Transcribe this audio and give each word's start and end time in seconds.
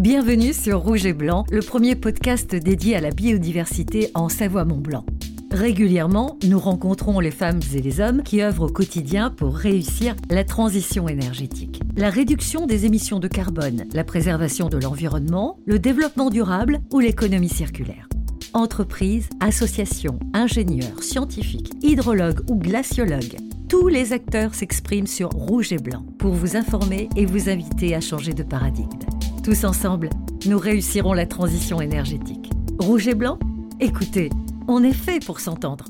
Bienvenue 0.00 0.54
sur 0.54 0.80
Rouge 0.80 1.04
et 1.04 1.12
Blanc, 1.12 1.44
le 1.50 1.60
premier 1.60 1.94
podcast 1.94 2.54
dédié 2.54 2.96
à 2.96 3.02
la 3.02 3.10
biodiversité 3.10 4.10
en 4.14 4.30
Savoie-Mont-Blanc. 4.30 5.04
Régulièrement, 5.50 6.38
nous 6.42 6.58
rencontrons 6.58 7.20
les 7.20 7.30
femmes 7.30 7.60
et 7.74 7.82
les 7.82 8.00
hommes 8.00 8.22
qui 8.22 8.40
œuvrent 8.40 8.62
au 8.62 8.72
quotidien 8.72 9.28
pour 9.28 9.54
réussir 9.54 10.16
la 10.30 10.42
transition 10.42 11.06
énergétique. 11.06 11.82
La 11.98 12.08
réduction 12.08 12.64
des 12.64 12.86
émissions 12.86 13.18
de 13.18 13.28
carbone, 13.28 13.84
la 13.92 14.02
préservation 14.02 14.70
de 14.70 14.78
l'environnement, 14.78 15.58
le 15.66 15.78
développement 15.78 16.30
durable 16.30 16.80
ou 16.94 17.00
l'économie 17.00 17.50
circulaire. 17.50 18.08
Entreprises, 18.54 19.28
associations, 19.40 20.18
ingénieurs, 20.32 21.02
scientifiques, 21.02 21.72
hydrologues 21.82 22.40
ou 22.50 22.56
glaciologues, 22.56 23.36
tous 23.68 23.88
les 23.88 24.14
acteurs 24.14 24.54
s'expriment 24.54 25.06
sur 25.06 25.28
Rouge 25.28 25.74
et 25.74 25.78
Blanc 25.78 26.06
pour 26.18 26.32
vous 26.32 26.56
informer 26.56 27.10
et 27.16 27.26
vous 27.26 27.50
inviter 27.50 27.94
à 27.94 28.00
changer 28.00 28.32
de 28.32 28.42
paradigme. 28.42 28.98
Tous 29.50 29.64
ensemble, 29.64 30.10
nous 30.46 30.60
réussirons 30.60 31.12
la 31.12 31.26
transition 31.26 31.80
énergétique. 31.80 32.52
Rouge 32.78 33.08
et 33.08 33.16
Blanc? 33.16 33.36
Écoutez, 33.80 34.30
on 34.68 34.84
est 34.84 34.92
fait 34.92 35.18
pour 35.18 35.40
s'entendre. 35.40 35.86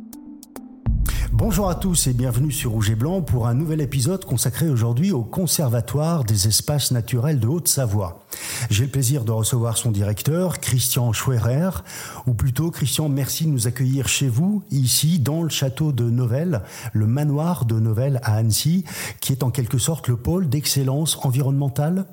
Bonjour 1.31 1.69
à 1.69 1.75
tous 1.75 2.07
et 2.07 2.15
bienvenue 2.15 2.53
sur 2.53 2.71
Rouge 2.71 2.89
et 2.89 2.95
Blanc 2.95 3.21
pour 3.21 3.47
un 3.47 3.53
nouvel 3.53 3.83
épisode 3.83 4.25
consacré 4.25 4.71
aujourd'hui 4.71 5.13
au 5.13 5.23
Conservatoire 5.23 6.25
des 6.25 6.49
espaces 6.49 6.91
naturels 6.91 7.39
de 7.39 7.49
Haute-Savoie. 7.49 8.25
J'ai 8.71 8.85
le 8.85 8.91
plaisir 8.91 9.25
de 9.25 9.33
recevoir 9.33 9.77
son 9.77 9.91
directeur, 9.91 10.61
Christian 10.61 11.13
Schwerer, 11.13 11.83
ou 12.27 12.33
plutôt 12.33 12.71
Christian, 12.71 13.11
merci 13.11 13.45
de 13.45 13.51
nous 13.51 13.67
accueillir 13.67 14.09
chez 14.09 14.29
vous, 14.29 14.63
ici, 14.71 15.19
dans 15.19 15.43
le 15.43 15.51
château 15.51 15.93
de 15.93 16.05
Novelle, 16.05 16.63
le 16.95 17.07
manoir 17.07 17.67
de 17.67 17.79
Novelle 17.79 18.21
à 18.23 18.37
Annecy, 18.37 18.85
qui 19.21 19.33
est 19.33 19.43
en 19.43 19.51
quelque 19.51 19.77
sorte 19.77 20.09
le 20.09 20.17
pôle 20.17 20.49
d'excellence 20.49 21.19
environnementale 21.27 22.07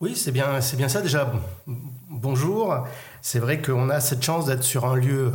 Oui, 0.00 0.16
c'est 0.16 0.32
bien, 0.32 0.62
c'est 0.62 0.78
bien 0.78 0.88
ça 0.88 1.02
déjà. 1.02 1.30
Bonjour. 2.08 2.86
C'est 3.20 3.38
vrai 3.38 3.60
qu'on 3.60 3.90
a 3.90 4.00
cette 4.00 4.22
chance 4.22 4.46
d'être 4.46 4.62
sur 4.62 4.86
un 4.86 4.96
lieu 4.96 5.26
euh, 5.26 5.32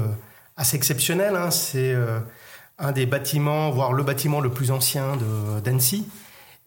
assez 0.58 0.76
exceptionnel. 0.76 1.36
Hein. 1.36 1.52
C'est 1.52 1.94
euh, 1.94 2.20
un 2.80 2.92
des 2.92 3.06
bâtiments, 3.06 3.70
voire 3.70 3.94
le 3.94 4.02
bâtiment 4.02 4.42
le 4.42 4.50
plus 4.50 4.72
ancien 4.72 5.20
d'Annecy. 5.64 6.10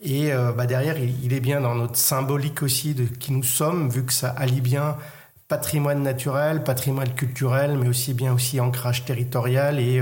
Et 0.01 0.33
euh, 0.33 0.53
bah 0.53 0.67
derrière, 0.67 0.97
il, 0.97 1.33
est 1.33 1.41
bien 1.41 1.61
dans 1.61 1.75
notre 1.75 1.97
symbolique 1.97 2.63
aussi 2.63 2.95
de 2.95 3.03
qui 3.03 3.33
nous 3.33 3.43
sommes, 3.43 3.91
vu 3.91 4.05
que 4.05 4.13
ça 4.13 4.29
allie 4.29 4.61
bien 4.61 4.97
patrimoine 5.49 6.05
naturel, 6.05 6.63
patrimoine 6.63 7.13
culturel, 7.15 7.77
mais 7.77 7.89
aussi 7.89 8.15
bien 8.15 8.33
aussi 8.33 8.61
ancrage 8.61 9.07
territorial 9.07 9.81
et 9.81 10.01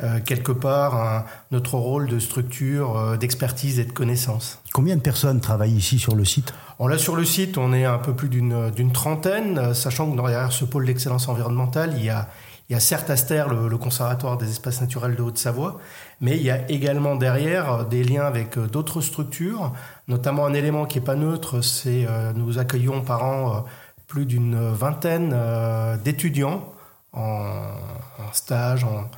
euh 0.00 0.20
quelque 0.20 0.52
part 0.52 1.24
notre 1.50 1.74
rôle 1.76 2.06
de 2.08 2.18
structure 2.18 2.96
euh, 2.96 3.16
d'expertise 3.16 3.78
et 3.78 3.84
de 3.84 3.92
connaissance. 3.92 4.60
Combien 4.72 4.96
de 4.96 5.00
personnes 5.00 5.40
travaillent 5.40 5.76
ici 5.76 5.98
sur 5.98 6.14
le 6.14 6.24
site? 6.24 6.52
On 6.78 6.86
Là 6.86 6.98
sur 6.98 7.16
le 7.16 7.24
site, 7.24 7.58
on 7.58 7.72
est 7.72 7.84
un 7.84 7.98
peu 7.98 8.14
plus 8.14 8.28
d'une 8.28 8.92
trentaine, 8.92 9.74
sachant 9.74 10.10
que 10.10 10.16
derrière 10.16 10.52
ce 10.52 10.64
pôle 10.64 10.86
d'excellence 10.86 11.28
environnementale, 11.28 11.94
il 11.96 12.04
y 12.04 12.10
a 12.10 12.28
il 12.68 12.74
y 12.74 12.76
a 12.76 12.80
certes 12.80 13.08
Aster, 13.08 13.44
le, 13.48 13.78
conservatoire 13.78 14.36
des 14.36 14.50
espaces 14.50 14.82
naturels 14.82 15.16
de 15.16 15.22
Haute-Savoie, 15.22 15.78
mais 16.20 16.36
il 16.36 16.42
y 16.42 16.50
a 16.50 16.70
également 16.70 17.16
derrière 17.16 17.86
des 17.86 18.04
liens 18.04 18.26
avec 18.26 18.58
euh, 18.58 18.66
d'autres 18.66 19.00
structures, 19.00 19.72
notamment 20.06 20.44
un 20.44 20.52
élément 20.52 20.84
qui 20.84 20.98
n'est 20.98 21.04
pas 21.04 21.14
neutre, 21.14 21.62
c'est 21.62 22.06
euh, 22.06 22.34
nous 22.34 22.58
accueillons 22.58 23.00
par 23.00 23.24
an 23.24 23.56
euh, 23.56 23.60
plus 24.06 24.26
d'une 24.26 24.58
vingtaine 24.72 25.34
d'étudiants 26.02 26.72
en, 27.12 27.60
stage, 28.32 28.84
en, 28.84 29.10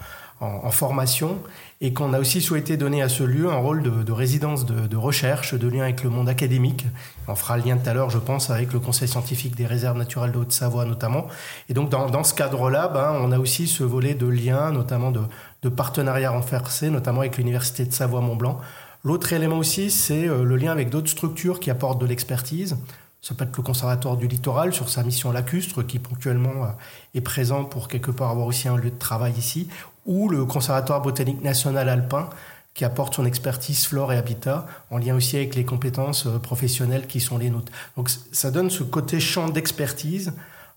formation, 0.71 1.39
et 1.83 1.93
qu'on 1.93 2.13
a 2.13 2.21
aussi 2.21 2.41
souhaité 2.41 2.77
donner 2.77 3.03
à 3.03 3.09
ce 3.09 3.23
lieu 3.23 3.51
un 3.51 3.57
rôle 3.57 3.83
de, 3.83 4.13
résidence 4.13 4.67
de, 4.67 4.97
recherche, 4.97 5.55
de 5.55 5.69
lien 5.69 5.83
avec 5.83 6.03
le 6.03 6.11
monde 6.11 6.29
académique. 6.29 6.87
On 7.29 7.35
fera 7.35 7.57
le 7.57 7.65
lien 7.65 7.77
tout 7.77 7.89
à 7.89 7.95
l'heure, 7.95 8.11
je 8.11 8.19
pense, 8.19 8.51
avec 8.51 8.73
le 8.73 8.81
Conseil 8.81 9.09
scientifique 9.09 9.57
des 9.57 9.67
réserves 9.67 9.97
naturelles 9.97 10.33
de 10.33 10.39
Haute-Savoie 10.39 10.85
notamment. 10.85 11.27
Et 11.69 11.75
donc 11.75 11.89
dans, 11.89 12.25
ce 12.25 12.35
cadre-là, 12.35 12.89
ben, 12.89 13.13
on 13.21 13.33
a 13.33 13.39
aussi 13.39 13.67
ce 13.67 13.85
volet 13.85 14.15
de 14.15 14.27
lien, 14.27 14.73
notamment 14.73 15.11
de, 15.11 15.23
de 15.63 15.69
partenariat 15.69 16.31
renforcé, 16.31 16.91
notamment 16.91 17.21
avec 17.21 17.39
l'Université 17.39 17.85
de 17.85 17.93
Savoie-Mont-Blanc. 17.93 18.61
L'autre 19.03 19.33
élément 19.33 19.57
aussi, 19.57 19.91
c'est 19.91 20.29
euh, 20.29 20.45
le 20.45 20.57
lien 20.57 20.73
avec 20.73 20.91
d'autres 20.91 21.09
structures 21.09 21.59
qui 21.59 21.71
apportent 21.71 22.01
de 22.01 22.07
l'expertise. 22.07 22.77
Ça 23.23 23.35
peut 23.35 23.45
être 23.45 23.57
le 23.57 23.63
Conservatoire 23.63 24.17
du 24.17 24.27
Littoral 24.29 24.73
sur 24.73 24.89
sa 24.89 25.03
mission 25.03 25.31
lacustre 25.31 25.87
qui 25.87 25.99
ponctuellement 25.99 26.65
euh, 26.65 26.69
est 27.15 27.21
présent 27.21 27.65
pour 27.65 27.89
quelque 27.89 28.11
part 28.11 28.31
avoir 28.31 28.47
aussi 28.47 28.69
un 28.69 28.77
lieu 28.77 28.91
de 28.91 28.99
travail 28.99 29.33
ici, 29.37 29.69
ou 30.07 30.29
le 30.29 30.45
Conservatoire 30.47 31.03
botanique 31.03 31.43
national 31.43 31.89
alpin 31.89 32.31
qui 32.75 32.85
apporte 32.85 33.15
son 33.15 33.27
expertise 33.27 33.85
flore 33.87 34.13
et 34.13 34.17
habitat 34.17 34.67
en 34.91 34.99
lien 34.99 35.15
aussi 35.15 35.37
avec 35.37 35.55
les 35.55 35.65
compétences 35.65 36.27
euh, 36.27 36.39
professionnelles 36.39 37.07
qui 37.07 37.21
sont 37.21 37.37
les 37.37 37.51
nôtres. 37.51 37.73
Donc 37.97 38.11
ça 38.33 38.51
donne 38.51 38.71
ce 38.71 38.83
côté 38.83 39.21
champ 39.21 39.49
d'expertise, 39.49 40.33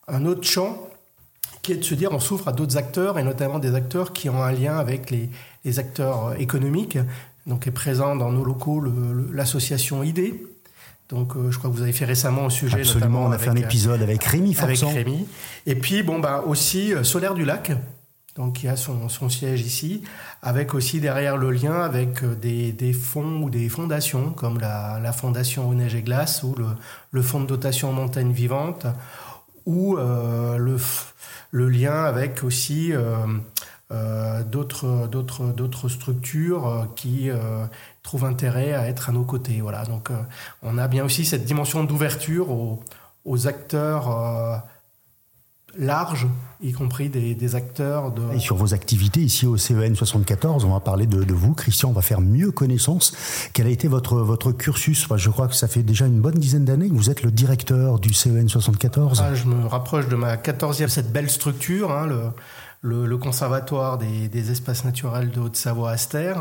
un 0.08 0.26
autre 0.26 0.44
champ 0.44 0.90
qui 1.62 1.72
est 1.72 1.78
de 1.78 1.84
se 1.84 1.96
dire 1.96 2.12
on 2.12 2.20
s'ouvre 2.20 2.50
à 2.50 2.52
d'autres 2.52 2.78
acteurs 2.78 3.18
et 3.20 3.24
notamment 3.24 3.58
des 3.58 3.74
acteurs 3.74 4.12
qui 4.12 4.30
ont 4.30 4.44
un 4.44 4.52
lien 4.52 4.78
avec 4.78 5.12
les, 5.12 5.80
acteurs 5.80 6.28
euh, 6.28 6.34
économiques. 6.36 6.98
Donc 7.46 7.68
est 7.68 7.72
présent 7.72 8.16
dans 8.16 8.32
nos 8.32 8.44
locaux 8.44 8.82
l'association 9.32 10.04
ID, 10.04 10.34
donc, 11.10 11.36
euh, 11.36 11.52
je 11.52 11.58
crois 11.58 11.70
que 11.70 11.76
vous 11.76 11.84
avez 11.84 11.94
fait 11.94 12.06
récemment 12.06 12.46
au 12.46 12.50
sujet. 12.50 12.80
Absolument, 12.80 13.26
on 13.26 13.32
a 13.32 13.38
fait 13.38 13.50
un 13.50 13.56
épisode 13.56 14.02
avec 14.02 14.24
Rémi 14.24 14.54
Forçant. 14.54 14.90
Avec 14.90 15.06
Rémi. 15.06 15.28
Et 15.66 15.76
puis, 15.76 16.02
bon, 16.04 16.20
bah, 16.20 16.44
aussi 16.48 16.94
Solaire 17.04 17.34
du 17.34 17.46
Lac, 17.46 17.72
donc 18.36 18.54
qui 18.54 18.68
a 18.68 18.76
son, 18.76 19.30
siège 19.30 19.62
ici, 19.62 20.02
avec 20.42 20.74
aussi 20.74 21.00
derrière 21.00 21.38
le 21.38 21.52
lien 21.52 21.82
avec 21.82 22.24
euh, 22.24 22.36
des, 22.36 22.94
fonds 22.94 23.42
ou 23.44 23.50
des 23.50 23.70
fondations, 23.70 24.32
comme 24.32 24.60
la, 24.60 25.12
Fondation 25.14 25.70
Eau 25.70 25.74
Neige 25.74 25.96
et 25.96 26.02
Glace 26.02 26.44
ou 26.44 26.56
le, 27.12 27.22
Fonds 27.22 27.42
de 27.42 27.46
dotation 27.46 27.94
montagne 27.94 28.32
vivante, 28.32 28.88
ou 29.66 29.98
euh, 29.98 30.58
le, 30.58 30.78
le, 31.52 31.70
lien 31.70 32.04
avec 32.06 32.44
aussi 32.44 32.92
euh, 32.92 34.44
d'autres, 34.44 35.08
d'autres, 35.08 35.46
d'autres 35.54 35.88
structures 35.88 36.88
qui 36.96 37.30
trouvent 38.04 38.26
intérêt 38.26 38.74
à 38.74 38.88
être 38.88 39.10
à 39.10 39.12
nos 39.12 39.24
côtés. 39.24 39.62
Voilà. 39.62 39.86
Donc 39.86 40.12
on 40.62 40.78
a 40.78 40.88
bien 40.88 41.04
aussi 41.04 41.26
cette 41.26 41.46
dimension 41.46 41.84
d'ouverture 41.84 42.52
aux, 42.52 42.84
aux 43.26 43.48
acteurs 43.48 44.64
large, 45.78 46.28
y 46.62 46.72
compris 46.72 47.10
des, 47.10 47.56
acteurs 47.56 48.12
de... 48.12 48.36
Et 48.36 48.40
sur 48.40 48.56
vos 48.56 48.74
activités 48.74 49.22
ici 49.22 49.46
au 49.46 49.58
CEN 49.58 49.96
74, 49.96 50.66
on 50.66 50.72
va 50.72 50.80
parler 50.80 51.06
de, 51.08 51.34
vous, 51.34 51.54
Christian, 51.54 51.90
on 51.90 51.94
va 51.94 52.02
faire 52.02 52.22
mieux 52.22 52.52
connaissance. 52.52 53.14
Quel 53.54 53.68
a 53.68 53.70
été 53.70 53.88
votre, 53.88 54.18
votre 54.18 54.52
cursus? 54.52 55.08
Je 55.16 55.30
crois 55.30 55.48
que 55.48 55.56
ça 55.56 55.68
fait 55.68 55.84
déjà 55.84 56.06
une 56.06 56.22
bonne 56.22 56.36
dizaine 56.36 56.66
d'années 56.66 56.90
que 56.90 56.94
vous 56.94 57.10
êtes 57.10 57.24
le 57.24 57.32
directeur 57.32 58.00
du 58.00 58.14
CEN 58.14 58.48
74. 58.48 59.22
Ah, 59.22 59.34
je 59.34 59.46
me 59.46 59.66
rapproche 59.66 60.08
de 60.08 60.16
ma 60.16 60.36
14e, 60.36 60.88
cette 60.90 61.12
belle 61.12 61.30
structure, 61.30 61.92
hein, 61.92 62.08
le, 62.82 63.06
le, 63.06 63.18
conservatoire 63.18 63.98
des, 63.98 64.52
espaces 64.52 64.86
naturels 64.86 65.32
de 65.32 65.40
Haute-Savoie-Aster. 65.40 66.34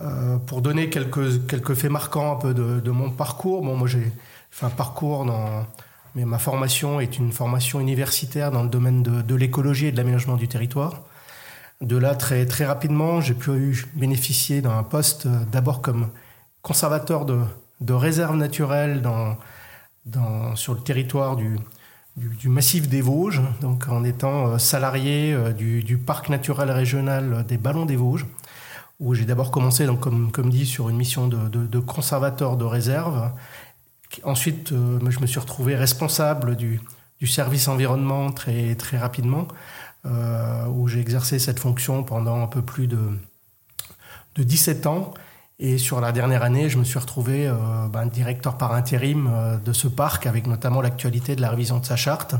Euh, 0.00 0.36
pour 0.36 0.60
donner 0.60 0.90
quelques, 0.90 1.46
quelques 1.46 1.74
faits 1.74 1.90
marquants 1.90 2.32
un 2.32 2.36
peu 2.36 2.52
de, 2.52 2.80
de 2.80 2.90
mon 2.90 3.10
parcours, 3.10 3.62
bon, 3.62 3.76
moi 3.76 3.88
j'ai 3.88 4.12
fait 4.50 4.66
un 4.66 4.70
parcours 4.70 5.24
dans 5.24 5.64
mais 6.16 6.24
ma 6.24 6.38
formation 6.38 6.98
est 6.98 7.18
une 7.18 7.30
formation 7.30 7.78
universitaire 7.78 8.50
dans 8.50 8.62
le 8.62 8.70
domaine 8.70 9.02
de, 9.02 9.34
l'écologie 9.34 9.86
et 9.86 9.92
de 9.92 9.98
l'aménagement 9.98 10.36
du 10.36 10.48
territoire. 10.48 11.02
De 11.82 11.98
là, 11.98 12.14
très, 12.14 12.46
très 12.46 12.64
rapidement, 12.64 13.20
j'ai 13.20 13.34
pu 13.34 13.86
bénéficier 13.94 14.62
d'un 14.62 14.82
poste 14.82 15.26
euh, 15.26 15.44
d'abord 15.52 15.82
comme 15.82 16.08
conservateur 16.62 17.26
de, 17.26 17.40
de 17.82 17.92
réserves 17.92 18.36
naturelles 18.36 19.02
dans, 19.02 19.36
dans, 20.06 20.56
sur 20.56 20.72
le 20.72 20.80
territoire 20.80 21.36
du, 21.36 21.58
du, 22.16 22.48
massif 22.48 22.88
des 22.88 23.02
Vosges, 23.02 23.42
donc 23.60 23.86
en 23.88 24.02
étant 24.02 24.52
euh, 24.52 24.58
salarié 24.58 25.36
du, 25.58 25.82
du, 25.82 25.98
parc 25.98 26.30
naturel 26.30 26.70
régional 26.70 27.44
des 27.46 27.58
Ballons 27.58 27.84
des 27.84 27.96
Vosges, 27.96 28.24
où 28.98 29.14
j'ai 29.14 29.24
d'abord 29.24 29.50
commencé, 29.50 29.86
donc, 29.86 30.00
comme, 30.00 30.32
comme 30.32 30.50
dit, 30.50 30.66
sur 30.66 30.88
une 30.88 30.96
mission 30.96 31.28
de, 31.28 31.48
de, 31.48 31.66
de 31.66 31.78
conservateur 31.78 32.56
de 32.56 32.64
réserve, 32.64 33.30
Ensuite, 34.24 34.72
euh, 34.72 34.98
je 35.08 35.20
me 35.20 35.26
suis 35.26 35.40
retrouvé 35.40 35.76
responsable 35.76 36.56
du, 36.56 36.80
service 37.26 37.68
environnement 37.68 38.30
très, 38.30 38.74
très 38.76 38.98
rapidement, 38.98 39.48
euh, 40.04 40.66
où 40.66 40.86
j'ai 40.86 41.00
exercé 41.00 41.38
cette 41.38 41.58
fonction 41.58 42.04
pendant 42.04 42.42
un 42.42 42.46
peu 42.46 42.62
plus 42.62 42.86
de, 42.86 42.98
de 44.36 44.42
17 44.42 44.86
ans. 44.86 45.12
Et 45.58 45.78
sur 45.78 46.00
la 46.00 46.12
dernière 46.12 46.42
année, 46.42 46.68
je 46.68 46.78
me 46.78 46.84
suis 46.84 46.98
retrouvé 46.98 47.48
euh, 47.48 47.54
ben, 47.88 48.06
directeur 48.06 48.58
par 48.58 48.74
intérim 48.74 49.58
de 49.64 49.72
ce 49.72 49.88
parc, 49.88 50.26
avec 50.26 50.46
notamment 50.46 50.82
l'actualité 50.82 51.34
de 51.34 51.40
la 51.40 51.50
révision 51.50 51.78
de 51.78 51.84
sa 51.84 51.96
charte, 51.96 52.34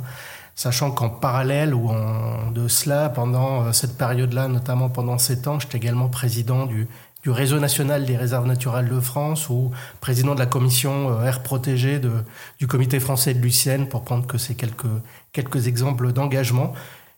sachant 0.56 0.90
qu'en 0.90 1.08
parallèle 1.08 1.74
ou 1.74 1.88
en, 1.88 2.50
de 2.50 2.66
cela, 2.66 3.08
pendant 3.08 3.72
cette 3.72 3.96
période-là, 3.96 4.48
notamment 4.48 4.88
pendant 4.88 5.18
7 5.18 5.46
ans, 5.46 5.60
j'étais 5.60 5.76
également 5.76 6.08
président 6.08 6.66
du, 6.66 6.88
du 7.26 7.32
Réseau 7.32 7.58
national 7.58 8.04
des 8.04 8.16
réserves 8.16 8.46
naturelles 8.46 8.88
de 8.88 9.00
France 9.00 9.50
ou 9.50 9.72
président 10.00 10.36
de 10.36 10.38
la 10.38 10.46
commission 10.46 11.10
euh, 11.10 11.24
air 11.24 11.42
protégée 11.42 11.98
de, 11.98 12.12
du 12.60 12.68
comité 12.68 13.00
français 13.00 13.34
de 13.34 13.40
Lucienne, 13.40 13.88
pour 13.88 14.04
prendre 14.04 14.28
que 14.28 14.38
ces 14.38 14.54
quelques, 14.54 14.86
quelques 15.32 15.66
exemples 15.66 16.12
d'engagement. 16.12 16.72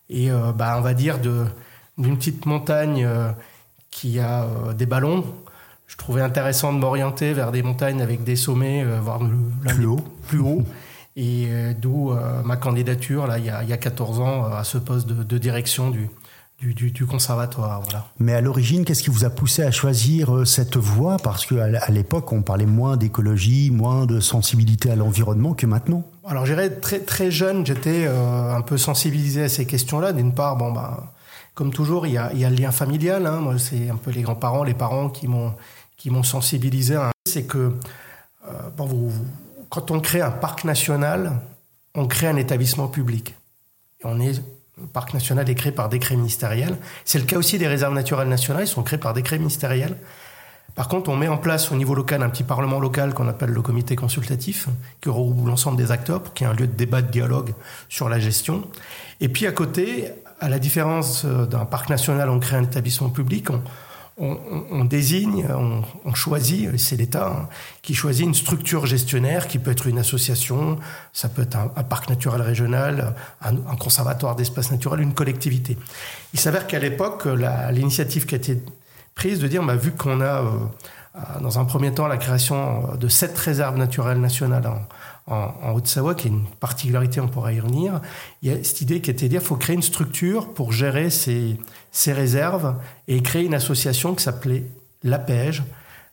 Et 0.09 0.31
euh, 0.31 0.51
bah, 0.51 0.77
on 0.79 0.81
va 0.81 0.95
dire 0.95 1.19
d'une 1.19 2.17
petite 2.17 2.47
montagne 2.47 3.05
euh, 3.05 3.29
qui 3.91 4.17
a 4.17 4.47
des 4.75 4.87
ballons, 4.87 5.23
je 5.85 5.95
trouvais 5.95 6.23
intéressant 6.23 6.73
de 6.73 6.79
m'orienter 6.79 7.33
vers 7.33 7.51
des 7.51 7.61
montagnes 7.61 8.01
avec 8.01 8.23
des 8.23 8.35
sommets, 8.35 8.83
voire 8.83 9.19
plus 9.67 9.85
haut. 9.85 10.03
Plus 10.27 10.39
haut. 10.39 10.63
Et 11.15 11.47
d'où 11.77 12.13
ma 12.45 12.55
candidature, 12.55 13.27
là, 13.27 13.39
il 13.39 13.45
y, 13.45 13.49
a, 13.49 13.63
il 13.63 13.69
y 13.69 13.73
a 13.73 13.77
14 13.77 14.19
ans, 14.21 14.45
à 14.45 14.63
ce 14.63 14.77
poste 14.77 15.07
de, 15.07 15.23
de 15.23 15.37
direction 15.37 15.89
du, 15.89 16.09
du, 16.59 16.73
du, 16.73 16.91
du, 16.91 17.05
conservatoire. 17.05 17.81
Voilà. 17.81 18.05
Mais 18.19 18.33
à 18.33 18.41
l'origine, 18.41 18.85
qu'est-ce 18.85 19.03
qui 19.03 19.09
vous 19.09 19.25
a 19.25 19.29
poussé 19.29 19.63
à 19.63 19.71
choisir 19.71 20.45
cette 20.45 20.77
voie? 20.77 21.17
Parce 21.17 21.45
qu'à 21.45 21.89
l'époque, 21.89 22.31
on 22.31 22.41
parlait 22.41 22.65
moins 22.65 22.97
d'écologie, 22.97 23.71
moins 23.71 24.05
de 24.05 24.19
sensibilité 24.19 24.91
à 24.91 24.95
l'environnement 24.95 25.53
que 25.53 25.65
maintenant. 25.65 26.03
Alors, 26.25 26.45
j'irais 26.45 26.69
très 26.69 26.99
très 26.99 27.31
jeune, 27.31 27.65
j'étais 27.65 28.05
euh, 28.05 28.55
un 28.55 28.61
peu 28.61 28.77
sensibilisé 28.77 29.43
à 29.43 29.49
ces 29.49 29.65
questions-là. 29.65 30.13
D'une 30.13 30.33
part, 30.33 30.57
bon 30.57 30.71
bah, 30.71 31.13
comme 31.53 31.71
toujours, 31.71 32.07
il 32.07 32.13
y 32.13 32.17
a, 32.17 32.31
il 32.33 32.39
y 32.39 32.45
a 32.45 32.49
le 32.49 32.55
lien 32.55 32.71
familial. 32.71 33.25
Hein. 33.25 33.39
Moi, 33.39 33.57
c'est 33.57 33.89
un 33.89 33.95
peu 33.95 34.11
les 34.11 34.21
grands-parents, 34.21 34.63
les 34.63 34.73
parents 34.73 35.09
qui 35.09 35.27
m'ont 35.27 35.53
qui 35.97 36.09
m'ont 36.09 36.23
sensibilisé. 36.23 36.95
Hein. 36.95 37.11
C'est 37.25 37.43
que 37.43 37.73
euh, 38.47 38.51
bon, 38.77 38.85
vous, 38.85 39.11
quand 39.69 39.91
on 39.91 39.99
crée 39.99 40.21
un 40.21 40.31
parc 40.31 40.63
national, 40.63 41.39
on 41.95 42.07
crée 42.07 42.27
un 42.27 42.35
établissement 42.35 42.87
public. 42.87 43.35
Le 44.03 44.87
parc 44.93 45.13
national 45.13 45.49
est 45.49 45.55
créé 45.55 45.71
par 45.71 45.89
décret 45.89 46.15
ministériel. 46.15 46.77
C'est 47.03 47.19
le 47.19 47.25
cas 47.25 47.37
aussi 47.37 47.57
des 47.57 47.67
réserves 47.67 47.93
naturelles 47.93 48.29
nationales, 48.29 48.63
ils 48.63 48.67
sont 48.67 48.83
créés 48.83 48.99
par 48.99 49.13
décret 49.13 49.37
ministériel. 49.37 49.97
Par 50.75 50.87
contre, 50.87 51.09
on 51.09 51.17
met 51.17 51.27
en 51.27 51.37
place 51.37 51.71
au 51.71 51.75
niveau 51.75 51.93
local 51.93 52.23
un 52.23 52.29
petit 52.29 52.43
parlement 52.43 52.79
local 52.79 53.13
qu'on 53.13 53.27
appelle 53.27 53.49
le 53.49 53.61
comité 53.61 53.97
consultatif, 53.97 54.69
qui 55.01 55.09
regroupe 55.09 55.47
l'ensemble 55.47 55.77
des 55.77 55.91
acteurs 55.91 56.21
pour 56.21 56.33
qu'il 56.33 56.47
un 56.47 56.53
lieu 56.53 56.67
de 56.67 56.75
débat, 56.75 57.01
de 57.01 57.11
dialogue 57.11 57.53
sur 57.89 58.07
la 58.07 58.19
gestion. 58.19 58.65
Et 59.19 59.27
puis 59.27 59.45
à 59.45 59.51
côté, 59.51 60.09
à 60.39 60.47
la 60.47 60.59
différence 60.59 61.25
d'un 61.25 61.65
parc 61.65 61.89
national, 61.89 62.29
on 62.29 62.39
crée 62.39 62.55
un 62.55 62.63
établissement 62.63 63.09
public, 63.09 63.47
on, 64.19 64.83
désigne, 64.85 65.45
on, 66.05 66.13
choisit, 66.13 66.77
c'est 66.77 66.97
l'État 66.97 67.27
hein, 67.27 67.49
qui 67.81 67.93
choisit 67.93 68.25
une 68.25 68.33
structure 68.33 68.85
gestionnaire 68.85 69.47
qui 69.47 69.59
peut 69.59 69.71
être 69.71 69.87
une 69.87 69.97
association, 69.97 70.77
ça 71.13 71.29
peut 71.29 71.43
être 71.43 71.55
un, 71.55 71.83
parc 71.83 72.09
naturel 72.09 72.41
régional, 72.41 73.15
un, 73.41 73.53
conservatoire 73.77 74.35
d'espace 74.35 74.71
naturel, 74.71 75.01
une 75.01 75.13
collectivité. 75.13 75.77
Il 76.33 76.39
s'avère 76.39 76.67
qu'à 76.67 76.79
l'époque, 76.79 77.27
l'initiative 77.71 78.25
qui 78.25 78.35
a 78.35 78.37
été 78.37 78.61
prise 79.15 79.39
de 79.39 79.47
dire, 79.47 79.63
bah, 79.63 79.75
vu 79.75 79.91
qu'on 79.91 80.21
a 80.21 80.43
euh, 80.43 80.49
dans 81.41 81.59
un 81.59 81.65
premier 81.65 81.93
temps 81.93 82.07
la 82.07 82.17
création 82.17 82.95
de 82.97 83.07
sept 83.07 83.37
réserves 83.37 83.77
naturelles 83.77 84.19
nationales 84.19 84.67
en, 84.67 85.53
en, 85.61 85.71
Haute-Savoie, 85.73 86.15
qui 86.15 86.27
est 86.27 86.31
une 86.31 86.45
particularité, 86.59 87.21
on 87.21 87.27
pourra 87.27 87.53
y 87.53 87.59
revenir. 87.59 88.01
Il 88.41 88.49
y 88.49 88.51
a 88.51 88.63
cette 88.63 88.81
idée 88.81 89.01
qui 89.01 89.11
était 89.11 89.25
de 89.25 89.31
dire 89.31 89.41
faut 89.41 89.55
créer 89.55 89.75
une 89.75 89.81
structure 89.81 90.53
pour 90.53 90.71
gérer 90.71 91.09
ces, 91.09 91.57
ces 91.91 92.13
réserves 92.13 92.75
et 93.07 93.21
créer 93.21 93.45
une 93.45 93.53
association 93.53 94.15
qui 94.15 94.23
s'appelait 94.23 94.65
l'APEJ, 95.03 95.63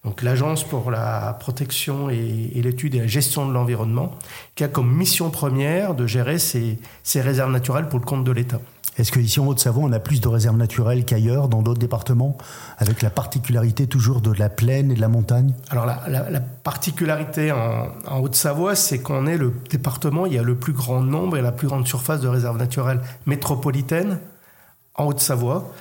donc 0.05 0.23
l'Agence 0.23 0.63
pour 0.63 0.91
la 0.91 1.37
protection 1.41 2.09
et, 2.11 2.53
l'étude 2.55 2.95
et 2.95 3.01
la 3.01 3.07
gestion 3.07 3.47
de 3.47 3.53
l'environnement, 3.53 4.15
qui 4.55 4.63
a 4.63 4.69
comme 4.69 4.95
mission 4.95 5.31
première 5.31 5.95
de 5.95 6.07
gérer 6.07 6.39
ces, 6.39 6.79
ces 7.03 7.21
réserves 7.21 7.51
naturelles 7.51 7.89
pour 7.89 7.99
le 7.99 8.05
compte 8.05 8.25
de 8.25 8.31
l'État. 8.31 8.61
Est-ce 8.99 9.13
qu'ici 9.13 9.41
en 9.41 9.47
Haute-Savoie, 9.47 9.83
on 9.85 9.93
a 9.93 9.99
plus 9.99 10.23
de 10.23 10.29
réserves 10.29 10.57
naturelles 10.57 11.05
qu'ailleurs, 11.05 11.49
dans 11.49 11.61
d'autres 11.61 11.81
départements, 11.81 12.39
avec 12.79 13.03
la 13.03 13.11
particularité 13.11 13.87
toujours 13.87 14.23
de 14.23 14.33
la 14.33 14.49
plaine 14.49 14.91
et 14.91 14.95
de 14.95 15.01
la 15.01 15.09
montagne? 15.09 15.53
Alors 15.69 15.85
la, 15.85 16.01
la, 16.09 16.41
particularité 16.41 17.53
en, 17.53 17.89
en 18.07 18.21
Haute-Savoie, 18.21 18.75
c'est 18.75 19.01
qu'on 19.01 19.27
est 19.27 19.37
le 19.37 19.53
département, 19.71 20.25
il 20.25 20.33
y 20.33 20.39
a 20.39 20.43
le 20.43 20.55
plus 20.55 20.73
grand 20.73 21.03
nombre 21.03 21.37
et 21.37 21.43
la 21.43 21.53
plus 21.53 21.67
grande 21.67 21.87
surface 21.87 22.21
de 22.21 22.29
réserves 22.29 22.57
naturelles 22.57 23.01
métropolitaines 23.27 24.19
en 24.97 25.07
Haute-Savoie. 25.07 25.73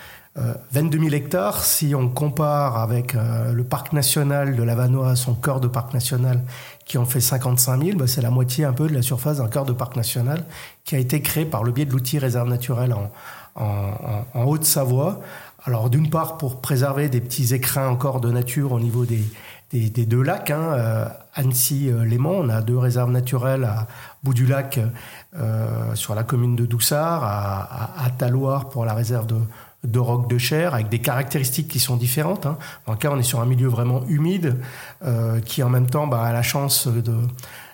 22 0.71 0.97
euh, 0.97 1.01
000 1.03 1.15
hectares, 1.15 1.63
si 1.63 1.95
on 1.95 2.09
compare 2.09 2.77
avec 2.77 3.15
euh, 3.15 3.53
le 3.53 3.63
parc 3.63 3.93
national 3.93 4.57
de 4.57 4.63
la 4.63 4.75
Vanoise, 4.75 5.17
son 5.17 5.33
corps 5.33 5.61
de 5.61 5.69
parc 5.69 5.93
national, 5.93 6.41
qui 6.85 6.97
en 6.97 7.05
fait 7.05 7.21
55 7.21 7.81
000, 7.81 7.97
bah, 7.97 8.05
c'est 8.05 8.21
la 8.21 8.31
moitié 8.31 8.65
un 8.65 8.73
peu 8.73 8.89
de 8.89 8.93
la 8.93 9.01
surface 9.01 9.37
d'un 9.37 9.47
corps 9.47 9.65
de 9.65 9.71
parc 9.71 9.95
national 9.95 10.43
qui 10.83 10.95
a 10.95 10.99
été 10.99 11.21
créé 11.21 11.45
par 11.45 11.63
le 11.63 11.71
biais 11.71 11.85
de 11.85 11.91
l'outil 11.91 12.19
réserve 12.19 12.49
naturelle 12.49 12.93
en, 12.93 13.11
en, 13.55 14.25
en 14.33 14.43
Haute-Savoie. 14.43 15.21
Alors 15.63 15.89
d'une 15.89 16.09
part 16.09 16.37
pour 16.37 16.59
préserver 16.59 17.07
des 17.07 17.21
petits 17.21 17.53
écrins 17.55 17.87
encore 17.87 18.19
de 18.19 18.29
nature 18.29 18.73
au 18.73 18.79
niveau 18.79 19.05
des, 19.05 19.23
des, 19.71 20.05
deux 20.05 20.21
lacs, 20.21 20.51
hein, 20.51 20.73
euh, 20.73 21.05
Annecy-Léman, 21.33 22.31
on 22.31 22.49
a 22.49 22.61
deux 22.61 22.77
réserves 22.77 23.11
naturelles 23.11 23.63
à 23.63 23.87
bout 24.23 24.33
du 24.33 24.45
lac 24.45 24.79
euh, 25.35 25.95
sur 25.95 26.15
la 26.15 26.23
commune 26.23 26.55
de 26.55 26.65
Doussard, 26.65 27.23
à, 27.23 28.05
à, 28.05 28.09
Taloir 28.11 28.69
pour 28.69 28.85
la 28.85 28.93
réserve 28.93 29.25
de, 29.27 29.37
de 29.83 29.99
roc 29.99 30.29
de 30.29 30.37
chair 30.37 30.73
avec 30.73 30.89
des 30.89 30.99
caractéristiques 30.99 31.67
qui 31.67 31.79
sont 31.79 31.97
différentes. 31.97 32.45
Hein. 32.45 32.57
En 32.85 32.95
cas, 32.95 33.09
on 33.11 33.19
est 33.19 33.23
sur 33.23 33.41
un 33.41 33.45
milieu 33.45 33.67
vraiment 33.67 34.03
humide 34.07 34.57
euh, 35.03 35.39
qui, 35.41 35.63
en 35.63 35.69
même 35.69 35.87
temps, 35.87 36.07
bah, 36.07 36.21
a 36.21 36.31
la 36.31 36.43
chance 36.43 36.87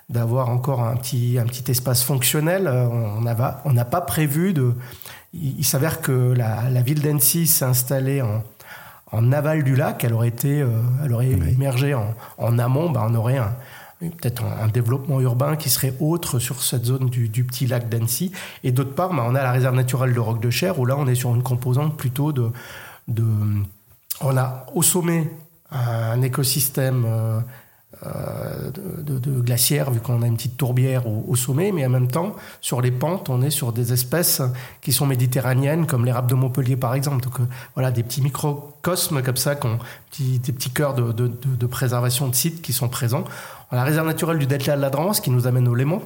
d'avoir 0.10 0.50
encore 0.50 0.82
un 0.82 0.96
petit 0.96 1.38
espace 1.68 2.04
fonctionnel. 2.04 2.68
On 2.68 3.22
n'a 3.22 3.86
pas 3.86 4.02
prévu 4.02 4.54
de. 4.54 4.74
Il, 5.34 5.64
s'avère 5.64 6.02
que 6.02 6.34
la 6.36 6.82
ville 6.82 7.02
d'Annecy 7.02 7.48
s'est 7.48 7.64
installée 7.64 8.22
en 8.22 8.44
en 9.12 9.32
aval 9.32 9.64
du 9.64 9.76
lac. 9.76 10.04
Elle 10.04 10.14
aurait 10.14 10.28
été, 10.28 10.62
euh, 10.62 10.70
elle 11.04 11.14
aurait 11.14 11.30
émergé 11.30 11.94
en, 11.94 12.14
en 12.38 12.60
amont. 12.60 12.90
Bah, 12.90 13.06
on 13.10 13.16
aurait 13.16 13.38
un 13.38 13.54
peut-être 14.10 14.44
un, 14.44 14.68
développement 14.68 15.22
urbain 15.22 15.56
qui 15.56 15.70
serait 15.70 15.94
autre 16.00 16.40
sur 16.40 16.62
cette 16.62 16.86
zone 16.86 17.10
du, 17.10 17.44
petit 17.44 17.68
lac 17.68 17.90
d'Annecy. 17.90 18.32
Et 18.64 18.72
d'autre 18.72 18.96
part, 18.96 19.14
bah, 19.14 19.24
on 19.28 19.36
a 19.36 19.44
la 19.44 19.52
réserve 19.52 19.76
naturelle 19.76 20.14
de 20.14 20.20
Roc 20.20 20.42
de 20.42 20.50
Cher, 20.50 20.80
où 20.80 20.86
là, 20.86 20.96
on 20.98 21.08
est 21.08 21.16
sur 21.16 21.34
une 21.36 21.44
composante 21.44 21.98
plutôt 21.98 22.32
de... 22.32 22.50
de 23.08 23.26
on 24.24 24.38
a 24.38 24.66
au 24.76 24.84
sommet 24.84 25.32
un 25.72 26.22
écosystème 26.22 27.06
euh, 27.06 27.10
euh, 27.10 27.42
de, 28.04 29.20
de, 29.20 29.42
glaciaire, 29.42 29.92
vu 29.92 30.00
qu'on 30.00 30.22
a 30.24 30.28
une 30.28 30.36
petite 30.36 30.58
tourbière 30.58 31.04
au, 31.08 31.36
sommet, 31.36 31.72
mais 31.72 31.86
en 31.86 31.90
même 31.90 32.08
temps, 32.08 32.36
sur 32.60 32.82
les 32.82 32.92
pentes, 32.92 33.30
on 33.30 33.42
est 33.42 33.52
sur 33.52 33.74
des 33.74 33.94
espèces 33.94 34.42
qui 34.82 34.92
sont 34.92 35.06
méditerranéennes, 35.06 35.86
comme 35.86 36.08
râpes 36.10 36.28
de 36.28 36.36
Montpellier, 36.36 36.78
par 36.78 36.96
exemple. 36.96 37.24
Donc, 37.24 37.40
euh, 37.40 37.44
voilà, 37.76 37.92
des 37.92 38.04
petits 38.04 38.22
microcosmes 38.22 39.22
comme 39.22 39.38
ça, 39.38 39.56
ont 39.64 39.78
des 40.18 40.52
petits 40.52 40.72
cœurs 40.72 40.96
de, 40.96 41.12
de, 41.12 41.66
préservation 41.68 42.28
de 42.28 42.36
sites 42.36 42.62
qui 42.62 42.74
sont 42.74 42.90
présents. 42.90 43.24
La 43.72 43.84
réserve 43.84 44.08
naturelle 44.08 44.40
du 44.40 44.48
delta 44.48 44.76
de 44.76 44.82
la 44.82 44.90
Drance, 44.90 45.22
qui 45.22 45.30
nous 45.30 45.48
amène 45.48 45.68
au 45.68 45.76
Léman, 45.76 46.02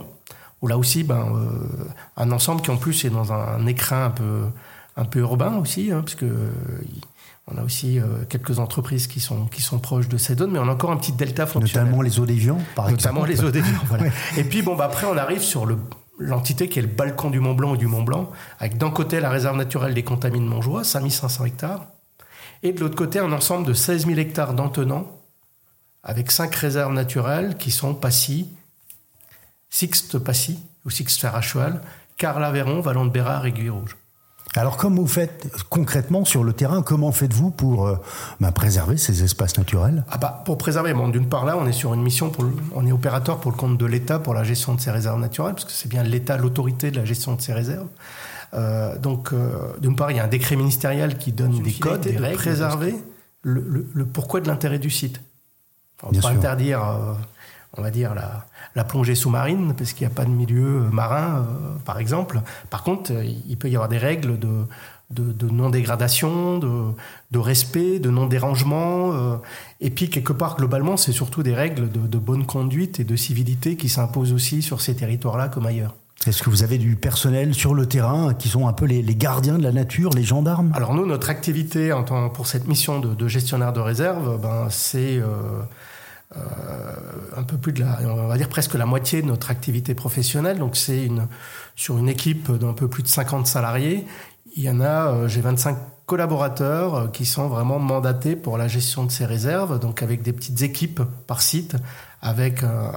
où 0.62 0.68
là 0.68 0.78
aussi, 0.78 1.04
ben, 1.04 1.34
euh, 1.34 1.86
un 2.18 2.32
ensemble 2.32 2.62
qui 2.62 2.72
en 2.72 2.78
plus 2.78 3.06
est 3.06 3.10
dans 3.10 3.34
un, 3.34 3.66
écrin 3.68 4.06
un 4.06 4.12
peu, 4.12 4.42
un 4.98 5.06
peu 5.06 5.20
urbain 5.20 5.58
aussi, 5.58 5.92
hein, 5.92 6.02
puisque 6.04 6.26
on 7.48 7.58
a 7.58 7.64
aussi 7.64 8.00
euh, 8.00 8.26
quelques 8.28 8.58
entreprises 8.60 9.08
qui 9.08 9.20
sont, 9.20 9.46
qui 9.46 9.62
sont 9.62 9.80
proches 9.80 10.08
de 10.08 10.18
ces 10.18 10.36
zones, 10.36 10.52
mais 10.52 10.60
on 10.60 10.68
a 10.68 10.72
encore 10.72 10.92
un 10.92 10.98
petit 10.98 11.12
delta 11.12 11.46
fonctionnel. 11.46 11.86
Notamment 11.86 12.02
les 12.02 12.20
eaux 12.20 12.26
d'évian, 12.26 12.58
par 12.76 12.90
exemple. 12.90 13.04
Notamment 13.04 13.26
les 13.26 13.44
eaux 13.44 13.52
d'évian, 13.52 13.80
voilà. 13.86 14.06
Et 14.38 14.44
puis, 14.44 14.64
bon, 14.64 14.76
bah, 14.76 14.86
après, 14.86 15.06
on 15.06 15.16
arrive 15.16 15.42
sur 15.42 15.68
le, 15.68 15.78
l'entité 16.18 16.70
qui 16.70 16.80
est 16.80 16.82
le 16.82 16.88
balcon 16.88 17.30
du 17.30 17.40
Mont 17.40 17.54
Blanc 17.54 17.76
et 17.76 17.78
du 17.78 17.86
Mont 17.86 18.02
Blanc, 18.02 18.32
avec 18.60 18.78
d'un 18.78 18.90
côté 18.90 19.20
la 19.20 19.30
réserve 19.30 19.58
naturelle 19.58 19.94
des 19.94 20.04
Contamines 20.04 20.46
Montjoie, 20.46 20.84
5500 20.84 21.46
hectares, 21.46 21.86
et 22.64 22.74
de 22.74 22.80
l'autre 22.80 22.96
côté 22.96 23.20
un 23.20 23.32
ensemble 23.32 23.68
de 23.68 23.74
16 23.74 24.08
000 24.08 24.18
hectares 24.18 24.54
d'entenants, 24.54 25.22
avec 26.04 26.32
cinq 26.32 26.56
réserves 26.56 26.94
naturelles 26.94 27.58
qui 27.58 27.72
sont 27.72 27.94
Passy, 27.94 28.50
Sixte 29.70 30.18
Passy, 30.20 30.60
ou 30.86 30.90
Sixte 30.90 31.20
Fer 31.20 31.36
à 31.36 31.42
Cheval, 31.42 31.82
Carla-Véron, 32.18 32.80
Vallon 32.80 33.06
de 33.06 33.12
Bérard 33.12 33.46
et 33.46 33.52
Guy-Rouge. 33.52 33.98
Alors, 34.58 34.78
comme 34.78 34.96
vous 34.96 35.08
faites 35.08 35.48
concrètement 35.70 36.24
sur 36.26 36.44
le 36.44 36.54
terrain, 36.54 36.82
comment 36.82 37.12
faites-vous 37.12 37.52
pour 37.52 37.88
euh, 37.88 37.98
bah, 38.40 38.52
préserver 38.52 38.98
ces 38.98 39.24
espaces 39.24 39.58
naturels? 39.58 40.06
Ah 40.10 40.18
bah, 40.18 40.44
Pour 40.46 40.58
préserver, 40.58 40.94
bon, 40.94 41.10
d'une 41.10 41.28
part 41.28 41.46
là, 41.46 41.58
on 41.58 41.68
est 41.68 41.74
sur 41.74 41.94
une 41.94 42.02
mission, 42.02 42.30
pour 42.30 42.46
on 42.74 42.86
est 42.86 42.92
opérateur 42.92 43.40
pour 43.40 43.52
le 43.52 43.58
compte 43.58 43.78
de 43.78 43.86
l'État 43.86 44.20
pour 44.20 44.34
la 44.34 44.44
gestion 44.44 44.74
de 44.76 44.82
ces 44.82 44.92
réserves 44.92 45.20
naturelles, 45.20 45.54
parce 45.54 45.66
que 45.66 45.72
c'est 45.72 45.90
bien 45.90 46.04
l'État 46.04 46.38
l'autorité 46.38 46.92
de 46.92 46.98
la 46.98 47.06
gestion 47.06 47.36
de 47.36 47.42
ces 47.42 47.54
réserves. 47.54 47.88
Euh, 48.54 48.98
donc, 48.98 49.34
euh, 49.34 49.74
d'une 49.80 49.96
part, 49.96 50.12
il 50.12 50.18
y 50.18 50.20
a 50.20 50.24
un 50.24 50.30
décret 50.30 50.56
ministériel 50.56 51.18
qui 51.18 51.32
donne 51.32 51.62
des 51.62 51.74
codes, 51.74 52.02
des 52.02 52.18
règles, 52.18 52.38
préserver 52.38 52.96
le, 53.42 53.90
le, 53.94 54.06
pourquoi 54.06 54.40
de 54.40 54.48
l'intérêt 54.48 54.80
du 54.80 54.90
site. 54.90 55.22
On 56.04 56.12
ne 56.12 56.22
pas 56.22 56.30
interdire, 56.30 56.84
euh, 56.84 57.14
on 57.78 57.82
va 57.82 57.92
dire, 57.92 58.14
la, 58.14 58.46
la 58.76 58.84
plongée 58.84 59.16
sous-marine, 59.16 59.74
parce 59.78 59.94
qu'il 59.94 60.06
n'y 60.06 60.14
a 60.14 60.16
pas 60.16 60.26
de 60.26 60.30
milieu 60.30 60.66
euh, 60.66 60.90
marin, 60.92 61.40
euh, 61.40 61.44
par 61.86 62.00
exemple. 62.00 62.42
Par 62.70 62.84
contre, 62.84 63.12
euh, 63.14 63.24
il 63.24 63.58
peut 63.58 63.70
y 63.70 63.76
avoir 63.76 63.90
des 63.90 63.98
règles 63.98 64.38
de, 64.38 64.66
de, 65.12 65.50
non-dégradation, 65.50 66.58
de, 66.58 66.92
de, 67.32 67.40
respect, 67.40 68.00
de 68.00 68.10
non-dérangement. 68.10 69.40
et 69.80 69.90
puis, 69.92 70.10
quelque 70.10 70.34
part, 70.34 70.58
globalement, 70.58 70.98
c'est 70.98 71.12
surtout 71.12 71.44
des 71.44 71.54
règles 71.54 71.90
de, 71.90 72.18
bonne 72.18 72.46
conduite 72.46 73.00
et 73.00 73.04
de 73.04 73.16
civilité 73.16 73.76
qui 73.76 73.88
s'imposent 73.88 74.34
aussi 74.34 74.62
sur 74.62 74.82
ces 74.82 74.96
territoires-là 74.96 75.48
comme 75.48 75.68
ailleurs. 75.68 75.94
Est-ce 76.28 76.42
que 76.42 76.50
vous 76.50 76.64
avez 76.64 76.80
du 76.80 76.96
personnel 76.96 77.54
sur 77.54 77.76
le 77.76 77.86
terrain 77.86 78.34
qui 78.34 78.50
sont 78.50 78.68
un 78.68 78.74
peu 78.74 78.86
les, 78.86 79.04
gardiens 79.16 79.60
de 79.60 79.64
la 79.64 79.72
nature, 79.72 80.10
les 80.10 80.24
gendarmes? 80.24 80.72
Alors 80.74 80.96
nous, 80.96 81.06
notre 81.06 81.30
activité 81.30 81.94
en 81.94 82.04
pour 82.30 82.48
cette 82.48 82.68
mission 82.68 83.00
de, 83.00 83.28
gestionnaire 83.28 83.74
de 83.74 83.80
réserve, 83.80 84.42
ben, 84.42 84.68
c'est 84.72 85.18
euh, 85.18 85.62
un 86.34 87.44
peu 87.44 87.58
plus 87.58 87.72
de 87.72 87.82
la, 87.82 88.00
on 88.02 88.28
va 88.28 88.38
dire 88.38 88.50
presque 88.50 88.74
la 88.74 88.86
moitié 88.86 89.22
de 89.22 89.28
notre 89.28 89.52
activité 89.52 89.94
professionnelle. 89.94 90.58
Donc 90.58 90.76
c'est 90.76 91.06
une, 91.06 91.28
sur 91.76 91.98
une 91.98 92.10
équipe 92.10 92.52
d'un 92.52 92.74
peu 92.74 92.88
plus 92.88 93.04
de 93.04 93.08
50 93.08 93.48
salariés, 93.48 94.06
il 94.56 94.64
y 94.64 94.70
en 94.70 94.80
a, 94.80 95.12
euh, 95.12 95.28
j'ai 95.28 95.42
25 95.42 95.78
collaborateurs 96.06 96.96
euh, 96.96 97.08
qui 97.08 97.26
sont 97.26 97.48
vraiment 97.48 97.78
mandatés 97.78 98.36
pour 98.36 98.58
la 98.58 98.68
gestion 98.68 99.04
de 99.04 99.12
ces 99.12 99.26
réserves, 99.26 99.80
donc 99.80 100.02
avec 100.02 100.22
des 100.22 100.32
petites 100.32 100.62
équipes 100.62 101.02
par 101.28 101.42
site, 101.42 101.76
avec 102.22 102.64
un, 102.64 102.92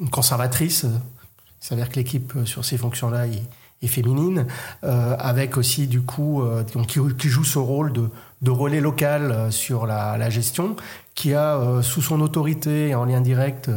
une 0.00 0.10
conservatrice. 0.10 0.84
Il 0.84 1.66
s'avère 1.66 1.88
que 1.88 1.96
l'équipe 1.96 2.32
sur 2.44 2.64
ces 2.64 2.76
fonctions-là 2.76 3.26
est, 3.28 3.42
féminine, 3.86 4.48
avec 4.82 5.56
aussi 5.56 5.86
du 5.86 6.02
coup 6.02 6.42
qui, 6.88 7.28
joue 7.28 7.44
ce 7.44 7.60
rôle 7.60 7.92
de, 7.92 8.10
de 8.42 8.50
relais 8.50 8.80
local 8.80 9.52
sur 9.52 9.86
la, 9.86 10.16
la, 10.18 10.28
gestion, 10.28 10.74
qui 11.16 11.34
a 11.34 11.82
sous 11.82 12.02
son 12.02 12.20
autorité 12.20 12.94
en 12.94 13.04
lien 13.04 13.20
direct 13.20 13.70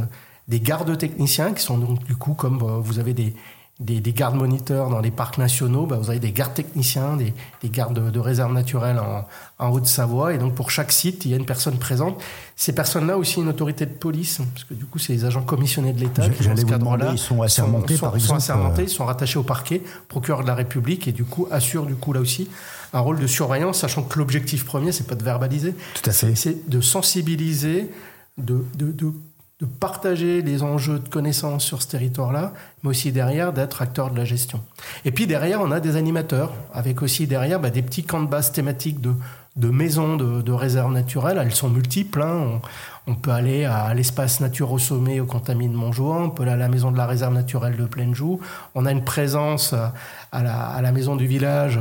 des 0.47 0.59
gardes 0.59 0.95
techniciens 0.97 1.53
qui 1.53 1.63
sont 1.63 1.79
donc 1.79 2.03
du 2.03 2.15
coup 2.15 2.35
comme 2.35 2.59
vous 2.59 2.99
avez 2.99 3.13
des, 3.13 3.33
des, 3.79 4.01
gardes 4.11 4.35
moniteurs 4.35 4.89
dans 4.89 4.99
les 4.99 5.11
parcs 5.11 5.37
nationaux, 5.37 5.85
bah, 5.85 5.97
vous 5.97 6.09
avez 6.09 6.19
des 6.19 6.33
gardes 6.33 6.53
techniciens, 6.53 7.15
des, 7.15 7.33
gardes 7.69 8.11
de, 8.11 8.19
réserve 8.19 8.51
naturelle 8.51 8.99
en, 8.99 9.25
en 9.57 9.71
Haute-Savoie. 9.71 10.33
Et 10.33 10.37
donc, 10.37 10.53
pour 10.53 10.69
chaque 10.69 10.91
site, 10.91 11.23
il 11.25 11.31
y 11.31 11.33
a 11.33 11.37
une 11.37 11.45
personne 11.45 11.77
présente. 11.77 12.21
Ces 12.57 12.73
personnes-là 12.73 13.17
aussi 13.17 13.39
une 13.39 13.47
autorité 13.47 13.85
de 13.85 13.93
police, 13.93 14.41
parce 14.53 14.65
que 14.65 14.73
du 14.73 14.85
coup, 14.85 14.99
c'est 14.99 15.13
les 15.13 15.23
agents 15.23 15.43
commissionnés 15.43 15.93
de 15.93 16.01
l'État 16.01 16.27
qui, 16.27 16.45
dans 16.45 16.57
ce 16.57 16.65
cadre-là, 16.65 17.11
ils 17.13 17.17
sont 17.17 17.41
assermentés, 17.41 17.97
par 17.97 18.15
exemple. 18.15 18.19
Sont 18.27 18.35
assermentés, 18.35 18.83
ils 18.83 18.89
sont 18.89 19.05
rattachés 19.05 19.39
au 19.39 19.43
parquet, 19.43 19.81
procureur 20.09 20.41
de 20.41 20.47
la 20.47 20.55
République, 20.55 21.07
et 21.07 21.13
du 21.13 21.23
coup, 21.23 21.47
assurent 21.49 21.85
du 21.85 21.95
coup 21.95 22.11
là 22.11 22.19
aussi 22.19 22.49
un 22.91 22.99
rôle 22.99 23.19
de 23.19 23.27
surveillance, 23.27 23.79
sachant 23.79 24.03
que 24.03 24.17
l'objectif 24.19 24.65
premier, 24.65 24.91
c'est 24.91 25.07
pas 25.07 25.15
de 25.15 25.23
verbaliser. 25.23 25.73
Tout 25.93 26.09
à 26.09 26.13
fait. 26.13 26.35
C'est 26.35 26.69
de 26.69 26.81
sensibiliser, 26.81 27.89
de, 28.37 28.65
de, 28.75 28.91
de 28.91 29.13
de 29.59 29.65
partager 29.65 30.41
les 30.41 30.63
enjeux 30.63 30.99
de 30.99 31.09
connaissances 31.09 31.65
sur 31.65 31.81
ce 31.81 31.87
territoire-là, 31.89 32.53
mais 32.81 32.91
aussi 32.91 33.11
derrière 33.11 33.51
d'être 33.51 33.81
acteur 33.81 34.09
de 34.09 34.17
la 34.17 34.23
gestion. 34.23 34.61
Et 35.03 35.11
puis 35.11 35.27
derrière, 35.27 35.59
on 35.61 35.71
a 35.71 35.81
des 35.81 35.97
animateurs, 35.97 36.53
avec 36.73 37.01
aussi 37.01 37.27
derrière 37.27 37.59
bah, 37.59 37.69
des 37.69 37.81
petits 37.81 38.03
camps 38.03 38.21
de 38.21 38.29
base 38.29 38.53
thématiques 38.53 39.01
de, 39.01 39.13
de 39.57 39.69
maisons 39.69 40.15
de, 40.15 40.41
de 40.41 40.51
réserves 40.53 40.93
naturelles. 40.93 41.37
Elles 41.41 41.53
sont 41.53 41.69
multiples. 41.69 42.21
Hein. 42.21 42.61
On, 43.05 43.15
peut 43.15 43.31
aller 43.31 43.65
à 43.65 43.93
l'espace 43.93 44.39
nature 44.39 44.71
au 44.71 44.79
sommet 44.79 45.19
au 45.19 45.25
Contamine 45.25 45.73
Montjoie, 45.73 46.21
on 46.21 46.29
peut 46.29 46.43
aller 46.43 46.53
à 46.53 46.55
la 46.55 46.69
maison 46.69 46.91
de 46.91 46.97
la 46.97 47.05
réserve 47.05 47.33
naturelle 47.33 47.75
de 47.75 47.85
Plaine-Joux. 47.85 48.39
On 48.75 48.85
a 48.85 48.91
une 48.91 49.03
présence 49.03 49.73
à 49.73 50.43
la, 50.43 50.55
à 50.55 50.81
la 50.81 50.91
maison 50.93 51.17
du 51.17 51.27
village 51.27 51.79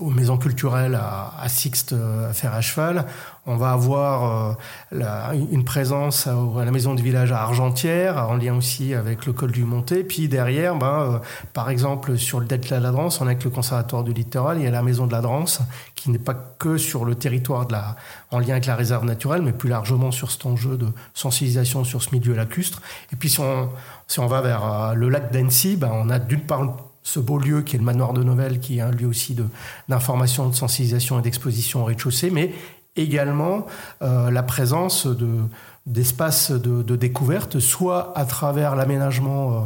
aux 0.00 0.10
maisons 0.10 0.38
culturelles 0.38 0.94
à, 0.94 1.32
à 1.40 1.48
Sixte 1.48 1.94
à 1.94 2.32
faire 2.32 2.54
à 2.54 2.60
cheval. 2.60 3.06
On 3.46 3.56
va 3.56 3.72
avoir 3.72 4.56
euh, 4.92 5.32
une 5.52 5.64
présence 5.64 6.26
à, 6.26 6.34
la 6.64 6.70
maison 6.70 6.94
du 6.94 7.02
village 7.02 7.30
à 7.30 7.42
Argentière, 7.42 8.30
en 8.30 8.36
lien 8.36 8.56
aussi 8.56 8.94
avec 8.94 9.26
le 9.26 9.34
col 9.34 9.52
du 9.52 9.64
Monté. 9.64 10.02
Puis 10.02 10.28
derrière, 10.28 10.76
ben, 10.76 10.86
euh, 10.86 11.18
par 11.52 11.68
exemple, 11.68 12.16
sur 12.16 12.40
le 12.40 12.46
delta 12.46 12.78
de 12.78 12.82
la 12.82 12.90
Drance, 12.90 13.20
on 13.20 13.24
a 13.24 13.32
avec 13.32 13.44
le 13.44 13.50
conservatoire 13.50 14.02
du 14.02 14.14
littoral, 14.14 14.58
il 14.58 14.64
y 14.64 14.66
a 14.66 14.70
la 14.70 14.82
maison 14.82 15.06
de 15.06 15.12
la 15.12 15.20
Drance, 15.20 15.60
qui 15.94 16.10
n'est 16.10 16.18
pas 16.18 16.34
que 16.34 16.78
sur 16.78 17.04
le 17.04 17.16
territoire 17.16 17.66
de 17.66 17.72
la, 17.72 17.96
en 18.30 18.38
lien 18.38 18.52
avec 18.52 18.64
la 18.64 18.76
réserve 18.76 19.04
naturelle, 19.04 19.42
mais 19.42 19.52
plus 19.52 19.68
largement 19.68 20.10
sur 20.10 20.30
cet 20.30 20.46
enjeu 20.46 20.78
de 20.78 20.88
sensibilisation 21.12 21.84
sur 21.84 22.02
ce 22.02 22.14
milieu 22.14 22.34
lacustre. 22.34 22.80
Et 23.12 23.16
puis 23.16 23.28
si 23.28 23.40
on, 23.40 23.68
si 24.08 24.20
on 24.20 24.26
va 24.26 24.40
vers 24.40 24.64
euh, 24.64 24.94
le 24.94 25.10
lac 25.10 25.30
d'Annecy, 25.32 25.76
ben, 25.76 25.90
on 25.92 26.08
a 26.08 26.18
d'une 26.18 26.40
part 26.40 26.62
ce 27.04 27.20
beau 27.20 27.38
lieu 27.38 27.62
qui 27.62 27.76
est 27.76 27.78
le 27.78 27.84
manoir 27.84 28.14
de 28.14 28.24
Novelle, 28.24 28.58
qui 28.58 28.78
est 28.78 28.80
un 28.80 28.90
lieu 28.90 29.06
aussi 29.06 29.36
d'information, 29.88 30.48
de, 30.48 30.54
sensibilisation 30.54 31.20
et 31.20 31.22
d'exposition 31.22 31.82
au 31.82 31.84
rez-de-chaussée, 31.84 32.30
mais 32.30 32.52
également 32.96 33.66
euh, 34.02 34.30
la 34.30 34.42
présence 34.42 35.06
de 35.06 35.28
d'espaces 35.86 36.50
de, 36.50 36.82
de, 36.82 36.96
découverte, 36.96 37.60
soit 37.60 38.16
à 38.16 38.24
travers 38.24 38.74
l'aménagement 38.74 39.52
euh, 39.52 39.60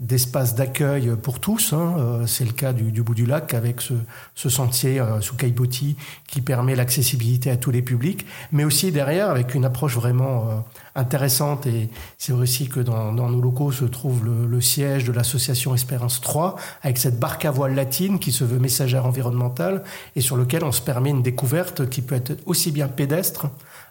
d'espaces 0.00 0.54
d'accueil 0.54 1.12
pour 1.22 1.40
tous. 1.40 1.74
Hein. 1.74 1.94
Euh, 1.98 2.26
c'est 2.26 2.46
le 2.46 2.52
cas 2.52 2.72
du, 2.72 3.02
bout 3.02 3.14
du 3.14 3.26
lac 3.26 3.52
avec 3.52 3.82
ce, 3.82 3.92
ce 4.34 4.48
sentier 4.48 4.98
euh, 4.98 5.20
sous 5.20 5.36
Caillebotti 5.36 5.96
qui 6.26 6.40
permet 6.40 6.74
l'accessibilité 6.74 7.50
à 7.50 7.58
tous 7.58 7.70
les 7.70 7.82
publics, 7.82 8.26
mais 8.50 8.64
aussi 8.64 8.92
derrière 8.92 9.28
avec 9.28 9.54
une 9.54 9.66
approche 9.66 9.94
vraiment 9.94 10.48
euh, 10.48 10.54
intéressante. 10.94 11.66
Et 11.66 11.90
c'est 12.16 12.32
aussi 12.32 12.68
que 12.68 12.80
dans, 12.80 13.12
dans, 13.12 13.28
nos 13.28 13.42
locaux 13.42 13.72
se 13.72 13.84
trouve 13.84 14.24
le, 14.24 14.46
le 14.46 14.60
siège 14.62 15.04
de 15.04 15.12
l'association 15.12 15.74
Espérance 15.74 16.22
3 16.22 16.56
avec 16.82 16.96
cette 16.96 17.20
barque 17.20 17.44
à 17.44 17.50
voile 17.50 17.74
latine 17.74 18.18
qui 18.18 18.32
se 18.32 18.44
veut 18.44 18.58
messagère 18.58 19.04
environnementale 19.04 19.84
et 20.16 20.22
sur 20.22 20.36
lequel 20.36 20.64
on 20.64 20.72
se 20.72 20.80
permet 20.80 21.10
une 21.10 21.22
découverte 21.22 21.90
qui 21.90 22.00
peut 22.00 22.14
être 22.14 22.38
aussi 22.46 22.72
bien 22.72 22.88
pédestre 22.88 23.48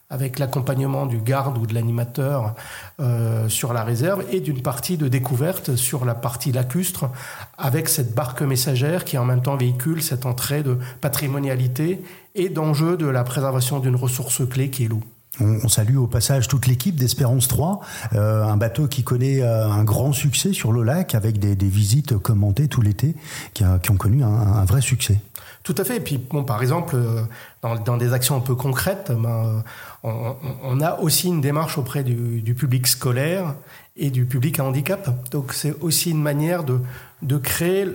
avec 0.09 0.39
l'accompagnement 0.39 1.05
du 1.05 1.19
garde 1.19 1.57
ou 1.57 1.67
de 1.67 1.73
l'animateur 1.73 2.55
euh, 2.99 3.47
sur 3.47 3.73
la 3.73 3.83
réserve 3.83 4.23
et 4.31 4.39
d'une 4.39 4.61
partie 4.61 4.97
de 4.97 5.07
découverte 5.07 5.75
sur 5.75 6.03
la 6.03 6.15
partie 6.15 6.51
lacustre 6.51 7.09
avec 7.57 7.87
cette 7.87 8.15
barque 8.15 8.41
messagère 8.41 9.05
qui 9.05 9.17
en 9.19 9.25
même 9.25 9.41
temps 9.41 9.55
véhicule 9.55 10.01
cette 10.01 10.25
entrée 10.25 10.63
de 10.63 10.77
patrimonialité 11.01 12.01
et 12.33 12.49
d'enjeu 12.49 12.97
de 12.97 13.05
la 13.05 13.23
préservation 13.23 13.79
d'une 13.79 13.95
ressource 13.95 14.47
clé 14.49 14.69
qui 14.69 14.85
est 14.85 14.87
l'eau. 14.87 15.01
On, 15.41 15.69
salue 15.69 15.95
au 15.95 16.07
passage 16.07 16.49
toute 16.49 16.67
l'équipe 16.67 16.95
d'Espérance 16.95 17.47
3, 17.47 17.79
euh, 18.13 18.43
un 18.43 18.57
bateau 18.57 18.87
qui 18.87 19.03
connaît 19.03 19.41
euh, 19.41 19.69
un 19.69 19.85
grand 19.85 20.11
succès 20.11 20.51
sur 20.51 20.73
le 20.73 20.83
lac 20.83 21.15
avec 21.15 21.39
des, 21.39 21.55
visites 21.69 22.17
commentées 22.17 22.67
tout 22.67 22.81
l'été 22.81 23.15
qui, 23.53 23.63
ont 23.63 23.95
connu 23.95 24.21
un 24.21 24.65
vrai 24.65 24.81
succès. 24.81 25.21
Tout 25.63 25.75
à 25.77 25.83
fait. 25.83 25.97
Et 25.97 25.99
puis, 25.99 26.17
bon, 26.17 26.43
par 26.43 26.61
exemple, 26.61 26.95
euh, 26.95 27.21
dans, 27.61 27.75
dans, 27.75 27.97
des 27.97 28.13
actions 28.13 28.35
un 28.35 28.39
peu 28.39 28.55
concrètes, 28.55 29.11
ben, 29.11 29.63
on, 30.03 30.35
on, 30.63 30.81
a 30.81 30.99
aussi 30.99 31.27
une 31.27 31.41
démarche 31.41 31.77
auprès 31.77 32.03
du, 32.03 32.41
du, 32.41 32.55
public 32.55 32.87
scolaire 32.87 33.55
et 33.95 34.09
du 34.09 34.25
public 34.25 34.59
à 34.59 34.65
handicap. 34.65 35.29
Donc, 35.31 35.53
c'est 35.53 35.75
aussi 35.81 36.11
une 36.11 36.21
manière 36.21 36.63
de, 36.63 36.79
de 37.21 37.37
créer 37.37 37.85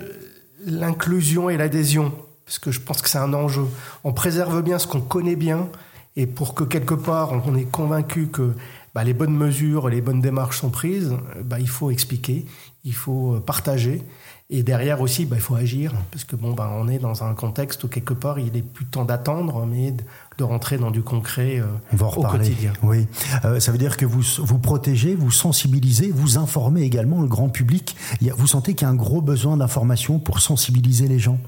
l'inclusion 0.66 1.50
et 1.50 1.56
l'adhésion, 1.56 2.12
parce 2.44 2.58
que 2.58 2.70
je 2.70 2.80
pense 2.80 3.02
que 3.02 3.08
c'est 3.08 3.18
un 3.18 3.32
enjeu. 3.34 3.66
On 4.04 4.12
préserve 4.12 4.62
bien 4.62 4.78
ce 4.78 4.86
qu'on 4.86 5.00
connaît 5.00 5.36
bien, 5.36 5.68
et 6.16 6.26
pour 6.26 6.54
que 6.54 6.64
quelque 6.64 6.94
part 6.94 7.32
on 7.32 7.56
est 7.56 7.64
convaincu 7.64 8.28
que 8.28 8.52
bah, 8.94 9.02
les 9.02 9.14
bonnes 9.14 9.36
mesures, 9.36 9.88
les 9.88 10.00
bonnes 10.00 10.20
démarches 10.20 10.60
sont 10.60 10.70
prises, 10.70 11.14
bah, 11.42 11.58
il 11.58 11.68
faut 11.68 11.90
expliquer, 11.90 12.46
il 12.84 12.94
faut 12.94 13.40
partager. 13.44 14.02
Et 14.50 14.62
derrière 14.62 15.00
aussi, 15.00 15.24
bah, 15.24 15.36
il 15.38 15.42
faut 15.42 15.54
agir, 15.54 15.94
parce 16.10 16.24
que 16.24 16.36
bon, 16.36 16.52
bah, 16.52 16.70
on 16.74 16.86
est 16.86 16.98
dans 16.98 17.24
un 17.24 17.32
contexte 17.32 17.82
où 17.84 17.88
quelque 17.88 18.12
part, 18.12 18.38
il 18.38 18.54
est 18.56 18.62
plus 18.62 18.84
temps 18.84 19.06
d'attendre, 19.06 19.64
mais 19.64 19.94
de 20.36 20.44
rentrer 20.44 20.76
dans 20.76 20.90
du 20.90 21.02
concret 21.02 21.60
euh, 21.60 21.64
on 21.94 21.96
va 21.96 22.06
en 22.06 22.10
au 22.10 22.22
quotidien. 22.24 22.74
Oui, 22.82 23.06
euh, 23.46 23.58
ça 23.58 23.72
veut 23.72 23.78
dire 23.78 23.96
que 23.96 24.04
vous 24.04 24.22
vous 24.38 24.58
protégez, 24.58 25.14
vous 25.14 25.30
sensibilisez, 25.30 26.10
vous 26.10 26.36
informez 26.36 26.82
également 26.82 27.22
le 27.22 27.26
grand 27.26 27.48
public. 27.48 27.96
Vous 28.36 28.46
sentez 28.46 28.74
qu'il 28.74 28.86
y 28.86 28.88
a 28.88 28.92
un 28.92 28.96
gros 28.96 29.22
besoin 29.22 29.56
d'information 29.56 30.18
pour 30.18 30.40
sensibiliser 30.40 31.08
les 31.08 31.18
gens? 31.18 31.38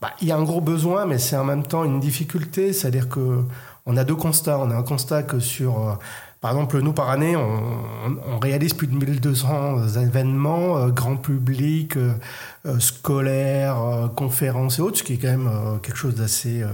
Bah, 0.00 0.10
Il 0.20 0.26
y 0.26 0.32
a 0.32 0.36
un 0.36 0.42
gros 0.42 0.60
besoin, 0.60 1.06
mais 1.06 1.18
c'est 1.18 1.36
en 1.36 1.44
même 1.44 1.62
temps 1.62 1.84
une 1.84 2.00
difficulté, 2.00 2.72
c'est-à-dire 2.72 3.08
que 3.08 3.44
on 3.86 3.96
a 3.96 4.04
deux 4.04 4.16
constats. 4.16 4.58
On 4.58 4.70
a 4.70 4.74
un 4.74 4.82
constat 4.82 5.22
que 5.22 5.38
sur 5.38 5.78
euh, 5.78 5.94
par 6.42 6.50
exemple, 6.50 6.80
nous, 6.80 6.92
par 6.92 7.08
année, 7.08 7.36
on, 7.36 8.38
réalise 8.40 8.74
plus 8.74 8.88
de 8.88 8.96
1200 8.96 9.94
événements, 9.98 10.76
euh, 10.76 10.88
grand 10.88 11.14
public, 11.14 11.96
euh, 11.96 12.14
euh 12.66 12.80
scolaires, 12.80 13.80
euh, 13.80 14.08
conférences 14.08 14.80
et 14.80 14.82
autres, 14.82 14.98
ce 14.98 15.02
qui 15.04 15.12
est 15.12 15.18
quand 15.18 15.28
même 15.28 15.48
quelque 15.84 15.96
chose 15.96 16.16
d'assez 16.16 16.64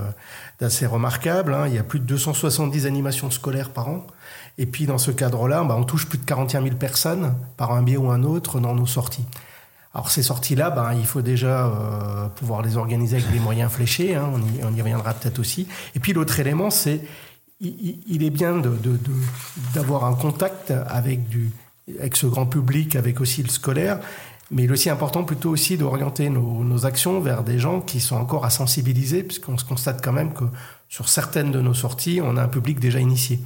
d'assez 0.58 0.86
remarquable. 0.86 1.52
Hein. 1.52 1.66
Il 1.66 1.74
y 1.74 1.78
a 1.78 1.82
plus 1.82 2.00
de 2.00 2.06
270 2.06 2.86
animations 2.86 3.30
scolaires 3.30 3.68
par 3.68 3.88
an. 3.88 4.06
Et 4.56 4.64
puis, 4.64 4.86
dans 4.86 4.96
ce 4.96 5.10
cadre-là, 5.10 5.62
bah, 5.64 5.76
on 5.78 5.84
touche 5.84 6.06
plus 6.06 6.18
de 6.18 6.24
41 6.24 6.62
000 6.62 6.76
personnes 6.76 7.34
par 7.58 7.72
un 7.72 7.82
biais 7.82 7.98
ou 7.98 8.10
un 8.10 8.22
autre 8.22 8.60
dans 8.60 8.74
nos 8.74 8.86
sorties. 8.86 9.26
Alors 9.92 10.10
ces 10.10 10.22
sorties-là, 10.22 10.70
ben, 10.70 10.94
il 10.94 11.06
faut 11.06 11.22
déjà 11.22 11.70
pouvoir 12.36 12.62
les 12.62 12.76
organiser 12.76 13.16
avec 13.16 13.30
des 13.32 13.40
moyens 13.40 13.70
fléchés, 13.70 14.14
hein, 14.14 14.30
on, 14.62 14.74
y, 14.74 14.80
reviendra 14.80 15.12
peut-être 15.14 15.38
aussi. 15.38 15.66
Et 15.94 15.98
puis 15.98 16.12
l'autre 16.12 16.38
élément, 16.38 16.70
c'est 16.70 17.00
il, 17.60 18.22
est 18.22 18.30
bien 18.30 18.60
d'avoir 19.74 20.04
un 20.04 20.14
contact 20.14 20.70
avec, 20.70 21.20
ce 22.14 22.26
grand 22.26 22.46
public, 22.46 22.96
avec 22.96 23.20
aussi 23.20 23.42
le 23.42 23.48
scolaire, 23.48 24.00
mais 24.50 24.64
il 24.64 24.70
est 24.70 24.72
aussi 24.72 24.90
important 24.90 25.24
plutôt 25.24 25.50
aussi 25.50 25.76
d'orienter 25.76 26.30
nos, 26.30 26.64
nos, 26.64 26.86
actions 26.86 27.20
vers 27.20 27.42
des 27.42 27.58
gens 27.58 27.80
qui 27.80 28.00
sont 28.00 28.16
encore 28.16 28.44
à 28.44 28.50
sensibiliser, 28.50 29.22
puisqu'on 29.22 29.58
se 29.58 29.64
constate 29.64 30.02
quand 30.02 30.12
même 30.12 30.32
que 30.32 30.44
sur 30.88 31.08
certaines 31.08 31.50
de 31.50 31.60
nos 31.60 31.74
sorties, 31.74 32.20
on 32.22 32.36
a 32.36 32.42
un 32.42 32.48
public 32.48 32.80
déjà 32.80 33.00
initié. 33.00 33.40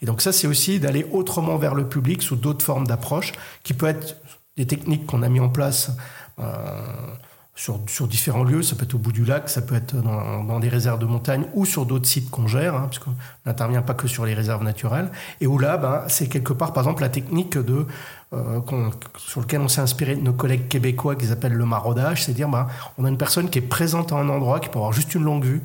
Et 0.00 0.06
donc 0.06 0.22
ça, 0.22 0.32
c'est 0.32 0.46
aussi 0.46 0.80
d'aller 0.80 1.06
autrement 1.12 1.56
vers 1.56 1.74
le 1.74 1.88
public 1.88 2.22
sous 2.22 2.36
d'autres 2.36 2.64
formes 2.64 2.86
d'approche, 2.86 3.32
qui 3.62 3.74
peut 3.74 3.86
être 3.86 4.16
des 4.56 4.66
techniques 4.66 5.06
qu'on 5.06 5.22
a 5.22 5.28
mis 5.28 5.40
en 5.40 5.48
place. 5.48 5.90
Euh, 6.38 7.14
sur, 7.54 8.08
différents 8.08 8.42
lieux. 8.42 8.62
Ça 8.62 8.74
peut 8.76 8.84
être 8.84 8.94
au 8.94 8.98
bout 8.98 9.12
du 9.12 9.24
lac, 9.24 9.48
ça 9.48 9.62
peut 9.62 9.74
être 9.74 9.94
dans, 9.94 10.60
des 10.60 10.68
réserves 10.68 10.98
de 10.98 11.06
montagne 11.06 11.44
ou 11.54 11.64
sur 11.64 11.86
d'autres 11.86 12.06
sites 12.06 12.30
qu'on 12.30 12.48
gère, 12.48 12.74
hein, 12.74 12.88
parce 12.90 13.00
n'intervient 13.46 13.82
pas 13.82 13.94
que 13.94 14.08
sur 14.08 14.26
les 14.26 14.34
réserves 14.34 14.64
naturelles. 14.64 15.10
Et 15.40 15.46
où 15.46 15.58
là, 15.58 15.76
ben, 15.76 16.02
c'est 16.08 16.28
quelque 16.28 16.52
part, 16.52 16.72
par 16.72 16.82
exemple, 16.82 17.02
la 17.02 17.08
technique 17.08 17.56
de 17.56 17.86
euh, 18.32 18.60
sur 19.16 19.40
lequel 19.40 19.60
on 19.60 19.68
s'est 19.68 19.80
inspiré 19.80 20.16
de 20.16 20.20
nos 20.20 20.32
collègues 20.32 20.68
québécois 20.68 21.14
qui 21.14 21.26
s'appellent 21.26 21.52
le 21.52 21.66
maraudage, 21.66 22.24
c'est 22.24 22.32
dire, 22.32 22.48
ben, 22.48 22.66
on 22.98 23.04
a 23.04 23.08
une 23.08 23.18
personne 23.18 23.48
qui 23.48 23.58
est 23.58 23.62
présente 23.62 24.12
à 24.12 24.16
un 24.16 24.28
endroit, 24.28 24.58
qui 24.58 24.68
peut 24.68 24.78
avoir 24.78 24.92
juste 24.92 25.14
une 25.14 25.22
longue 25.22 25.44
vue 25.44 25.62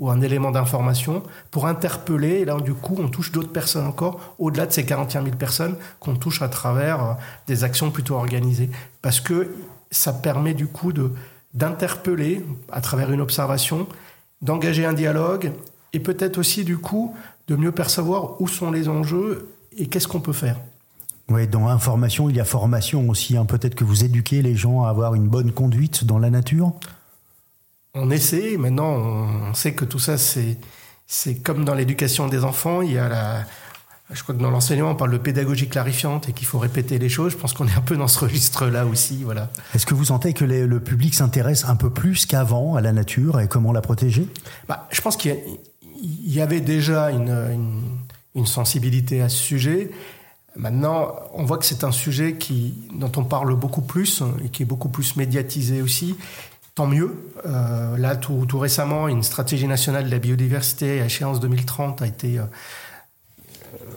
ou 0.00 0.10
un 0.10 0.20
élément 0.20 0.50
d'information 0.50 1.22
pour 1.50 1.66
interpeller. 1.66 2.40
Et 2.40 2.44
là, 2.44 2.58
du 2.60 2.74
coup, 2.74 2.96
on 2.98 3.08
touche 3.08 3.32
d'autres 3.32 3.52
personnes 3.52 3.86
encore, 3.86 4.34
au-delà 4.38 4.66
de 4.66 4.72
ces 4.72 4.84
41 4.84 5.22
000 5.22 5.36
personnes 5.36 5.76
qu'on 6.00 6.16
touche 6.16 6.42
à 6.42 6.48
travers 6.48 7.02
euh, 7.02 7.12
des 7.46 7.64
actions 7.64 7.90
plutôt 7.90 8.14
organisées. 8.14 8.70
Parce 9.02 9.20
que 9.20 9.50
ça 9.94 10.12
permet 10.12 10.54
du 10.54 10.66
coup 10.66 10.92
de 10.92 11.10
d'interpeller 11.54 12.44
à 12.72 12.80
travers 12.80 13.12
une 13.12 13.20
observation, 13.20 13.86
d'engager 14.42 14.84
un 14.84 14.92
dialogue 14.92 15.52
et 15.92 16.00
peut-être 16.00 16.38
aussi 16.38 16.64
du 16.64 16.78
coup 16.78 17.14
de 17.46 17.54
mieux 17.54 17.70
percevoir 17.70 18.40
où 18.40 18.48
sont 18.48 18.72
les 18.72 18.88
enjeux 18.88 19.48
et 19.76 19.86
qu'est-ce 19.86 20.08
qu'on 20.08 20.20
peut 20.20 20.32
faire. 20.32 20.60
Oui, 21.30 21.46
dans 21.46 21.68
information, 21.68 22.28
il 22.28 22.36
y 22.36 22.40
a 22.40 22.44
formation 22.44 23.08
aussi. 23.08 23.36
Hein. 23.36 23.44
Peut-être 23.46 23.74
que 23.74 23.84
vous 23.84 24.04
éduquez 24.04 24.42
les 24.42 24.56
gens 24.56 24.84
à 24.84 24.90
avoir 24.90 25.14
une 25.14 25.28
bonne 25.28 25.52
conduite 25.52 26.04
dans 26.04 26.18
la 26.18 26.28
nature 26.28 26.72
On 27.94 28.10
essaie. 28.10 28.56
Maintenant, 28.58 28.92
on 28.92 29.54
sait 29.54 29.74
que 29.74 29.84
tout 29.84 29.98
ça, 29.98 30.18
c'est, 30.18 30.58
c'est 31.06 31.36
comme 31.36 31.64
dans 31.64 31.74
l'éducation 31.74 32.26
des 32.26 32.44
enfants. 32.44 32.82
Il 32.82 32.92
y 32.92 32.98
a 32.98 33.08
la, 33.08 33.44
je 34.10 34.22
crois 34.22 34.34
que 34.34 34.40
dans 34.40 34.50
l'enseignement, 34.50 34.90
on 34.90 34.94
parle 34.94 35.12
de 35.12 35.18
pédagogie 35.18 35.68
clarifiante 35.68 36.28
et 36.28 36.32
qu'il 36.32 36.46
faut 36.46 36.58
répéter 36.58 36.98
les 36.98 37.08
choses. 37.08 37.32
Je 37.32 37.38
pense 37.38 37.54
qu'on 37.54 37.66
est 37.66 37.76
un 37.76 37.80
peu 37.80 37.96
dans 37.96 38.08
ce 38.08 38.18
registre-là 38.18 38.84
aussi. 38.84 39.24
Voilà. 39.24 39.48
Est-ce 39.74 39.86
que 39.86 39.94
vous 39.94 40.06
sentez 40.06 40.34
que 40.34 40.44
le 40.44 40.80
public 40.80 41.14
s'intéresse 41.14 41.64
un 41.64 41.76
peu 41.76 41.88
plus 41.88 42.26
qu'avant 42.26 42.76
à 42.76 42.82
la 42.82 42.92
nature 42.92 43.40
et 43.40 43.48
comment 43.48 43.72
la 43.72 43.80
protéger? 43.80 44.28
Bah, 44.68 44.88
Je 44.90 45.00
pense 45.00 45.16
qu'il 45.16 45.38
y, 46.02 46.40
avait 46.40 46.60
déjà 46.60 47.10
une, 47.10 47.72
une, 48.34 48.46
sensibilité 48.46 49.22
à 49.22 49.30
ce 49.30 49.38
sujet. 49.38 49.90
Maintenant, 50.54 51.14
on 51.32 51.44
voit 51.44 51.56
que 51.56 51.64
c'est 51.64 51.82
un 51.82 51.92
sujet 51.92 52.34
qui, 52.34 52.74
dont 52.94 53.10
on 53.16 53.24
parle 53.24 53.56
beaucoup 53.56 53.82
plus 53.82 54.22
et 54.44 54.50
qui 54.50 54.62
est 54.64 54.66
beaucoup 54.66 54.90
plus 54.90 55.16
médiatisé 55.16 55.80
aussi. 55.80 56.14
Tant 56.74 56.86
mieux. 56.86 57.30
Euh, 57.46 57.96
là, 57.96 58.16
tout, 58.16 58.44
tout, 58.46 58.58
récemment, 58.58 59.08
une 59.08 59.22
stratégie 59.22 59.66
nationale 59.66 60.04
de 60.04 60.10
la 60.10 60.18
biodiversité 60.18 61.00
à 61.00 61.06
échéance 61.06 61.40
2030 61.40 62.02
a 62.02 62.06
été... 62.06 62.38
Euh, 62.38 62.44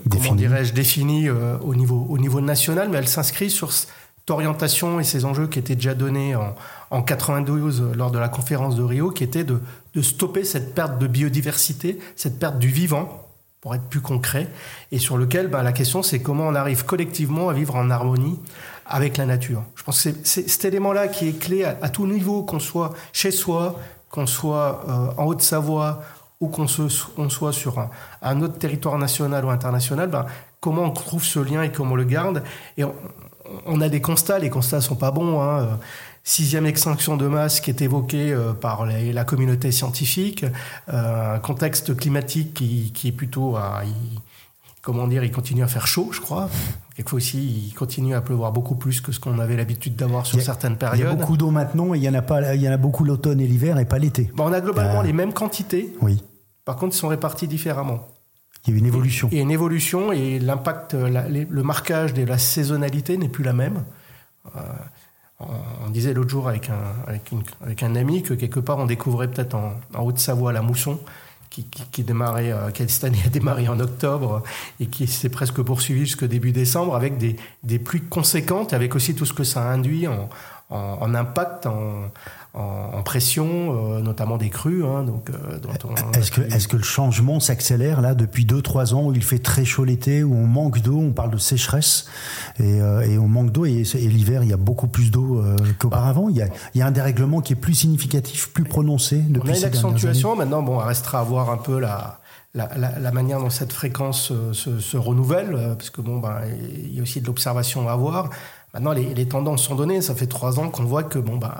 comment 0.10 0.36
dirais-je, 0.36 0.74
définie 0.74 1.30
euh, 1.30 1.58
au, 1.60 1.76
niveau, 1.76 2.06
au 2.10 2.18
niveau 2.18 2.42
national, 2.42 2.90
mais 2.90 2.98
elle 2.98 3.08
s'inscrit 3.08 3.50
sur 3.50 3.72
cette 3.72 3.90
orientation 4.30 5.00
et 5.00 5.04
ces 5.04 5.26
enjeux 5.26 5.48
qui 5.48 5.60
étaient 5.60 5.76
déjà 5.76 5.94
donnés 5.94 6.36
en, 6.36 6.56
en 6.92 7.02
92 7.02 7.82
euh, 7.82 7.94
lors 7.96 8.12
de 8.12 8.20
la 8.20 8.30
conférence 8.30 8.76
de 8.76 8.84
Rio, 8.84 9.12
qui 9.12 9.24
était 9.24 9.44
de, 9.44 9.60
de 9.94 10.02
stopper 10.02 10.44
cette 10.44 10.76
perte 10.76 11.00
de 11.00 11.08
biodiversité, 11.08 12.00
cette 12.16 12.40
perte 12.40 12.60
du 12.60 12.68
vivant, 12.68 13.28
pour 13.62 13.74
être 13.76 13.84
plus 13.84 14.02
concret, 14.02 14.48
et 14.92 15.00
sur 15.00 15.18
lequel 15.18 15.48
ben, 15.48 15.64
la 15.64 15.74
question 15.74 16.04
c'est 16.04 16.20
comment 16.20 16.48
on 16.48 16.56
arrive 16.56 16.86
collectivement 16.86 17.50
à 17.50 17.54
vivre 17.54 17.76
en 17.76 17.90
harmonie 17.90 18.40
avec 18.86 19.18
la 19.18 19.26
nature. 19.26 19.64
Je 19.76 19.84
pense 19.84 20.04
que 20.04 20.10
c'est 20.24 20.48
cet 20.50 20.66
élément-là 20.66 21.08
qui 21.08 21.28
est 21.28 21.40
clé 21.40 21.64
à, 21.64 21.90
tout 21.90 22.08
niveau, 22.08 22.44
qu'on 22.44 22.60
soit 22.60 22.94
chez 23.12 23.32
soi, 23.32 23.80
qu'on 24.10 24.26
soit 24.26 24.86
euh, 24.88 25.22
en 25.22 25.26
Haute-Savoie 25.26 26.02
ou 26.40 26.48
qu'on 26.48 26.68
soit 26.68 27.54
sur 27.54 27.90
un, 28.22 28.42
autre 28.42 28.58
territoire 28.58 28.98
national 28.98 29.46
ou 29.46 29.50
international, 29.50 30.10
ben, 30.10 30.26
comment 30.60 30.84
on 30.84 30.92
trouve 30.92 31.24
ce 31.24 31.40
lien 31.40 31.64
et 31.64 31.72
comment 31.72 31.94
on 31.94 31.96
le 31.96 32.04
garde. 32.04 32.44
Et 32.78 32.84
on, 33.66 33.82
a 33.82 33.90
des 33.90 34.02
constats, 34.02 34.40
les 34.40 34.50
constats 34.50 34.82
sont 34.82 34.96
pas 34.96 35.12
bons. 35.12 35.42
Hein. 35.42 35.80
Sixième 36.24 36.66
extinction 36.66 37.16
de 37.16 37.26
masse 37.26 37.62
qui 37.62 37.70
est 37.70 37.82
évoquée 37.82 38.34
euh, 38.34 38.52
par 38.52 38.86
la 38.86 39.24
communauté 39.24 39.72
scientifique, 39.72 40.46
euh, 40.90 41.36
un 41.36 41.40
contexte 41.40 41.96
climatique 41.96 42.54
qui, 42.54 43.08
est 43.08 43.12
plutôt 43.14 43.56
à, 43.56 43.84
comment 44.82 45.08
dire, 45.08 45.24
il 45.24 45.32
continue 45.32 45.64
à 45.64 45.68
faire 45.68 45.88
chaud, 45.88 46.10
je 46.12 46.20
crois. 46.20 46.50
Quelquefois 46.98 47.18
aussi, 47.18 47.68
il 47.68 47.76
continue 47.76 48.16
à 48.16 48.22
pleuvoir 48.22 48.52
beaucoup 48.52 48.74
plus 48.74 49.02
que 49.02 49.12
ce 49.12 49.20
qu'on 49.20 49.38
avait 49.38 49.56
l'habitude 49.56 49.96
d'avoir 49.96 50.26
sur 50.26 50.42
certaines 50.42 50.78
périodes. 50.78 51.00
Il 51.00 51.04
y 51.04 51.08
a 51.08 51.14
beaucoup 51.14 51.38
d'eau 51.38 51.52
maintenant, 51.52 51.94
et 51.94 52.00
il 52.00 52.04
y 52.04 52.10
en 52.10 52.14
a 52.16 52.24
pas, 52.24 52.56
il 52.56 52.62
y 52.64 52.68
en 52.68 52.72
a 52.72 52.78
beaucoup 52.78 53.04
l'automne 53.04 53.40
et 53.40 53.46
l'hiver, 53.46 53.78
et 53.78 53.86
pas 53.86 54.00
l'été. 54.00 54.32
Bon, 54.34 54.46
on 54.46 54.52
a 54.52 54.62
globalement 54.62 55.02
euh, 55.02 55.04
les 55.04 55.14
mêmes 55.14 55.32
quantités. 55.32 55.96
Oui. 56.02 56.24
Par 56.66 56.76
contre, 56.76 56.96
ils 56.96 56.98
sont 56.98 57.10
répartis 57.10 57.48
différemment. 57.48 58.08
Il 58.66 58.74
y 58.74 58.76
a 58.76 58.80
une 58.80 58.88
évolution. 58.88 59.30
Il 59.32 59.38
y 59.38 59.40
a 59.40 59.44
une 59.44 59.52
évolution 59.52 60.12
et 60.12 60.40
l'impact, 60.40 60.96
le 60.96 61.64
marquage 61.64 62.16
de 62.16 62.24
la 62.24 62.40
saisonnalité 62.40 63.16
n'est 63.18 63.30
plus 63.30 63.44
la 63.44 63.54
même. 63.54 63.84
Euh, 64.56 64.60
on 65.86 65.92
disait 65.92 66.16
l'autre 66.16 66.32
jour 66.32 66.50
avec 66.50 66.72
un, 66.72 67.12
avec, 67.62 67.84
un 67.84 67.96
ami 67.96 68.24
que 68.24 68.34
quelque 68.34 68.60
part 68.60 68.80
on 68.80 68.88
découvrait 68.88 69.28
peut-être 69.28 69.54
en, 69.54 69.74
en 69.94 70.02
Haute-Savoie 70.02 70.52
la 70.52 70.64
mousson 70.64 71.00
qui, 71.64 71.84
qui, 71.92 72.04
démarrait, 72.04 72.52
euh, 72.52 72.72
qui 72.72 72.88
cette 72.88 73.04
année 73.04 73.22
a 73.26 73.30
démarré 73.30 73.68
en 73.68 73.80
octobre 73.80 74.44
et 74.80 74.88
qui 74.88 75.08
s'est 75.08 75.30
presque 75.30 75.62
poursuivi 75.62 76.02
jusqu'au 76.02 76.28
début 76.28 76.52
décembre 76.52 76.96
avec 76.96 77.18
des, 77.18 77.36
des, 77.64 77.80
pluies 77.80 78.02
conséquentes, 78.02 78.74
avec 78.74 78.96
aussi 78.96 79.16
tout 79.16 79.26
ce 79.26 79.34
que 79.34 79.44
ça 79.44 79.62
induit 79.62 80.08
en, 80.08 80.30
en, 80.70 80.98
en 81.02 81.16
impact, 81.16 81.66
en, 81.66 82.12
en, 82.54 83.04
pression, 83.04 83.48
euh, 83.96 84.02
notamment 84.02 84.38
des 84.38 84.50
crues. 84.50 84.84
Hein, 84.84 85.04
donc, 85.04 85.30
euh, 85.30 85.60
est-ce 86.14 86.32
que, 86.32 86.42
est 86.42 86.68
que 86.68 86.78
le 86.78 86.84
changement 86.84 87.40
s'accélère 87.40 88.02
là 88.02 88.16
depuis 88.16 88.46
2-3 88.46 88.94
ans 88.94 89.06
où 89.06 89.14
il 89.14 89.24
fait 89.24 89.40
très 89.40 89.66
chaud 89.66 89.86
l'été, 89.86 90.24
où 90.24 90.34
on 90.34 90.48
manque 90.48 90.82
d'eau, 90.82 90.98
on 90.98 91.12
parle 91.12 91.32
de 91.32 91.38
sécheresse 91.38 92.08
et, 92.60 92.82
euh, 92.82 93.02
et 93.02 93.18
on 93.18 93.28
manque 93.28 93.52
d'eau 93.52 93.66
et, 93.66 93.84
l'hiver 93.94 94.44
il 94.44 94.50
y 94.50 94.54
a 94.54 94.58
beaucoup 94.58 94.88
plus 94.88 95.12
d'eau 95.12 95.44
qu'auparavant? 95.80 96.30
Il, 96.30 96.48
il, 96.74 96.80
y 96.80 96.82
a 96.82 96.88
un 96.88 96.92
dérèglement 96.92 97.42
qui 97.42 97.54
est 97.54 97.58
plus 97.58 97.76
significatif, 97.76 98.52
plus 98.54 98.64
prononcé 98.64 99.18
depuis 99.18 99.52
On 99.52 99.54
a 99.54 99.58
une 99.58 99.66
accentuation 99.66 100.36
maintenant. 100.36 100.62
Bon, 100.64 100.78
restera 100.78 101.20
à 101.20 101.24
voir 101.24 101.50
un 101.52 101.58
peu 101.58 101.80
la, 101.80 102.20
la, 102.56 102.70
la, 102.76 103.12
manière 103.12 103.40
dont 103.40 103.50
cette 103.50 103.74
fréquence 103.74 104.32
se, 104.54 104.80
se, 104.80 104.98
renouvelle, 104.98 105.76
parce 105.78 105.90
que 105.90 106.02
bon, 106.02 106.18
ben, 106.20 106.42
il 106.74 106.96
y 106.96 107.00
a 107.00 107.02
aussi 107.04 107.22
de 107.22 107.28
l'observation 107.28 107.88
à 107.88 107.92
avoir. 107.92 108.30
Maintenant, 108.74 108.94
les, 108.94 109.14
les, 109.14 109.28
tendances 109.28 109.64
sont 109.64 109.76
données. 109.76 110.02
Ça 110.02 110.16
fait 110.16 110.28
trois 110.28 110.60
ans 110.60 110.70
qu'on 110.70 110.84
voit 110.84 111.04
que 111.04 111.20
bon, 111.20 111.38
ben, 111.38 111.54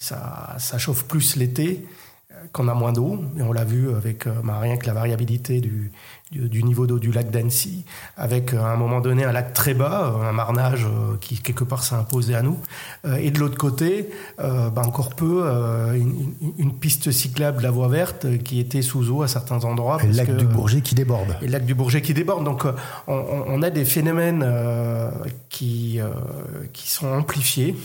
ça, 0.00 0.56
ça 0.58 0.78
chauffe 0.78 1.04
plus 1.04 1.36
l'été 1.36 1.84
euh, 2.32 2.46
qu'on 2.52 2.68
a 2.68 2.74
moins 2.74 2.92
d'eau. 2.92 3.18
Et 3.38 3.42
on 3.42 3.52
l'a 3.52 3.64
vu 3.64 3.94
avec 3.94 4.26
euh, 4.26 4.32
bah, 4.42 4.58
rien 4.58 4.78
que 4.78 4.86
la 4.86 4.94
variabilité 4.94 5.60
du, 5.60 5.92
du, 6.32 6.62
niveau 6.62 6.86
d'eau 6.86 6.98
du 6.98 7.12
lac 7.12 7.30
d'Annecy, 7.30 7.84
avec 8.16 8.54
euh, 8.54 8.60
à 8.60 8.68
un 8.68 8.76
moment 8.76 9.00
donné 9.00 9.24
un 9.24 9.32
lac 9.32 9.52
très 9.52 9.74
bas, 9.74 10.16
un 10.24 10.32
marnage 10.32 10.86
qui 11.20 11.38
quelque 11.38 11.64
part 11.64 11.84
s'est 11.84 11.96
imposé 11.96 12.34
à 12.34 12.40
nous. 12.40 12.58
Et 13.18 13.30
de 13.30 13.38
l'autre 13.38 13.58
côté, 13.58 14.08
bah, 14.38 14.82
encore 14.86 15.10
peu, 15.10 15.44
une, 15.94 16.32
une, 16.56 16.72
piste 16.78 17.10
cyclable 17.10 17.58
de 17.58 17.62
la 17.62 17.70
voie 17.70 17.88
verte 17.88 18.42
qui 18.42 18.58
était 18.58 18.82
sous 18.82 19.10
eau 19.10 19.22
à 19.22 19.28
certains 19.28 19.64
endroits. 19.64 19.98
Et 20.02 20.06
le 20.06 20.14
lac 20.14 20.34
du 20.34 20.46
Bourget 20.46 20.80
qui 20.80 20.94
déborde. 20.94 21.36
Et 21.42 21.46
le 21.46 21.52
lac 21.52 21.66
du 21.66 21.74
Bourget 21.74 22.00
qui 22.00 22.14
déborde. 22.14 22.44
Donc 22.44 22.64
on, 23.06 23.14
on 23.46 23.62
a 23.62 23.68
des 23.70 23.84
phénomènes 23.84 24.46
qui, 25.50 26.00
qui 26.72 26.88
sont 26.88 27.08
amplifiés 27.08 27.76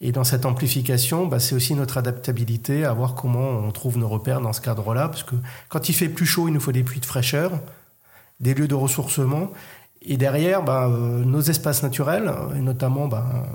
et 0.00 0.12
dans 0.12 0.24
cette 0.24 0.44
amplification, 0.44 1.26
bah, 1.26 1.40
c'est 1.40 1.54
aussi 1.54 1.74
notre 1.74 1.96
adaptabilité 1.96 2.84
à 2.84 2.92
voir 2.92 3.14
comment 3.14 3.48
on 3.48 3.70
trouve 3.72 3.96
nos 3.96 4.08
repères 4.08 4.40
dans 4.40 4.52
ce 4.52 4.60
cadre-là. 4.60 5.08
Parce 5.08 5.22
que 5.22 5.36
quand 5.68 5.88
il 5.88 5.94
fait 5.94 6.08
plus 6.08 6.26
chaud, 6.26 6.48
il 6.48 6.54
nous 6.54 6.60
faut 6.60 6.72
des 6.72 6.82
puits 6.82 7.00
de 7.00 7.06
fraîcheur, 7.06 7.52
des 8.40 8.52
lieux 8.52 8.68
de 8.68 8.74
ressourcement. 8.74 9.50
Et 10.02 10.18
derrière, 10.18 10.62
bah, 10.62 10.88
euh, 10.88 11.24
nos 11.24 11.40
espaces 11.40 11.82
naturels, 11.82 12.30
et 12.54 12.60
notamment, 12.60 13.08
bah, 13.08 13.46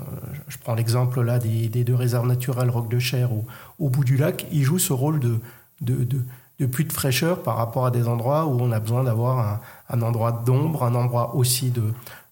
je 0.48 0.58
prends 0.58 0.74
l'exemple 0.74 1.22
là 1.22 1.38
des, 1.38 1.68
deux 1.68 1.94
réserves 1.94 2.26
naturelles 2.26 2.70
Roc 2.70 2.90
de 2.90 2.98
Cher 2.98 3.32
au, 3.32 3.46
au, 3.78 3.88
bout 3.88 4.04
du 4.04 4.16
lac, 4.16 4.46
ils 4.50 4.64
jouent 4.64 4.80
ce 4.80 4.92
rôle 4.92 5.20
de, 5.20 5.38
de, 5.80 6.02
de, 6.04 6.20
de 6.58 6.66
puits 6.66 6.84
de 6.84 6.92
fraîcheur 6.92 7.42
par 7.42 7.56
rapport 7.56 7.86
à 7.86 7.92
des 7.92 8.08
endroits 8.08 8.46
où 8.46 8.60
on 8.60 8.72
a 8.72 8.80
besoin 8.80 9.04
d'avoir 9.04 9.38
un, 9.38 9.60
un, 9.88 10.02
endroit 10.02 10.42
d'ombre, 10.44 10.82
un 10.82 10.96
endroit 10.96 11.36
aussi 11.36 11.70
de, 11.70 11.84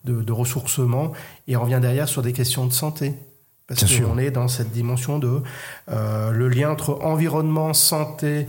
de, 0.05 0.23
de 0.23 0.33
ressourcement. 0.33 1.13
Et 1.47 1.57
on 1.57 1.63
revient 1.63 1.79
derrière 1.81 2.09
sur 2.09 2.23
des 2.23 2.33
questions 2.33 2.67
de 2.67 2.73
santé. 2.73 3.15
Parce 3.71 4.01
qu'on 4.01 4.19
est 4.19 4.33
dans 4.33 4.49
cette 4.49 4.73
dimension 4.73 5.21
de 5.21 5.43
euh, 5.91 6.33
le 6.33 6.49
lien 6.49 6.71
entre 6.71 6.99
environnement, 7.03 7.73
santé 7.73 8.47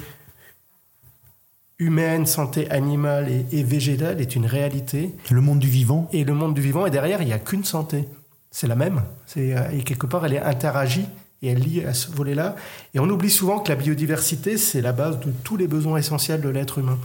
humaine, 1.77 2.25
santé 2.25 2.69
animale 2.69 3.27
et, 3.51 3.63
végétale 3.63 4.19
est 4.19 4.35
une 4.35 4.45
réalité. 4.45 5.13
Le 5.29 5.41
monde 5.41 5.59
du 5.59 5.67
vivant. 5.67 6.09
Et 6.11 6.23
le 6.23 6.33
monde 6.33 6.53
du 6.53 6.61
vivant, 6.61 6.85
et 6.85 6.91
derrière, 6.91 7.21
il 7.21 7.25
n'y 7.25 7.33
a 7.33 7.39
qu'une 7.39 7.63
santé. 7.63 8.07
C'est 8.51 8.67
la 8.67 8.75
même. 8.75 9.03
C'est, 9.27 9.55
euh, 9.55 9.69
et 9.71 9.83
quelque 9.83 10.07
part, 10.07 10.25
elle 10.25 10.33
est 10.33 10.41
interagie 10.41 11.05
et 11.43 11.49
elle 11.49 11.59
lie 11.59 11.83
à 11.83 11.93
ce 11.93 12.11
volet-là. 12.11 12.55
Et 12.93 12.99
on 12.99 13.09
oublie 13.09 13.31
souvent 13.31 13.59
que 13.59 13.69
la 13.69 13.75
biodiversité, 13.75 14.57
c'est 14.57 14.81
la 14.81 14.91
base 14.91 15.19
de 15.19 15.31
tous 15.43 15.57
les 15.57 15.67
besoins 15.67 15.97
essentiels 15.97 16.41
de 16.41 16.49
l'être 16.49 16.79
humain. 16.79 16.99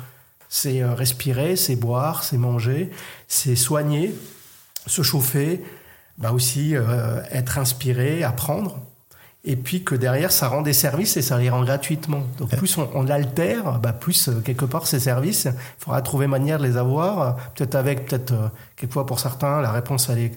C'est 0.48 0.82
euh, 0.82 0.94
respirer, 0.94 1.56
c'est 1.56 1.76
boire, 1.76 2.22
c'est 2.22 2.38
manger, 2.38 2.90
c'est 3.28 3.56
soigner, 3.56 4.14
se 4.86 5.02
chauffer, 5.02 5.62
bah 6.18 6.32
aussi 6.32 6.74
euh, 6.74 7.20
être 7.30 7.58
inspiré, 7.58 8.22
apprendre, 8.22 8.78
et 9.44 9.54
puis 9.54 9.84
que 9.84 9.94
derrière 9.94 10.32
ça 10.32 10.48
rend 10.48 10.62
des 10.62 10.72
services 10.72 11.16
et 11.16 11.22
ça 11.22 11.38
les 11.38 11.50
rend 11.50 11.64
gratuitement. 11.64 12.22
Donc 12.38 12.56
plus 12.56 12.76
on, 12.78 12.88
on 12.94 13.08
altère, 13.08 13.78
bah 13.78 13.92
plus 13.92 14.28
euh, 14.28 14.40
quelque 14.40 14.64
part 14.64 14.86
ces 14.86 15.00
services, 15.00 15.44
il 15.44 15.84
faudra 15.84 16.02
trouver 16.02 16.26
manière 16.26 16.58
de 16.58 16.64
les 16.66 16.76
avoir, 16.76 17.36
peut-être 17.54 17.74
avec, 17.74 18.06
peut-être 18.06 18.32
euh, 18.32 18.48
quelquefois 18.76 19.06
pour 19.06 19.20
certains 19.20 19.60
la 19.60 19.72
réponse 19.72 20.08
elle 20.08 20.18
est 20.18 20.32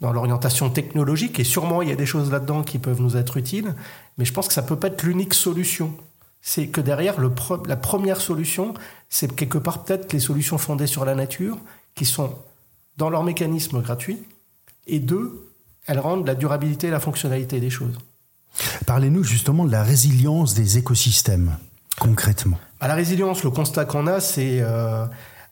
dans 0.00 0.12
l'orientation 0.12 0.68
technologique. 0.68 1.38
Et 1.38 1.44
sûrement 1.44 1.80
il 1.80 1.88
y 1.88 1.92
a 1.92 1.96
des 1.96 2.06
choses 2.06 2.30
là-dedans 2.30 2.62
qui 2.62 2.78
peuvent 2.78 3.00
nous 3.00 3.16
être 3.16 3.36
utiles, 3.36 3.74
mais 4.18 4.24
je 4.24 4.32
pense 4.32 4.48
que 4.48 4.54
ça 4.54 4.62
peut 4.62 4.76
pas 4.76 4.88
être 4.88 5.02
l'unique 5.02 5.34
solution. 5.34 5.92
C'est 6.46 6.66
que 6.66 6.82
derrière 6.82 7.18
le 7.18 7.32
la 7.66 7.76
première 7.76 8.20
solution, 8.20 8.74
c'est 9.08 9.34
quelque 9.34 9.56
part 9.56 9.84
peut-être 9.84 10.12
les 10.12 10.20
solutions 10.20 10.58
fondées 10.58 10.86
sur 10.86 11.06
la 11.06 11.14
nature 11.14 11.56
qui 11.94 12.04
sont 12.04 12.34
dans 12.98 13.08
leur 13.08 13.22
mécanisme 13.22 13.80
gratuit 13.80 14.22
et 14.86 15.00
deux, 15.00 15.50
elles 15.86 15.98
rendent 15.98 16.26
la 16.26 16.34
durabilité 16.34 16.88
et 16.88 16.90
la 16.90 17.00
fonctionnalité 17.00 17.60
des 17.60 17.70
choses. 17.70 17.98
Parlez-nous 18.86 19.24
justement 19.24 19.64
de 19.64 19.72
la 19.72 19.82
résilience 19.82 20.54
des 20.54 20.78
écosystèmes, 20.78 21.56
concrètement. 21.98 22.56
À 22.80 22.84
bah, 22.84 22.88
la 22.88 22.94
résilience, 22.94 23.42
le 23.44 23.50
constat 23.50 23.84
qu'on 23.84 24.06
a, 24.06 24.20
c'est 24.20 24.60
euh, 24.60 25.06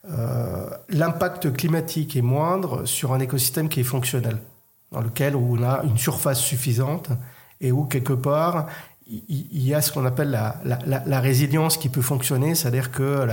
euh, 0.09 0.69
l'impact 0.89 1.51
climatique 1.53 2.15
est 2.15 2.21
moindre 2.21 2.85
sur 2.85 3.13
un 3.13 3.19
écosystème 3.19 3.69
qui 3.69 3.81
est 3.81 3.85
fonctionnel, 3.85 4.37
dans 4.91 5.01
lequel 5.01 5.35
on 5.35 5.61
a 5.63 5.83
une 5.83 5.97
surface 5.97 6.39
suffisante 6.39 7.09
et 7.59 7.71
où 7.71 7.85
quelque 7.85 8.13
part 8.13 8.67
il 9.05 9.61
y 9.61 9.73
a 9.73 9.81
ce 9.81 9.91
qu'on 9.91 10.05
appelle 10.05 10.31
la, 10.31 10.61
la, 10.63 11.03
la, 11.05 11.19
résilience 11.19 11.75
qui 11.75 11.89
peut 11.89 12.01
fonctionner, 12.01 12.55
c'est-à-dire 12.55 12.89
que 12.89 13.27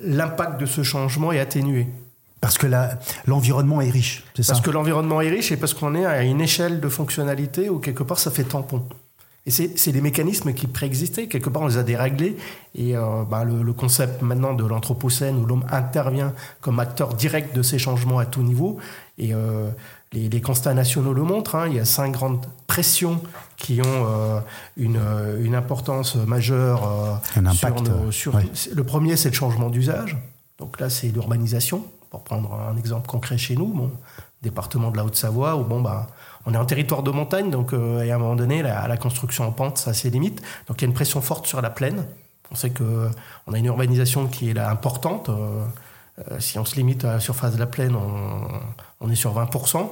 l'impact 0.00 0.58
de 0.58 0.66
ce 0.66 0.82
changement 0.82 1.30
est 1.30 1.40
atténué. 1.40 1.88
Parce 2.44 2.58
que 2.58 2.66
l'environnement 3.26 3.80
est 3.80 3.88
riche, 3.88 4.22
c'est 4.36 4.42
ça? 4.42 4.52
Parce 4.52 4.62
que 4.62 4.70
l'environnement 4.70 5.22
est 5.22 5.30
riche 5.30 5.50
et 5.50 5.56
parce 5.56 5.72
qu'on 5.72 5.94
est 5.94 6.04
à 6.04 6.24
une 6.24 6.42
échelle 6.42 6.78
de 6.78 6.88
fonctionnalité 6.90 7.70
où 7.70 7.78
quelque 7.78 8.02
part 8.02 8.18
ça 8.18 8.30
fait 8.30 8.44
tampon. 8.44 8.82
Et 9.46 9.50
c'est 9.50 9.92
des 9.92 10.00
mécanismes 10.02 10.52
qui 10.52 10.66
préexistaient, 10.66 11.26
quelque 11.26 11.48
part 11.48 11.62
on 11.62 11.66
les 11.68 11.78
a 11.78 11.82
déréglés, 11.82 12.36
et 12.74 12.96
euh, 12.96 13.24
bah, 13.28 13.44
le, 13.44 13.72
concept 13.72 14.20
maintenant 14.20 14.52
de 14.52 14.64
l'anthropocène 14.64 15.38
où 15.38 15.46
l'homme 15.46 15.64
intervient 15.70 16.34
comme 16.60 16.80
acteur 16.80 17.14
direct 17.14 17.54
de 17.56 17.62
ces 17.62 17.78
changements 17.78 18.18
à 18.18 18.26
tout 18.26 18.42
niveau, 18.42 18.78
et 19.16 19.34
euh, 19.34 19.70
les, 20.12 20.40
constats 20.42 20.74
nationaux 20.74 21.14
le 21.14 21.22
montrent, 21.22 21.56
hein, 21.56 21.66
il 21.68 21.76
y 21.76 21.78
a 21.78 21.86
cinq 21.86 22.12
grandes 22.12 22.46
pressions 22.66 23.22
qui 23.56 23.80
ont 23.82 24.06
euh, 24.06 24.40
une, 24.78 25.00
une, 25.42 25.54
importance 25.54 26.16
majeure 26.16 27.20
Un 27.36 27.44
impact, 27.44 27.90
sur, 28.10 28.38
Le 28.74 28.84
premier 28.84 29.16
c'est 29.16 29.28
le 29.30 29.34
changement 29.34 29.68
d'usage, 29.70 30.16
donc 30.58 30.80
là 30.80 30.88
c'est 30.88 31.08
l'urbanisation, 31.08 31.84
pour 32.14 32.22
prendre 32.22 32.54
un 32.54 32.76
exemple 32.76 33.08
concret 33.08 33.36
chez 33.36 33.56
nous, 33.56 33.66
mon 33.66 33.90
département 34.40 34.92
de 34.92 34.96
la 34.96 35.04
Haute-Savoie, 35.04 35.56
où 35.56 35.64
bon, 35.64 35.80
bah, 35.80 36.06
on 36.46 36.54
est 36.54 36.56
en 36.56 36.64
territoire 36.64 37.02
de 37.02 37.10
montagne, 37.10 37.50
donc 37.50 37.72
euh, 37.72 38.08
à 38.08 38.14
un 38.14 38.18
moment 38.18 38.36
donné, 38.36 38.62
la, 38.62 38.96
construction 38.96 39.48
en 39.48 39.50
pente, 39.50 39.78
ça 39.78 39.90
a 39.90 39.94
ses 39.94 40.10
limites. 40.10 40.40
Donc 40.68 40.80
il 40.80 40.82
y 40.82 40.84
a 40.84 40.88
une 40.88 40.94
pression 40.94 41.20
forte 41.20 41.48
sur 41.48 41.60
la 41.60 41.70
plaine. 41.70 42.06
On 42.52 42.54
sait 42.54 42.70
qu'on 42.70 43.52
a 43.52 43.58
une 43.58 43.64
urbanisation 43.64 44.28
qui 44.28 44.50
est 44.50 44.54
là 44.54 44.70
importante. 44.70 45.28
Euh, 45.28 45.64
euh, 46.30 46.38
si 46.38 46.56
on 46.56 46.64
se 46.64 46.76
limite 46.76 47.04
à 47.04 47.14
la 47.14 47.20
surface 47.20 47.54
de 47.54 47.58
la 47.58 47.66
plaine, 47.66 47.96
on 49.00 49.10
est 49.10 49.16
sur 49.16 49.34
20%. 49.34 49.88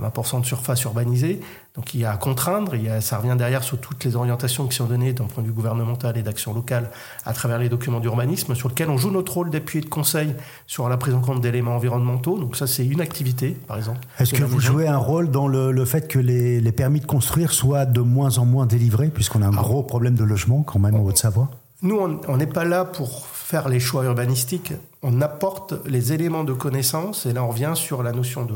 20% 0.00 0.40
de 0.40 0.46
surface 0.46 0.82
urbanisée. 0.82 1.40
Donc 1.74 1.94
il 1.94 2.00
y 2.00 2.04
a 2.04 2.12
à 2.12 2.16
contraindre, 2.16 2.74
il 2.74 2.84
y 2.84 2.88
a, 2.88 3.00
ça 3.00 3.18
revient 3.18 3.34
derrière 3.36 3.64
sur 3.64 3.78
toutes 3.78 4.04
les 4.04 4.16
orientations 4.16 4.66
qui 4.66 4.76
sont 4.76 4.84
données 4.86 5.12
d'un 5.12 5.24
point 5.24 5.42
de 5.42 5.48
vue 5.48 5.54
gouvernemental 5.54 6.16
et 6.16 6.22
d'action 6.22 6.54
locale 6.54 6.90
à 7.24 7.32
travers 7.32 7.58
les 7.58 7.68
documents 7.68 8.00
d'urbanisme, 8.00 8.54
sur 8.54 8.68
lesquels 8.68 8.90
on 8.90 8.96
joue 8.96 9.10
notre 9.10 9.34
rôle 9.34 9.50
d'appui 9.50 9.78
et 9.78 9.82
de 9.82 9.86
conseil 9.86 10.34
sur 10.66 10.88
la 10.88 10.96
prise 10.96 11.14
en 11.14 11.20
compte 11.20 11.40
d'éléments 11.40 11.76
environnementaux. 11.76 12.38
Donc 12.38 12.56
ça, 12.56 12.66
c'est 12.66 12.86
une 12.86 13.00
activité, 13.00 13.50
par 13.66 13.76
exemple. 13.76 14.00
Est-ce 14.18 14.34
que 14.34 14.44
vous 14.44 14.60
jouez 14.60 14.86
un 14.86 14.98
rôle 14.98 15.30
dans 15.30 15.48
le, 15.48 15.72
le 15.72 15.84
fait 15.84 16.08
que 16.08 16.18
les, 16.18 16.60
les, 16.60 16.72
permis 16.72 17.00
de 17.00 17.06
construire 17.06 17.52
soient 17.52 17.86
de 17.86 18.00
moins 18.00 18.38
en 18.38 18.44
moins 18.44 18.66
délivrés, 18.66 19.08
puisqu'on 19.08 19.42
a 19.42 19.46
un 19.46 19.56
ah. 19.56 19.62
gros 19.62 19.82
problème 19.82 20.14
de 20.14 20.24
logement 20.24 20.62
quand 20.62 20.78
même 20.78 20.94
en 20.94 21.04
Haute-Savoie? 21.04 21.50
Nous, 21.82 21.98
on 22.28 22.36
n'est 22.36 22.46
pas 22.46 22.64
là 22.64 22.86
pour 22.86 23.26
faire 23.26 23.68
les 23.68 23.78
choix 23.78 24.04
urbanistiques. 24.04 24.72
On 25.02 25.20
apporte 25.20 25.74
les 25.86 26.14
éléments 26.14 26.44
de 26.44 26.54
connaissance, 26.54 27.26
et 27.26 27.34
là 27.34 27.44
on 27.44 27.48
revient 27.48 27.72
sur 27.74 28.02
la 28.02 28.12
notion 28.12 28.46
de 28.46 28.54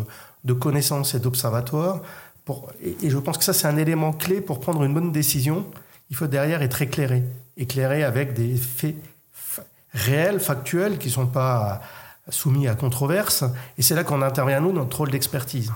de 0.49 0.55
connaissances 0.55 1.15
et 1.15 1.21
d'observatoires. 1.21 2.01
Et, 2.83 3.11
je 3.11 3.19
pense 3.19 3.39
que 3.39 3.45
ça, 3.45 3.53
c'est 3.53 3.69
un 3.69 3.77
élément 3.77 4.13
clé 4.13 4.41
pour 4.41 4.59
prendre 4.59 4.83
une 4.83 4.95
bonne 4.95 5.13
décision. 5.13 5.67
Il 6.11 6.17
faut 6.17 6.27
derrière 6.27 6.63
être 6.63 6.81
éclairé. 6.83 7.23
Éclairé 7.57 8.03
avec 8.03 8.33
des 8.33 8.57
faits 8.57 8.97
réels, 9.93 10.41
factuels, 10.41 10.99
qui 10.99 11.09
ne 11.09 11.13
sont 11.13 11.27
pas 11.27 11.83
soumis 12.31 12.67
à 12.67 12.75
controverse. 12.75 13.45
Et 13.77 13.83
c'est 13.83 13.95
là 13.95 14.03
qu'on 14.03 14.23
intervient, 14.23 14.61
nous, 14.61 14.73
notre 14.73 14.97
rôle 14.97 15.11
d'expertise. 15.11 15.73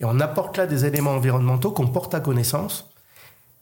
Et 0.00 0.04
on 0.06 0.18
apporte 0.20 0.56
là 0.56 0.66
des 0.66 0.86
éléments 0.86 1.12
environnementaux 1.12 1.70
qu'on 1.72 1.88
porte 1.88 2.14
à 2.14 2.20
connaissance, 2.20 2.86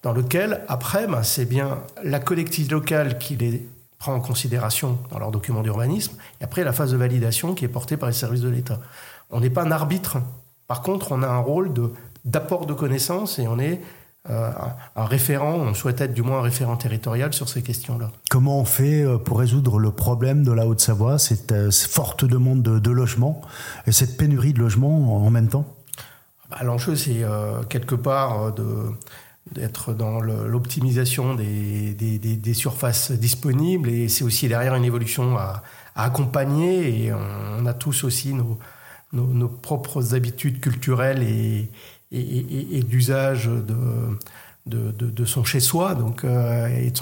dans 0.03 0.13
lequel, 0.13 0.65
après, 0.69 1.09
ben, 1.09 1.25
c'est 1.25 1.45
bien 1.45 1.81
la 2.05 2.21
collectivité 2.21 2.73
locale 2.73 3.19
qui 3.19 3.35
les 3.35 3.69
prend 3.99 4.15
en 4.15 4.21
considération 4.21 4.99
dans 5.11 5.19
leurs 5.19 5.33
documents 5.33 5.63
d'urbanisme, 5.63 6.15
et 6.41 6.45
après 6.45 6.63
la 6.63 6.73
phase 6.73 6.93
de 6.93 6.97
validation 6.97 7.55
qui 7.55 7.65
est 7.65 7.69
portée 7.69 7.97
par 7.97 8.09
les 8.09 8.15
services 8.15 8.43
de 8.43 8.49
l'État. 8.49 8.79
On 9.31 9.41
n'est 9.41 9.51
pas 9.51 9.63
un 9.63 9.71
arbitre. 9.71 10.19
Par 10.67 10.83
contre, 10.83 11.13
on 11.13 11.23
a 11.23 11.29
un 11.29 11.39
rôle 11.39 11.73
d'apport 12.25 12.67
de, 12.67 12.75
connaissances 12.75 13.39
et 13.39 13.47
on 13.47 13.59
est 13.59 13.81
euh, 14.31 14.51
un 14.97 15.05
référent, 15.05 15.55
on 15.55 15.75
souhaite 15.75 16.01
être 16.01 16.13
du 16.13 16.23
moins 16.23 16.39
un 16.39 16.43
référent 16.43 16.77
territorial 16.77 17.33
sur 17.33 17.49
ces 17.49 17.63
questions-là. 17.63 18.11
Comment 18.31 18.61
on 18.61 18.65
fait 18.65 19.03
euh, 19.03 19.17
pour 19.17 19.39
résoudre 19.39 19.79
le 19.79 19.91
problème 19.91 20.45
de 20.45 20.53
la 20.53 20.67
Haute-Savoie, 20.67 21.19
cette, 21.19 21.53
euh, 21.53 21.71
forte 21.71 22.25
demande 22.25 22.63
de, 22.63 22.79
de 22.79 22.91
logement 22.91 23.41
et 23.87 23.93
cette 23.93 24.19
pénurie 24.19 24.53
de 24.53 24.59
logement 24.59 25.25
en 25.25 25.31
même 25.31 25.49
temps? 25.49 25.65
Bah, 26.51 26.59
L'enjeu, 26.63 26.97
c'est 26.97 27.25
quelque 27.69 27.95
part 27.95 28.53
de 28.53 28.67
d'être 29.53 29.95
dans 29.95 30.21
l'optimisation 30.21 31.35
des, 31.35 31.95
des, 31.95 32.55
surfaces 32.55 33.13
disponibles 33.13 33.89
et 33.89 34.09
c'est 34.09 34.23
aussi 34.23 34.47
derrière 34.47 34.75
une 34.75 34.85
évolution 34.85 35.39
à, 35.39 35.63
à 35.95 36.05
accompagner 36.05 37.07
et 37.07 37.13
on, 37.13 37.67
a 37.67 37.75
tous 37.75 38.05
aussi 38.05 38.35
nos, 38.35 38.59
nos, 39.13 39.49
propres 39.49 40.15
habitudes 40.15 40.61
culturelles 40.61 41.23
et, 41.23 41.71
et, 42.13 42.83
d'usage 42.83 43.47
de, 43.47 43.73
de, 44.67 45.25
son 45.25 45.45
chez-soi. 45.45 45.95
Donc, 45.95 46.25
euh, 46.25 46.69
et, 46.69 46.93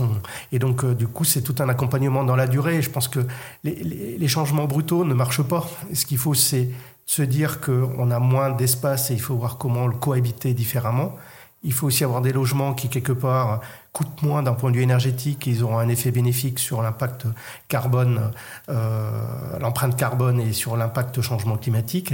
et, 0.53 0.59
donc, 0.59 0.85
euh, 0.85 0.95
du 0.95 1.07
coup, 1.07 1.25
c'est 1.25 1.43
tout 1.43 1.55
un 1.59 1.69
accompagnement 1.69 2.25
dans 2.25 2.37
la 2.37 2.47
durée. 2.47 2.83
Je 2.83 2.91
pense 2.91 3.09
que 3.09 3.21
les, 3.65 4.29
changements 4.29 4.67
brutaux 4.67 5.05
ne 5.05 5.15
marchent 5.15 5.43
pas. 5.43 5.69
Ce 5.93 6.07
qu'il 6.07 6.19
faut, 6.19 6.35
c'est 6.35 6.71
se 7.05 7.23
dire 7.23 7.61
qu'on 7.61 8.11
a 8.11 8.19
moins 8.19 8.51
d'espace 8.51 9.11
et 9.11 9.15
il 9.15 9.21
faut 9.21 9.37
voir 9.37 9.59
comment 9.59 9.87
le 9.87 9.95
cohabiter 9.95 10.55
différemment. 10.55 11.17
Il 11.63 11.73
faut 11.73 11.87
aussi 11.87 12.05
avoir 12.05 12.21
des 12.21 12.33
logements 12.33 12.75
qui, 12.75 12.89
quelque 12.89 13.13
part, 13.13 13.61
coûtent 13.97 14.21
moins 14.21 14.43
d'un 14.43 14.53
point 14.53 14.71
de 14.71 14.77
vue 14.77 14.83
énergétique. 14.83 15.47
Ils 15.47 15.63
auront 15.63 15.79
un 15.79 15.89
effet 15.89 16.11
bénéfique 16.11 16.59
sur 16.59 16.83
l'impact 16.83 17.25
carbone, 17.67 18.31
euh, 18.69 19.11
l'empreinte 19.59 19.97
carbone 19.97 20.39
et 20.39 20.53
sur 20.53 20.77
l'impact 20.77 21.23
changement 21.23 21.57
climatique. 21.57 22.13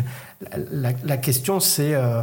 La, 0.71 1.17
question, 1.17 1.59
c'est 1.59 1.95
euh, 1.95 2.23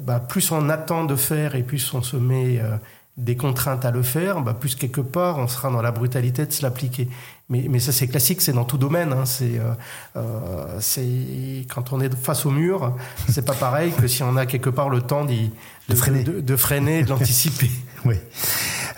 bah, 0.00 0.18
plus 0.18 0.50
on 0.50 0.68
attend 0.70 1.04
de 1.04 1.14
faire 1.14 1.54
et 1.54 1.62
plus 1.62 1.94
on 1.94 2.02
se 2.02 2.16
met 2.16 2.58
euh, 2.58 2.76
des 3.16 3.36
contraintes 3.36 3.84
à 3.84 3.92
le 3.92 4.02
faire, 4.02 4.40
bah, 4.40 4.54
plus 4.54 4.74
quelque 4.74 5.00
part 5.00 5.38
on 5.38 5.46
sera 5.46 5.70
dans 5.70 5.82
la 5.82 5.92
brutalité 5.92 6.44
de 6.44 6.52
se 6.52 6.62
l'appliquer. 6.62 7.08
Mais, 7.48 7.66
mais, 7.70 7.78
ça 7.78 7.92
c'est 7.92 8.08
classique, 8.08 8.40
c'est 8.40 8.54
dans 8.54 8.64
tout 8.64 8.76
domaine. 8.76 9.12
Hein. 9.12 9.24
C'est, 9.24 9.60
c'est 10.80 11.64
quand 11.72 11.92
on 11.92 12.00
est 12.00 12.12
face 12.16 12.44
au 12.44 12.50
mur, 12.50 12.96
c'est 13.28 13.46
pas 13.46 13.54
pareil 13.54 13.92
que 13.92 14.08
si 14.08 14.24
on 14.24 14.36
a 14.36 14.46
quelque 14.46 14.70
part 14.70 14.88
le 14.88 15.00
temps 15.00 15.24
de, 15.24 15.32
de, 15.88 15.94
freiner, 15.94 16.24
de, 16.24 16.40
de 16.40 17.04
de 17.04 17.08
l'anticiper. 17.08 17.70
oui. 18.04 18.16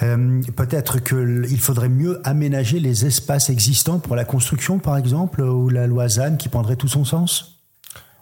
Euh, 0.03 0.41
peut-être 0.57 1.03
qu'il 1.03 1.61
faudrait 1.61 1.89
mieux 1.89 2.21
aménager 2.25 2.79
les 2.79 3.07
espaces 3.07 3.51
existants 3.51 3.99
pour 3.99 4.15
la 4.17 4.25
construction, 4.25 4.79
par 4.79 4.97
exemple, 4.97 5.43
ou 5.43 5.69
la 5.69 5.87
loi 5.87 6.09
ZAN 6.09 6.37
qui 6.37 6.49
prendrait 6.49 6.77
tout 6.77 6.89
son 6.89 7.05
sens? 7.05 7.59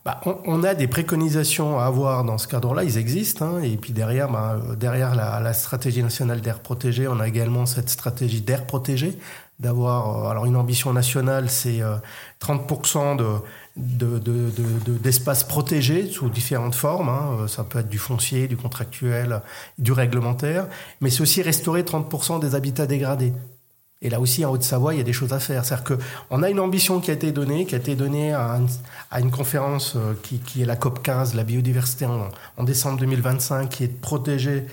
Bah, 0.07 0.21
on, 0.25 0.63
a 0.63 0.75
des 0.75 0.87
préconisations 0.87 1.81
à 1.81 1.87
avoir 1.87 2.23
dans 2.23 2.39
ce 2.39 2.47
cadre-là, 2.47 2.85
ils 2.85 2.97
existent. 2.97 3.45
Hein, 3.45 3.63
et 3.63 3.77
puis 3.77 3.93
derrière, 3.93 4.31
bah, 4.31 4.57
derrière 4.79 5.17
la, 5.17 5.41
la, 5.41 5.53
stratégie 5.53 6.01
nationale 6.01 6.41
d'air 6.41 6.61
protégé, 6.61 7.09
on 7.09 7.19
a 7.19 7.27
également 7.27 7.67
cette 7.67 7.91
stratégie 7.91 8.41
d'air 8.41 8.67
protégé, 8.67 9.19
d'avoir 9.59 10.27
euh, 10.27 10.31
alors 10.31 10.47
une 10.47 10.55
ambition 10.55 10.93
nationale, 10.93 11.51
c'est 11.51 11.81
30% 12.41 12.99
euh, 12.99 13.15
de, 13.17 13.25
d'espaces 13.77 15.45
de, 15.45 15.49
protégés 15.49 16.07
sous 16.11 16.31
différentes 16.31 16.75
formes. 16.75 17.09
Hein. 17.09 17.39
Euh, 17.41 17.47
ça 17.47 17.65
peut 17.65 17.79
être 17.79 17.89
du 17.89 17.99
foncier, 17.99 18.49
du 18.49 18.57
contractuel, 18.57 19.43
du 19.79 19.93
réglementaire, 19.93 20.67
mais 21.01 21.11
c'est 21.11 21.21
aussi 21.21 21.43
restaurer 21.43 21.83
30% 21.83 22.41
des 22.41 22.55
habitats 22.55 22.87
dégradés. 22.87 23.33
Et 24.03 24.11
là 24.11 24.21
aussi, 24.21 24.45
en 24.45 24.51
Haute-Savoie, 24.53 24.95
il 24.95 24.99
y 24.99 25.01
a 25.01 25.05
des 25.05 25.13
choses 25.13 25.33
à 25.33 25.41
faire. 25.41 25.65
C'est-à-dire 25.65 25.97
qu'on 26.29 26.43
a 26.43 26.51
une 26.51 26.61
ambition 26.61 27.01
qui 27.01 27.11
a 27.11 27.15
été 27.15 27.33
donnée, 27.33 27.65
qui 27.65 27.75
a 27.75 27.79
été 27.79 27.95
donnée 27.95 28.35
à, 28.35 28.61
une 29.19 29.31
conférence 29.31 29.95
euh, 29.97 30.15
qui, 30.23 30.63
est 30.63 30.67
la 30.67 30.77
COP 30.77 31.03
15, 31.03 31.35
la 31.35 31.45
biodiversité 31.45 32.05
en, 32.07 32.29
en 32.57 32.65
décembre 32.65 32.99
2025, 32.99 33.69
qui 33.69 33.85
est 33.85 33.89
de 33.89 33.99
protéger 33.99 34.67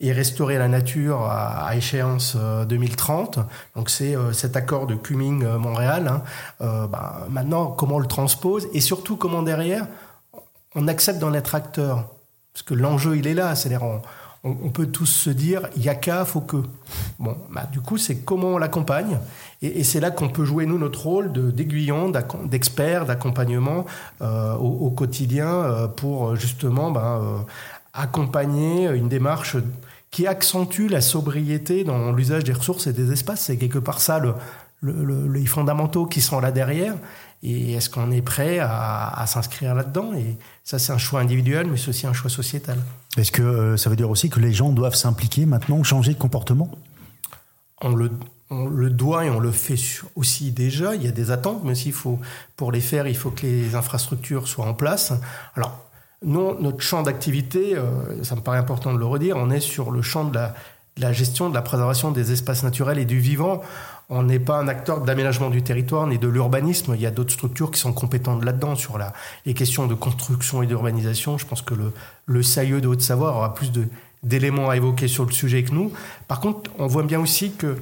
et 0.00 0.12
restaurer 0.12 0.58
la 0.58 0.68
nature 0.68 1.22
à, 1.22 1.74
échéance 1.76 2.36
2030. 2.68 3.38
Euh, 3.38 3.42
Donc 3.74 3.90
c'est 3.90 4.16
euh, 4.16 4.32
cet 4.32 4.56
accord 4.56 4.86
de 4.86 4.94
Cuming-Montréal. 4.94 6.08
Hein. 6.08 6.22
Bah, 6.60 7.26
maintenant, 7.30 7.66
comment 7.66 7.96
on 7.96 8.00
le 8.00 8.06
transpose 8.06 8.68
et 8.72 8.80
surtout 8.80 9.16
comment 9.16 9.42
derrière 9.42 9.86
on 10.76 10.86
accepte 10.88 11.18
d'en 11.18 11.32
être 11.34 11.54
acteur. 11.54 12.06
Parce 12.52 12.62
que 12.62 12.74
l'enjeu, 12.74 13.16
il 13.16 13.26
est 13.26 13.34
là. 13.34 13.54
C'est-à-dire, 13.54 13.82
on, 14.44 14.70
peut 14.70 14.86
tous 14.86 15.06
se 15.06 15.30
dire, 15.30 15.68
il 15.76 15.82
y 15.82 15.88
a 15.88 15.94
qu'à, 15.94 16.24
faut 16.24 16.40
que. 16.40 16.58
Bon, 17.18 17.36
bah, 17.50 17.66
du 17.72 17.80
coup, 17.80 17.98
c'est 17.98 18.18
comment 18.18 18.54
on 18.54 18.58
l'accompagne. 18.58 19.18
Et, 19.62 19.82
c'est 19.82 20.00
là 20.00 20.10
qu'on 20.10 20.28
peut 20.28 20.44
jouer, 20.44 20.66
nous, 20.66 20.78
notre 20.78 21.02
rôle 21.02 21.32
d'aiguillon, 21.32 22.12
d'expert, 22.44 23.06
d'accompagnement 23.06 23.86
euh, 24.22 24.54
au, 24.54 24.90
quotidien 24.90 25.48
euh, 25.48 25.88
pour 25.88 26.36
justement 26.36 26.90
bah, 26.90 27.20
euh, 27.20 27.38
accompagner 27.92 28.88
une 28.90 29.08
démarche 29.08 29.56
qui 30.10 30.26
accentue 30.26 30.88
la 30.88 31.00
sobriété 31.00 31.84
dans 31.84 32.12
l'usage 32.12 32.44
des 32.44 32.52
ressources 32.52 32.86
et 32.86 32.92
des 32.92 33.12
espaces. 33.12 33.42
C'est 33.42 33.56
quelque 33.56 33.78
part 33.78 34.00
ça 34.00 34.20
les 34.82 35.46
fondamentaux 35.46 36.06
qui 36.06 36.20
sont 36.20 36.40
là 36.40 36.52
derrière. 36.52 36.94
Et 37.42 37.74
est-ce 37.74 37.90
qu'on 37.90 38.10
est 38.10 38.22
prêt 38.22 38.58
à, 38.60 39.24
s'inscrire 39.26 39.74
là-dedans? 39.74 40.14
Et 40.14 40.36
ça, 40.64 40.78
c'est 40.78 40.92
un 40.92 40.98
choix 40.98 41.20
individuel, 41.20 41.66
mais 41.70 41.76
c'est 41.76 41.90
aussi 41.90 42.06
un 42.06 42.12
choix 42.12 42.30
sociétal. 42.30 42.78
Est-ce 43.16 43.32
que 43.32 43.42
euh, 43.42 43.76
ça 43.76 43.90
veut 43.90 43.96
dire 43.96 44.10
aussi 44.10 44.30
que 44.30 44.40
les 44.40 44.52
gens 44.52 44.70
doivent 44.70 44.94
s'impliquer 44.94 45.46
maintenant, 45.46 45.82
changer 45.82 46.14
de 46.14 46.18
comportement? 46.18 46.70
On 47.82 47.94
le, 47.94 48.10
on 48.50 48.66
le 48.66 48.90
doit 48.90 49.26
et 49.26 49.30
on 49.30 49.38
le 49.38 49.52
fait 49.52 49.76
aussi 50.14 50.50
déjà. 50.50 50.94
Il 50.94 51.02
y 51.02 51.08
a 51.08 51.12
des 51.12 51.30
attentes, 51.30 51.62
mais 51.64 51.74
s'il 51.74 51.92
faut, 51.92 52.18
pour 52.56 52.72
les 52.72 52.80
faire, 52.80 53.06
il 53.06 53.16
faut 53.16 53.30
que 53.30 53.46
les 53.46 53.74
infrastructures 53.74 54.48
soient 54.48 54.66
en 54.66 54.74
place. 54.74 55.12
Alors, 55.54 55.85
nous, 56.24 56.58
notre 56.60 56.80
champ 56.80 57.02
d'activité, 57.02 57.76
euh, 57.76 58.22
ça 58.24 58.36
me 58.36 58.40
paraît 58.40 58.58
important 58.58 58.92
de 58.92 58.98
le 58.98 59.04
redire, 59.04 59.36
on 59.36 59.50
est 59.50 59.60
sur 59.60 59.90
le 59.90 60.02
champ 60.02 60.24
de 60.24 60.38
la 60.98 61.12
gestion 61.12 61.50
de 61.50 61.54
la 61.54 61.62
préservation 61.62 62.10
des 62.10 62.32
espaces 62.32 62.62
naturels 62.62 62.98
et 62.98 63.04
du 63.04 63.18
vivant. 63.18 63.60
On 64.08 64.22
n'est 64.22 64.38
pas 64.38 64.58
un 64.58 64.68
acteur 64.68 65.00
d'aménagement 65.00 65.50
du 65.50 65.62
territoire 65.62 66.06
ni 66.06 66.18
de 66.18 66.28
l'urbanisme. 66.28 66.94
Il 66.94 67.00
y 67.00 67.06
a 67.06 67.10
d'autres 67.10 67.32
structures 67.32 67.70
qui 67.70 67.80
sont 67.80 67.92
compétentes 67.92 68.44
là-dedans 68.44 68.76
sur 68.76 68.98
les 69.44 69.54
questions 69.54 69.86
de 69.86 69.94
construction 69.94 70.62
et 70.62 70.66
d'urbanisation. 70.66 71.38
Je 71.38 71.46
pense 71.46 71.60
que 71.60 71.74
le, 71.74 71.92
le 72.26 72.80
de 72.80 72.86
Haute-Savoie 72.86 73.34
aura 73.34 73.54
plus 73.54 73.72
d'éléments 74.22 74.70
à 74.70 74.76
évoquer 74.76 75.08
sur 75.08 75.24
le 75.24 75.32
sujet 75.32 75.64
que 75.64 75.72
nous. 75.72 75.92
Par 76.28 76.40
contre, 76.40 76.70
on 76.78 76.86
voit 76.86 77.02
bien 77.02 77.20
aussi 77.20 77.52
que 77.52 77.76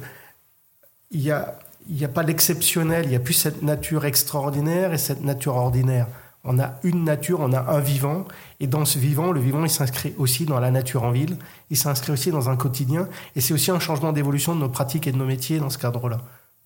il 1.11 1.21
n'y 1.21 1.31
a, 1.31 1.57
il 1.87 2.03
a 2.03 2.09
pas 2.09 2.23
l'exceptionnel, 2.23 3.05
il 3.05 3.09
n'y 3.09 3.15
a 3.15 3.19
plus 3.19 3.35
cette 3.35 3.61
nature 3.61 4.05
extraordinaire 4.05 4.93
et 4.93 4.97
cette 4.97 5.23
nature 5.23 5.55
ordinaire. 5.55 6.07
On 6.45 6.59
a 6.59 6.75
une 6.83 7.03
nature, 7.03 7.39
on 7.39 7.51
a 7.53 7.59
un 7.75 7.79
vivant, 7.79 8.25
et 8.59 8.67
dans 8.67 8.85
ce 8.85 8.99
vivant, 8.99 9.31
le 9.31 9.39
vivant, 9.39 9.63
il 9.63 9.69
s'inscrit 9.69 10.13
aussi 10.17 10.45
dans 10.45 10.59
la 10.59 10.69
nature 10.69 11.03
en 11.03 11.11
ville, 11.11 11.37
il 11.71 11.77
s'inscrit 11.77 12.11
aussi 12.11 12.29
dans 12.29 12.49
un 12.49 12.55
quotidien, 12.55 13.09
et 13.35 13.41
c'est 13.41 13.53
aussi 13.53 13.71
un 13.71 13.79
changement 13.79 14.13
d'évolution 14.13 14.55
de 14.55 14.59
nos 14.59 14.69
pratiques 14.69 15.07
et 15.07 15.11
de 15.11 15.17
nos 15.17 15.25
métiers 15.25 15.59
dans 15.59 15.71
ce 15.71 15.79
cadre-là. 15.79 16.17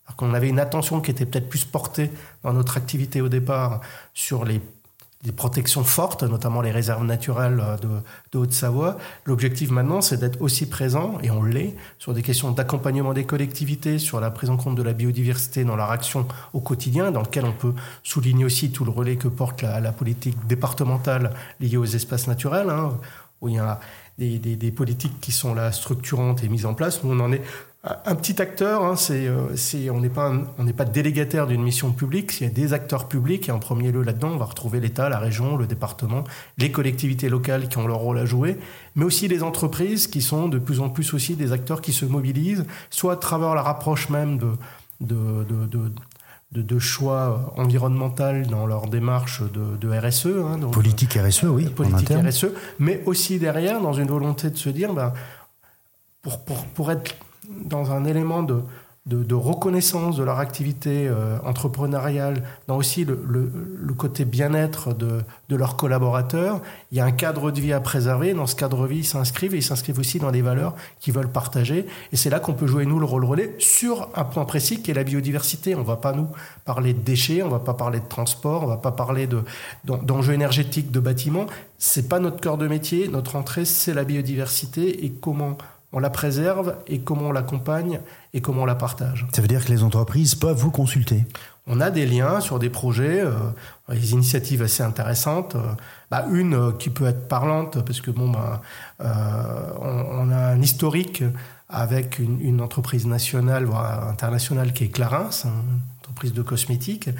Alors 0.05 0.17
qu'on 0.17 0.33
avait 0.33 0.49
une 0.49 0.59
attention 0.59 0.99
qui 1.01 1.11
était 1.11 1.25
peut-être 1.25 1.49
plus 1.49 1.63
portée 1.63 2.11
dans 2.43 2.51
notre 2.51 2.75
activité 2.77 3.21
au 3.21 3.29
départ 3.29 3.79
sur 4.13 4.43
les 4.43 4.59
des 5.23 5.33
protections 5.33 5.83
fortes, 5.83 6.23
notamment 6.23 6.61
les 6.61 6.71
réserves 6.71 7.03
naturelles 7.03 7.61
de, 7.81 7.89
de 8.31 8.37
Haute-Savoie. 8.37 8.97
L'objectif 9.25 9.69
maintenant, 9.69 9.99
c'est 9.99 10.17
d'être 10.17 10.41
aussi 10.41 10.65
présent, 10.65 11.17
et 11.21 11.29
on 11.29 11.43
l'est, 11.43 11.75
sur 11.97 12.13
des 12.13 12.21
questions 12.21 12.51
d'accompagnement 12.51 13.13
des 13.13 13.25
collectivités, 13.25 13.99
sur 13.99 14.21
la 14.21 14.31
prise 14.31 14.49
en 14.49 14.55
compte 14.55 14.75
de 14.75 14.83
la 14.83 14.93
biodiversité 14.93 15.65
dans 15.65 15.75
leur 15.75 15.91
action 15.91 16.25
au 16.53 16.61
quotidien, 16.61 17.11
dans 17.11 17.21
lequel 17.21 17.43
on 17.43 17.51
peut 17.51 17.73
souligner 18.01 18.45
aussi 18.45 18.71
tout 18.71 18.85
le 18.85 18.91
relais 18.91 19.17
que 19.17 19.27
porte 19.27 19.61
la, 19.61 19.91
politique 19.91 20.37
départementale 20.47 21.33
liée 21.59 21.75
aux 21.75 21.85
espaces 21.85 22.27
naturels, 22.27 22.69
hein, 22.69 22.97
où 23.41 23.49
il 23.49 23.55
y 23.55 23.59
a 23.59 23.81
des, 24.17 24.39
des, 24.39 24.55
des, 24.55 24.71
politiques 24.71 25.19
qui 25.19 25.33
sont 25.33 25.53
là 25.53 25.73
structurantes 25.73 26.43
et 26.43 26.49
mises 26.49 26.65
en 26.65 26.73
place. 26.73 27.03
Nous, 27.03 27.11
on 27.11 27.19
en 27.19 27.31
est 27.33 27.41
un 27.83 28.15
petit 28.15 28.41
acteur, 28.41 28.83
hein, 28.83 28.97
c'est, 28.97 29.27
euh, 29.27 29.55
c'est, 29.55 29.89
on 29.89 30.01
n'est 30.01 30.09
pas, 30.09 30.33
on 30.57 30.63
n'est 30.65 30.73
pas 30.73 30.83
délégataire 30.83 31.47
d'une 31.47 31.63
mission 31.63 31.93
publique. 31.93 32.33
S'il 32.33 32.47
y 32.47 32.49
a 32.49 32.53
des 32.53 32.73
acteurs 32.73 33.07
publics, 33.07 33.47
et 33.47 33.53
en 33.53 33.59
premier 33.59 33.93
lieu 33.93 34.01
là-dedans, 34.03 34.31
on 34.33 34.37
va 34.37 34.45
retrouver 34.45 34.81
l'État, 34.81 35.07
la 35.07 35.17
région, 35.17 35.55
le 35.55 35.65
département, 35.65 36.25
les 36.57 36.73
collectivités 36.73 37.29
locales 37.29 37.69
qui 37.69 37.77
ont 37.77 37.87
leur 37.87 37.99
rôle 37.99 38.17
à 38.17 38.25
jouer, 38.25 38.59
mais 38.95 39.05
aussi 39.05 39.29
les 39.29 39.43
entreprises 39.43 40.07
qui 40.07 40.21
sont 40.21 40.49
de 40.49 40.59
plus 40.59 40.81
en 40.81 40.89
plus 40.89 41.13
aussi 41.13 41.37
des 41.37 41.53
acteurs 41.53 41.79
qui 41.79 41.93
se 41.93 42.03
mobilisent, 42.03 42.65
soit 42.89 43.13
à 43.13 43.15
travers 43.15 43.55
la 43.55 43.61
rapproche 43.61 44.09
même 44.09 44.37
de, 44.37 44.51
de, 44.99 45.45
de, 45.45 45.65
de 45.65 45.91
de, 46.51 46.79
choix 46.79 47.53
environnemental 47.57 48.47
dans 48.47 48.65
leur 48.65 48.87
démarche 48.87 49.43
de, 49.43 49.77
de 49.77 49.99
RSE. 49.99 50.25
Hein, 50.25 50.57
donc, 50.57 50.73
politique 50.73 51.13
RSE, 51.13 51.43
oui. 51.43 51.65
Politique 51.65 52.09
RSE, 52.09 52.47
mais 52.79 53.03
aussi 53.05 53.37
derrière, 53.37 53.79
dans 53.81 53.93
une 53.93 54.07
volonté 54.07 54.49
de 54.49 54.57
se 54.57 54.69
dire, 54.69 54.91
ben, 54.91 55.13
pour, 56.23 56.39
pour, 56.39 56.65
pour 56.65 56.91
être 56.91 57.15
dans 57.49 57.91
un 57.91 58.05
élément 58.05 58.43
de, 58.43 58.61
de, 59.05 59.23
de, 59.23 59.33
reconnaissance 59.33 60.17
de 60.17 60.23
leur 60.23 60.39
activité 60.39 61.07
euh, 61.07 61.37
entrepreneuriale, 61.43 62.43
dans 62.67 62.77
aussi 62.77 63.05
le, 63.05 63.19
le, 63.27 63.51
le 63.75 63.93
côté 63.93 64.23
bien-être 64.23 64.93
de, 64.93 65.21
de, 65.47 65.55
leurs 65.55 65.77
collaborateurs. 65.77 66.61
Il 66.91 66.97
y 66.97 67.01
a 67.01 67.05
un 67.05 67.11
cadre 67.11 67.49
de 67.49 67.59
vie 67.59 67.73
à 67.73 67.79
préserver. 67.79 68.33
Dans 68.33 68.45
ce 68.45 68.55
cadre 68.55 68.83
de 68.83 68.87
vie, 68.87 68.97
ils 68.99 69.05
s'inscrivent 69.05 69.55
et 69.55 69.59
ils 69.59 69.63
s'inscrivent 69.63 69.97
aussi 69.97 70.19
dans 70.19 70.31
des 70.31 70.43
valeurs 70.43 70.75
qu'ils 70.99 71.13
veulent 71.13 71.31
partager. 71.31 71.87
Et 72.11 72.17
c'est 72.17 72.29
là 72.29 72.39
qu'on 72.39 72.53
peut 72.53 72.67
jouer, 72.67 72.85
nous, 72.85 72.99
le 72.99 73.05
rôle 73.05 73.25
relais 73.25 73.55
sur 73.57 74.09
un 74.15 74.25
point 74.25 74.45
précis 74.45 74.81
qui 74.83 74.91
est 74.91 74.95
la 74.95 75.03
biodiversité. 75.03 75.73
On 75.73 75.79
ne 75.79 75.85
va 75.85 75.95
pas 75.95 76.13
nous 76.13 76.27
parler 76.65 76.93
de 76.93 76.99
déchets, 76.99 77.41
on 77.41 77.47
ne 77.47 77.51
va 77.51 77.59
pas 77.59 77.73
parler 77.73 77.99
de 77.99 78.07
transport, 78.07 78.63
on 78.63 78.67
ne 78.67 78.71
va 78.71 78.77
pas 78.77 78.91
parler 78.91 79.27
d'enjeux 79.85 80.33
énergétiques 80.33 80.91
de 80.91 80.99
bâtiments. 80.99 81.47
C'est 81.79 82.09
pas 82.09 82.19
notre 82.19 82.41
cœur 82.41 82.57
de 82.57 82.67
métier. 82.67 83.07
Notre 83.07 83.37
entrée, 83.37 83.65
c'est 83.65 83.93
la 83.93 84.03
biodiversité 84.03 85.05
et 85.05 85.11
comment 85.11 85.57
on 85.91 85.99
la 85.99 86.09
préserve 86.09 86.75
et 86.87 86.99
comment 86.99 87.29
on 87.29 87.31
l'accompagne 87.31 87.99
et 88.33 88.41
comment 88.41 88.63
on 88.63 88.65
la 88.65 88.75
partage. 88.75 89.25
Ça 89.33 89.41
veut 89.41 89.47
dire 89.47 89.65
que 89.65 89.71
les 89.71 89.83
entreprises 89.83 90.35
peuvent 90.35 90.57
vous 90.57 90.71
consulter 90.71 91.23
On 91.67 91.81
a 91.81 91.89
des 91.89 92.05
liens 92.05 92.41
sur 92.41 92.59
des 92.59 92.69
projets, 92.69 93.21
euh, 93.21 93.31
des 93.89 94.11
initiatives 94.11 94.61
assez 94.61 94.83
intéressantes. 94.83 95.55
Euh, 95.55 95.73
bah, 96.11 96.25
une 96.31 96.55
euh, 96.55 96.71
qui 96.71 96.89
peut 96.89 97.05
être 97.05 97.27
parlante, 97.27 97.83
parce 97.85 98.01
que 98.01 98.09
bon, 98.09 98.29
bah, 98.29 98.61
euh, 99.01 99.73
on, 99.79 100.27
on, 100.27 100.31
a 100.31 100.37
un 100.37 100.61
historique 100.61 101.23
avec 101.69 102.17
une, 102.17 102.41
une, 102.41 102.61
entreprise 102.61 103.05
nationale, 103.05 103.65
voire 103.65 104.07
internationale, 104.07 104.73
qui 104.73 104.85
est 104.85 104.89
Clarins, 104.89 105.29
une 105.45 105.81
entreprise 105.99 106.33
de 106.33 106.41
cosmétiques, 106.41 107.11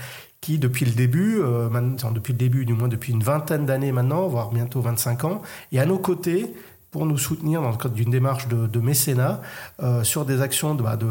qui 0.41 0.57
depuis 0.57 0.85
le 0.85 0.91
début, 0.91 1.39
euh, 1.39 1.69
maintenant, 1.69 2.11
depuis 2.11 2.33
le 2.33 2.39
début, 2.39 2.65
du 2.65 2.73
moins 2.73 2.87
depuis 2.87 3.11
une 3.13 3.23
vingtaine 3.23 3.65
d'années 3.65 3.91
maintenant, 3.91 4.27
voire 4.27 4.49
bientôt 4.49 4.81
25 4.81 5.25
ans, 5.25 5.41
et 5.71 5.79
à 5.79 5.85
nos 5.85 5.99
côtés, 5.99 6.53
pour 6.91 7.05
nous 7.05 7.17
soutenir 7.17 7.61
dans 7.61 7.71
le 7.71 7.77
cadre 7.77 7.95
d'une 7.95 8.09
démarche 8.09 8.47
de, 8.47 8.79
mécénat 8.79 9.41
euh, 9.81 10.03
sur 10.03 10.25
des 10.25 10.41
actions 10.41 10.75
de, 10.75 10.83
bah, 10.83 10.97
de, 10.97 11.07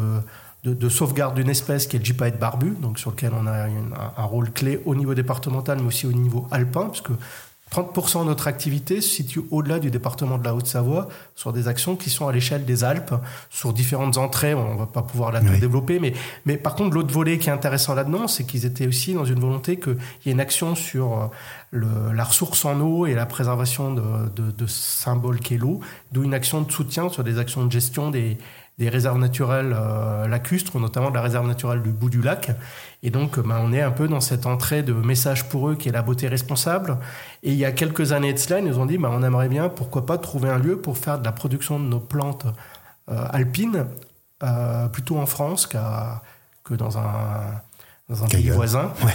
de, 0.63 0.73
de 0.73 0.89
sauvegarde 0.89 1.35
d'une 1.35 1.49
espèce 1.49 1.87
qui 1.87 1.95
est 1.95 1.99
le 1.99 2.05
gypaète 2.05 2.39
barbu, 2.39 2.75
donc 2.81 2.99
sur 2.99 3.11
lequel 3.11 3.31
on 3.33 3.47
a 3.47 3.65
un, 3.65 4.23
rôle 4.23 4.51
clé 4.51 4.81
au 4.85 4.95
niveau 4.95 5.13
départemental, 5.13 5.79
mais 5.79 5.87
aussi 5.87 6.05
au 6.05 6.11
niveau 6.11 6.47
alpin, 6.51 6.87
parce 6.87 7.01
que 7.01 7.13
30% 7.71 8.21
de 8.21 8.25
notre 8.25 8.47
activité 8.47 9.01
se 9.01 9.09
situe 9.09 9.41
au-delà 9.51 9.79
du 9.79 9.91
département 9.91 10.37
de 10.37 10.43
la 10.43 10.55
Haute-Savoie 10.55 11.07
sur 11.35 11.53
des 11.53 11.67
actions 11.67 11.95
qui 11.95 12.09
sont 12.09 12.27
à 12.27 12.31
l'échelle 12.31 12.65
des 12.65 12.83
Alpes, 12.83 13.13
sur 13.49 13.73
différentes 13.73 14.17
entrées. 14.17 14.53
On 14.53 14.75
va 14.75 14.87
pas 14.87 15.03
pouvoir 15.03 15.31
la 15.31 15.41
oui. 15.41 15.59
développer, 15.59 15.99
mais, 15.99 16.13
mais 16.45 16.57
par 16.57 16.75
contre, 16.75 16.95
l'autre 16.95 17.13
volet 17.13 17.37
qui 17.37 17.49
est 17.49 17.53
intéressant 17.53 17.93
là-dedans, 17.93 18.27
c'est 18.27 18.43
qu'ils 18.43 18.65
étaient 18.65 18.87
aussi 18.87 19.13
dans 19.13 19.25
une 19.25 19.39
volonté 19.39 19.79
qu'il 19.79 19.97
y 20.25 20.29
ait 20.29 20.33
une 20.33 20.39
action 20.39 20.75
sur 20.75 21.29
le, 21.71 21.87
la 22.13 22.23
ressource 22.23 22.65
en 22.65 22.79
eau 22.79 23.05
et 23.05 23.13
la 23.13 23.25
préservation 23.25 23.93
de, 23.93 24.29
de, 24.35 24.51
de 24.51 24.67
symboles 24.67 25.39
qu'est 25.39 25.57
l'eau, 25.57 25.79
d'où 26.11 26.23
une 26.23 26.33
action 26.33 26.61
de 26.61 26.71
soutien 26.71 27.09
sur 27.09 27.23
des 27.23 27.37
actions 27.37 27.65
de 27.65 27.71
gestion 27.71 28.09
des, 28.09 28.37
des 28.79 28.89
réserves 28.89 29.19
naturelles 29.19 29.75
euh, 29.77 30.27
lacustres, 30.27 30.79
notamment 30.79 31.11
de 31.11 31.15
la 31.15 31.21
réserve 31.21 31.45
naturelle 31.45 31.83
du 31.83 31.91
bout 31.91 32.09
du 32.09 32.21
lac. 32.21 32.51
Et 33.03 33.11
donc, 33.11 33.39
ben, 33.39 33.59
on 33.61 33.71
est 33.71 33.81
un 33.81 33.91
peu 33.91 34.07
dans 34.07 34.21
cette 34.21 34.45
entrée 34.47 34.81
de 34.81 34.93
message 34.93 35.47
pour 35.49 35.69
eux 35.69 35.75
qui 35.75 35.89
est 35.89 35.91
la 35.91 36.01
beauté 36.01 36.27
responsable. 36.27 36.97
Et 37.43 37.51
il 37.51 37.57
y 37.57 37.65
a 37.65 37.71
quelques 37.71 38.11
années 38.11 38.33
de 38.33 38.39
cela, 38.39 38.59
ils 38.59 38.65
nous 38.65 38.79
ont 38.79 38.87
dit, 38.87 38.97
ben, 38.97 39.11
on 39.13 39.21
aimerait 39.21 39.49
bien, 39.49 39.69
pourquoi 39.69 40.05
pas, 40.05 40.17
trouver 40.17 40.49
un 40.49 40.57
lieu 40.57 40.77
pour 40.77 40.97
faire 40.97 41.19
de 41.19 41.25
la 41.25 41.31
production 41.31 41.79
de 41.79 41.85
nos 41.85 41.99
plantes 41.99 42.47
euh, 43.11 43.25
alpines, 43.29 43.85
euh, 44.41 44.87
plutôt 44.87 45.17
en 45.17 45.25
France 45.25 45.67
qu'à, 45.67 46.23
que 46.63 46.73
dans 46.73 46.97
un, 46.97 47.61
dans 48.09 48.23
un 48.23 48.27
pays 48.27 48.49
voisin. 48.49 48.91
Ouais. 49.03 49.13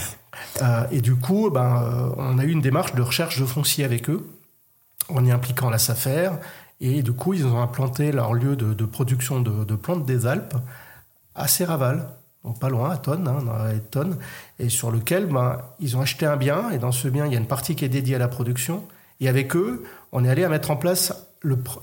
Euh, 0.63 0.85
et 0.91 1.01
du 1.01 1.17
coup, 1.17 1.51
ben, 1.51 1.83
euh, 1.83 2.09
on 2.17 2.39
a 2.39 2.45
eu 2.45 2.51
une 2.51 2.61
démarche 2.61 2.95
de 2.95 3.03
recherche 3.03 3.39
de 3.39 3.45
foncier 3.45 3.85
avec 3.85 4.09
eux, 4.09 4.27
en 5.09 5.25
y 5.25 5.31
impliquant 5.31 5.71
la 5.71 5.79
SAFER. 5.79 6.31
Et 6.81 7.03
du 7.03 7.13
coup, 7.13 7.35
ils 7.35 7.47
ont 7.47 7.61
implanté 7.61 8.13
leur 8.13 8.35
lieu 8.35 8.57
de, 8.57 8.85
production 8.85 9.41
de, 9.41 9.75
plantes 9.75 10.05
des 10.05 10.27
Alpes 10.27 10.57
à 11.35 11.49
Serraval, 11.49 12.09
donc 12.45 12.59
pas 12.59 12.69
loin, 12.69 12.91
à 12.91 12.97
Tonne, 12.99 13.25
la 13.25 13.79
Tonne, 13.91 14.19
et 14.59 14.69
sur 14.69 14.91
lequel 14.91 15.27
ben, 15.27 15.59
ils 15.81 15.97
ont 15.97 16.01
acheté 16.01 16.27
un 16.27 16.37
bien, 16.37 16.71
et 16.71 16.79
dans 16.79 16.93
ce 16.93 17.09
bien, 17.09 17.27
il 17.27 17.33
y 17.33 17.37
a 17.37 17.39
une 17.39 17.47
partie 17.47 17.75
qui 17.75 17.85
est 17.85 17.89
dédiée 17.89 18.17
à 18.17 18.19
la 18.19 18.29
production. 18.29 18.85
Et 19.21 19.29
avec 19.29 19.57
eux, 19.57 19.85
on 20.13 20.25
est 20.25 20.29
allé 20.29 20.45
à 20.45 20.49
mettre 20.49 20.71
en 20.71 20.77
place 20.77 21.15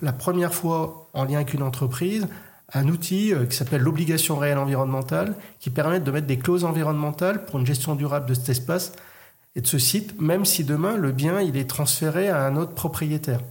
la 0.01 0.13
première 0.13 0.53
fois 0.53 1.09
en 1.13 1.23
lien 1.23 1.35
avec 1.35 1.53
une 1.53 1.63
entreprise 1.63 2.27
un 2.73 2.87
outil 2.87 3.33
euh, 3.33 3.45
qui 3.45 3.55
s'appelle 3.55 3.81
l'obligation 3.81 4.37
réelle 4.37 4.57
environnementale, 4.57 5.35
qui 5.59 5.69
permet 5.69 5.99
de 5.99 6.11
mettre 6.11 6.27
des 6.27 6.37
clauses 6.37 6.63
environnementales 6.63 7.45
pour 7.45 7.59
une 7.59 7.65
gestion 7.65 7.95
durable 7.95 8.27
de 8.27 8.33
cet 8.33 8.49
espace 8.49 8.93
et 9.55 9.61
de 9.61 9.67
ce 9.67 9.77
site, 9.77 10.19
même 10.21 10.45
si 10.45 10.63
demain 10.63 10.95
le 10.95 11.11
bien 11.11 11.41
il 11.41 11.57
est 11.57 11.69
transféré 11.69 12.29
à 12.29 12.45
un 12.45 12.55
autre 12.55 12.73
propriétaire. 12.73 13.41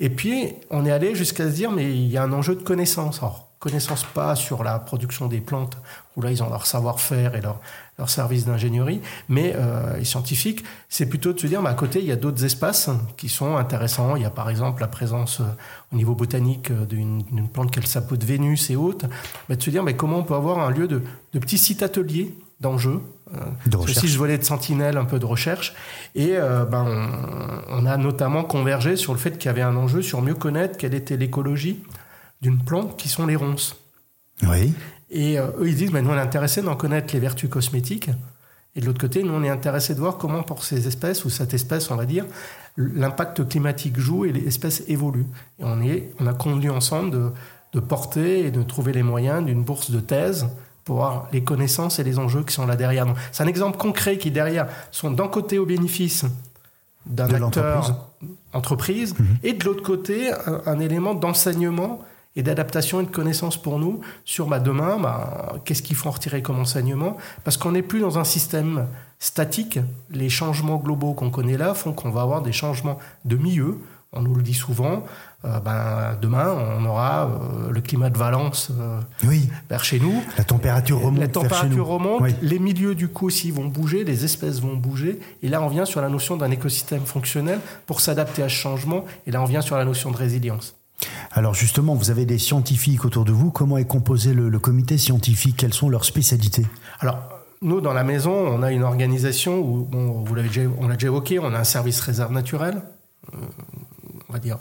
Et 0.00 0.10
puis 0.10 0.54
on 0.70 0.84
est 0.86 0.90
allé 0.90 1.14
jusqu'à 1.14 1.48
se 1.48 1.54
dire 1.54 1.70
mais 1.70 1.90
il 1.90 2.08
y 2.08 2.16
a 2.16 2.22
un 2.22 2.32
enjeu 2.32 2.54
de 2.54 2.62
connaissance. 2.62 3.18
Alors, 3.18 3.48
connaissance 3.64 4.04
pas 4.04 4.36
sur 4.36 4.62
la 4.62 4.78
production 4.78 5.26
des 5.26 5.40
plantes, 5.40 5.78
où 6.16 6.20
là 6.20 6.30
ils 6.30 6.42
ont 6.42 6.50
leur 6.50 6.66
savoir-faire 6.66 7.34
et 7.34 7.40
leur, 7.40 7.60
leur 7.98 8.10
service 8.10 8.44
d'ingénierie, 8.44 9.00
mais 9.30 9.54
euh, 9.56 9.96
et 9.98 10.04
scientifique, 10.04 10.62
c'est 10.90 11.06
plutôt 11.06 11.32
de 11.32 11.40
se 11.40 11.46
dire, 11.46 11.62
bah, 11.62 11.70
à 11.70 11.74
côté, 11.74 12.00
il 12.00 12.04
y 12.04 12.12
a 12.12 12.16
d'autres 12.16 12.44
espaces 12.44 12.90
qui 13.16 13.30
sont 13.30 13.56
intéressants. 13.56 14.16
Il 14.16 14.22
y 14.22 14.26
a 14.26 14.30
par 14.30 14.50
exemple 14.50 14.82
la 14.82 14.86
présence 14.86 15.40
euh, 15.40 15.44
au 15.94 15.96
niveau 15.96 16.14
botanique 16.14 16.70
euh, 16.70 16.84
d'une 16.84 17.48
plante 17.48 17.74
est 17.78 17.80
le 17.80 18.16
de 18.16 18.26
Vénus 18.26 18.68
et 18.68 18.76
autres, 18.76 19.06
mais 19.48 19.56
de 19.56 19.62
se 19.62 19.70
dire, 19.70 19.82
mais 19.82 19.96
comment 19.96 20.18
on 20.18 20.24
peut 20.24 20.34
avoir 20.34 20.58
un 20.58 20.70
lieu 20.70 20.86
de, 20.86 21.00
de 21.32 21.38
petits 21.38 21.56
sites 21.56 21.82
ateliers 21.82 22.36
d'enjeux 22.60 23.00
de 23.66 23.76
aussi 23.76 24.06
je 24.06 24.18
volais 24.18 24.36
de 24.36 24.44
sentinelle 24.44 24.96
un 24.98 25.06
peu 25.06 25.18
de 25.18 25.24
recherche 25.24 25.74
et 26.14 26.36
euh, 26.36 26.64
ben 26.64 26.84
on, 26.86 27.82
on, 27.82 27.86
a 27.86 27.96
notamment 27.96 28.44
convergé 28.44 28.96
sur 28.96 29.12
le 29.12 29.18
fait 29.18 29.38
qu'il 29.38 29.46
y 29.46 29.48
avait 29.48 29.62
un 29.62 29.76
enjeu 29.76 30.02
sur 30.02 30.20
mieux 30.20 30.34
connaître 30.34 30.76
quelle 30.76 30.94
était 30.94 31.16
l'écologie 31.16 31.82
d'une 32.42 32.62
plante 32.62 32.98
qui 32.98 33.08
sont 33.08 33.26
les 33.26 33.36
ronces. 33.36 33.76
Oui. 34.42 34.74
Et 35.10 35.38
euh, 35.38 35.46
eux, 35.58 35.68
ils 35.68 35.76
disent, 35.76 35.92
mais 35.92 36.02
nous, 36.02 36.10
on 36.10 36.16
est 36.16 36.20
intéressés 36.20 36.60
d'en 36.60 36.76
connaître 36.76 37.14
les 37.14 37.20
vertus 37.20 37.48
cosmétiques. 37.48 38.10
Et 38.76 38.80
de 38.80 38.86
l'autre 38.86 39.00
côté, 39.00 39.22
nous, 39.22 39.32
on 39.32 39.42
est 39.42 39.48
intéressés 39.48 39.94
de 39.94 40.00
voir 40.00 40.18
comment, 40.18 40.42
pour 40.42 40.64
ces 40.64 40.86
espèces, 40.88 41.24
ou 41.24 41.30
cette 41.30 41.54
espèce, 41.54 41.90
on 41.90 41.96
va 41.96 42.04
dire, 42.06 42.26
l'impact 42.76 43.48
climatique 43.48 43.98
joue 43.98 44.24
et 44.24 44.32
les 44.32 44.46
espèces 44.46 44.82
évoluent. 44.88 45.28
Et 45.58 45.64
on, 45.64 45.80
est, 45.80 46.12
on 46.18 46.26
a 46.26 46.34
convenu 46.34 46.70
ensemble 46.70 47.10
de, 47.12 47.30
de 47.72 47.80
porter 47.80 48.46
et 48.46 48.50
de 48.50 48.62
trouver 48.62 48.92
les 48.92 49.04
moyens 49.04 49.44
d'une 49.44 49.62
bourse 49.62 49.90
de 49.90 50.00
thèse 50.00 50.48
pour 50.84 50.96
voir 50.96 51.28
les 51.32 51.42
connaissances 51.42 51.98
et 51.98 52.04
les 52.04 52.18
enjeux 52.18 52.42
qui 52.42 52.52
sont 52.52 52.66
là 52.66 52.76
derrière. 52.76 53.06
C'est 53.32 53.42
un 53.42 53.46
exemple 53.46 53.78
concret 53.78 54.18
qui, 54.18 54.30
derrière, 54.30 54.68
sont 54.90 55.10
d'un 55.10 55.28
côté 55.28 55.58
au 55.58 55.66
bénéfice 55.66 56.24
d'un 57.06 57.28
acteur 57.28 58.08
entreprise, 58.54 59.14
mmh. 59.18 59.24
et 59.42 59.52
de 59.52 59.64
l'autre 59.64 59.82
côté, 59.82 60.32
un, 60.32 60.62
un 60.64 60.80
élément 60.80 61.14
d'enseignement 61.14 62.00
et 62.36 62.42
d'adaptation 62.42 63.00
et 63.00 63.04
de 63.04 63.10
connaissances 63.10 63.60
pour 63.60 63.78
nous 63.78 64.00
sur 64.24 64.46
bah, 64.46 64.58
demain, 64.58 64.98
bah, 64.98 65.56
qu'est-ce 65.64 65.82
qu'il 65.82 65.96
faut 65.96 66.08
en 66.08 66.12
retirer 66.12 66.42
comme 66.42 66.58
enseignement, 66.58 67.16
parce 67.44 67.56
qu'on 67.56 67.72
n'est 67.72 67.82
plus 67.82 68.00
dans 68.00 68.18
un 68.18 68.24
système 68.24 68.86
statique. 69.18 69.78
Les 70.10 70.28
changements 70.28 70.76
globaux 70.76 71.14
qu'on 71.14 71.30
connaît 71.30 71.56
là 71.56 71.74
font 71.74 71.92
qu'on 71.92 72.10
va 72.10 72.22
avoir 72.22 72.42
des 72.42 72.52
changements 72.52 72.98
de 73.24 73.36
milieu. 73.36 73.78
On 74.12 74.22
nous 74.22 74.34
le 74.34 74.42
dit 74.42 74.54
souvent. 74.54 75.04
Euh, 75.44 75.60
ben, 75.60 76.16
demain, 76.22 76.56
on 76.78 76.84
aura 76.86 77.26
euh, 77.26 77.70
le 77.70 77.80
climat 77.82 78.08
de 78.08 78.16
Valence 78.16 78.70
euh, 78.80 79.00
oui. 79.26 79.48
vers 79.68 79.84
chez 79.84 80.00
nous. 80.00 80.22
La 80.38 80.44
température 80.44 81.00
remonte. 81.00 81.20
La 81.20 81.28
température 81.28 81.86
remonte. 81.86 82.22
Les 82.40 82.58
milieux, 82.58 82.94
du 82.94 83.08
coup, 83.08 83.26
aussi 83.26 83.50
vont 83.50 83.66
bouger, 83.66 84.04
les 84.04 84.24
espèces 84.24 84.60
vont 84.60 84.76
bouger. 84.76 85.20
Et 85.42 85.48
là, 85.48 85.60
on 85.60 85.68
vient 85.68 85.84
sur 85.84 86.00
la 86.00 86.08
notion 86.08 86.36
d'un 86.36 86.50
écosystème 86.50 87.04
fonctionnel 87.04 87.60
pour 87.86 88.00
s'adapter 88.00 88.42
à 88.42 88.48
ce 88.48 88.54
changement. 88.54 89.04
Et 89.26 89.30
là, 89.30 89.42
on 89.42 89.44
vient 89.44 89.60
sur 89.60 89.76
la 89.76 89.84
notion 89.84 90.10
de 90.10 90.16
résilience. 90.16 90.76
Alors 91.32 91.54
justement, 91.54 91.94
vous 91.94 92.10
avez 92.10 92.24
des 92.24 92.38
scientifiques 92.38 93.04
autour 93.04 93.24
de 93.24 93.32
vous. 93.32 93.50
Comment 93.50 93.76
est 93.76 93.84
composé 93.84 94.32
le, 94.32 94.58
comité 94.58 94.96
scientifique? 94.96 95.56
Quelles 95.58 95.74
sont 95.74 95.90
leurs 95.90 96.04
spécialités? 96.04 96.64
Alors, 97.00 97.18
nous, 97.60 97.80
dans 97.80 97.92
la 97.92 98.04
maison, 98.04 98.32
on 98.32 98.62
a 98.62 98.72
une 98.72 98.82
organisation 98.82 99.58
où, 99.58 99.84
bon, 99.84 100.22
vous 100.24 100.34
l'avez 100.34 100.48
déjà, 100.48 100.62
on 100.78 100.88
l'a 100.88 100.94
déjà 100.94 101.08
évoqué, 101.08 101.38
on 101.38 101.52
a 101.52 101.58
un 101.58 101.64
service 101.64 102.00
réserve 102.00 102.32
naturelle. 102.32 102.82
on 103.32 104.32
va 104.32 104.38
dire 104.38 104.58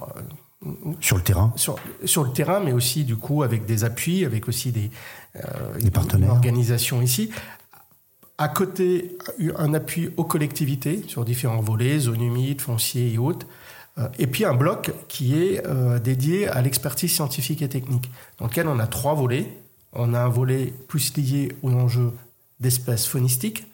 sur 0.99 1.17
le 1.17 1.23
terrain 1.23 1.53
sur, 1.55 1.75
sur, 2.05 2.23
le 2.23 2.31
terrain, 2.31 2.59
mais 2.59 2.73
aussi 2.73 3.03
du 3.03 3.15
coup 3.15 3.43
avec 3.43 3.65
des 3.65 3.83
appuis, 3.83 4.25
avec 4.25 4.47
aussi 4.47 4.71
des, 4.71 4.89
euh, 5.35 5.79
des 5.79 5.91
partenaires. 5.91 6.31
organisations 6.31 7.01
ici. 7.01 7.31
À 8.37 8.47
côté, 8.47 9.17
un 9.57 9.73
appui 9.73 10.09
aux 10.17 10.23
collectivités 10.23 11.03
sur 11.07 11.23
différents 11.23 11.61
volets, 11.61 11.99
zones 11.99 12.21
humides, 12.21 12.61
fonciers 12.61 13.13
et 13.13 13.17
autres. 13.17 13.45
Euh, 13.99 14.07
et 14.17 14.27
puis 14.27 14.43
un 14.43 14.55
bloc 14.55 14.91
qui 15.07 15.39
est 15.39 15.65
euh, 15.67 15.99
dédié 15.99 16.47
à 16.47 16.61
l'expertise 16.61 17.13
scientifique 17.13 17.61
et 17.61 17.69
technique, 17.69 18.09
dans 18.39 18.45
lequel 18.45 18.67
on 18.67 18.79
a 18.79 18.87
trois 18.87 19.13
volets. 19.13 19.47
On 19.93 20.15
a 20.15 20.21
un 20.21 20.29
volet 20.29 20.73
plus 20.87 21.15
lié 21.15 21.55
aux 21.61 21.71
enjeux 21.71 22.11
d'espèces 22.59 23.05
faunistiques. 23.05 23.67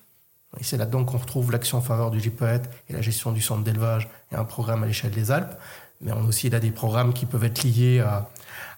Et 0.59 0.63
c'est 0.63 0.77
là-dedans 0.77 1.05
qu'on 1.05 1.17
retrouve 1.17 1.51
l'action 1.51 1.77
en 1.77 1.81
faveur 1.81 2.11
du 2.11 2.19
GPET 2.19 2.63
et 2.89 2.93
la 2.93 3.01
gestion 3.01 3.31
du 3.31 3.39
centre 3.39 3.63
d'élevage 3.63 4.09
et 4.31 4.35
un 4.35 4.43
programme 4.43 4.83
à 4.83 4.87
l'échelle 4.87 5.11
des 5.11 5.31
Alpes 5.31 5.55
mais 6.01 6.11
on 6.11 6.23
a 6.23 6.27
aussi 6.27 6.49
là 6.49 6.59
des 6.59 6.71
programmes 6.71 7.13
qui 7.13 7.25
peuvent 7.25 7.43
être 7.43 7.63
liés 7.63 7.99
à, 7.99 8.29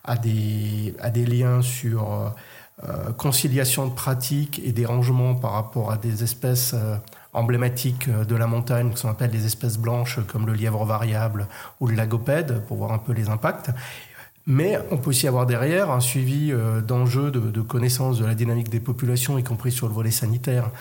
à, 0.03 0.17
des, 0.17 0.95
à 0.99 1.09
des 1.09 1.25
liens 1.25 1.61
sur 1.61 2.11
euh, 2.11 2.29
euh, 2.83 3.11
conciliation 3.13 3.87
de 3.87 3.93
pratiques 3.93 4.61
et 4.63 4.71
des 4.71 4.85
rangements 4.85 5.35
par 5.35 5.51
rapport 5.51 5.91
à 5.91 5.97
des 5.97 6.23
espèces 6.23 6.73
euh, 6.73 6.95
emblématiques 7.33 8.09
de 8.09 8.35
la 8.35 8.47
montagne, 8.47 8.91
qui 8.91 8.97
sont 8.97 9.09
appelle 9.09 9.29
des 9.29 9.45
espèces 9.45 9.77
blanches 9.77 10.19
comme 10.27 10.47
le 10.47 10.53
lièvre 10.53 10.83
variable 10.83 11.47
ou 11.79 11.87
le 11.87 11.95
lagopède, 11.95 12.61
pour 12.67 12.77
voir 12.77 12.91
un 12.91 12.97
peu 12.97 13.13
les 13.13 13.29
impacts. 13.29 13.69
Mais 14.47 14.77
on 14.89 14.97
peut 14.97 15.11
aussi 15.11 15.27
avoir 15.27 15.45
derrière 15.45 15.91
un 15.91 16.01
suivi 16.01 16.51
d'enjeux 16.85 17.31
de, 17.31 17.39
de 17.39 17.61
connaissance 17.61 18.19
de 18.19 18.25
la 18.25 18.33
dynamique 18.35 18.69
des 18.69 18.81
populations, 18.81 19.37
y 19.37 19.43
compris 19.43 19.71
sur 19.71 19.87
le 19.87 19.93
volet 19.93 20.11
sanitaire, 20.11 20.71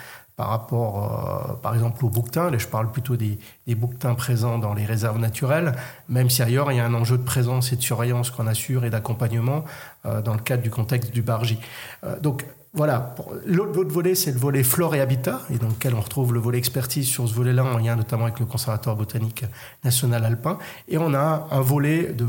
par 0.41 0.49
rapport, 0.49 1.51
euh, 1.51 1.53
par 1.61 1.75
exemple, 1.75 2.03
aux 2.03 2.09
bouquetins. 2.09 2.49
Là, 2.49 2.57
je 2.57 2.65
parle 2.65 2.91
plutôt 2.91 3.15
des, 3.15 3.37
bouquetins 3.75 4.15
présents 4.15 4.57
dans 4.57 4.73
les 4.73 4.85
réserves 4.85 5.19
naturelles, 5.19 5.73
même 6.09 6.31
si 6.31 6.41
ailleurs, 6.41 6.71
il 6.71 6.77
y 6.77 6.79
a 6.79 6.85
un 6.85 6.95
enjeu 6.95 7.15
de 7.19 7.23
présence 7.23 7.71
et 7.71 7.75
de 7.75 7.81
surveillance 7.83 8.31
qu'on 8.31 8.47
assure 8.47 8.83
et 8.83 8.89
d'accompagnement 8.89 9.65
euh, 10.07 10.23
dans 10.23 10.33
le 10.33 10.39
cadre 10.39 10.63
du 10.63 10.71
contexte 10.71 11.11
du 11.11 11.21
Bargy. 11.21 11.59
Euh, 12.03 12.19
donc, 12.19 12.43
voilà. 12.73 13.13
L'autre 13.45 13.93
volet, 13.93 14.15
c'est 14.15 14.31
le 14.31 14.39
volet 14.39 14.63
flore 14.63 14.95
et 14.95 14.99
habitat, 14.99 15.41
et 15.53 15.59
dans 15.59 15.67
lequel 15.67 15.93
on 15.93 16.01
retrouve 16.01 16.33
le 16.33 16.39
volet 16.39 16.57
expertise 16.57 17.07
sur 17.07 17.29
ce 17.29 17.35
volet-là, 17.35 17.63
en 17.63 17.77
lien 17.77 17.95
notamment 17.95 18.23
avec 18.23 18.39
le 18.39 18.47
Conservatoire 18.47 18.95
botanique 18.95 19.45
national 19.83 20.25
alpin. 20.25 20.57
Et 20.87 20.97
on 20.97 21.13
a 21.13 21.49
un 21.51 21.61
volet 21.61 22.13
de 22.13 22.25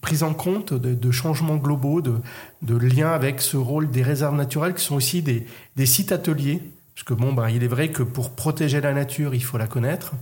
prise 0.00 0.22
en 0.22 0.34
compte 0.34 0.72
de, 0.72 1.10
changements 1.10 1.56
globaux, 1.56 2.00
de, 2.00 2.76
liens 2.76 3.12
avec 3.12 3.40
ce 3.40 3.56
rôle 3.56 3.90
des 3.90 4.02
réserves 4.02 4.34
naturelles 4.34 4.74
qui 4.74 4.84
sont 4.84 4.96
aussi 4.96 5.22
des, 5.22 5.46
des 5.76 5.86
sites 5.86 6.12
ateliers. 6.12 6.62
Parce 6.94 7.04
que 7.04 7.14
bon, 7.14 7.32
ben, 7.32 7.48
il 7.48 7.62
est 7.62 7.68
vrai 7.68 7.90
que 7.90 8.02
pour 8.02 8.30
protéger 8.30 8.80
la 8.80 8.92
nature, 8.92 9.34
il 9.34 9.42
faut 9.42 9.58
la 9.58 9.66
connaître, 9.66 10.12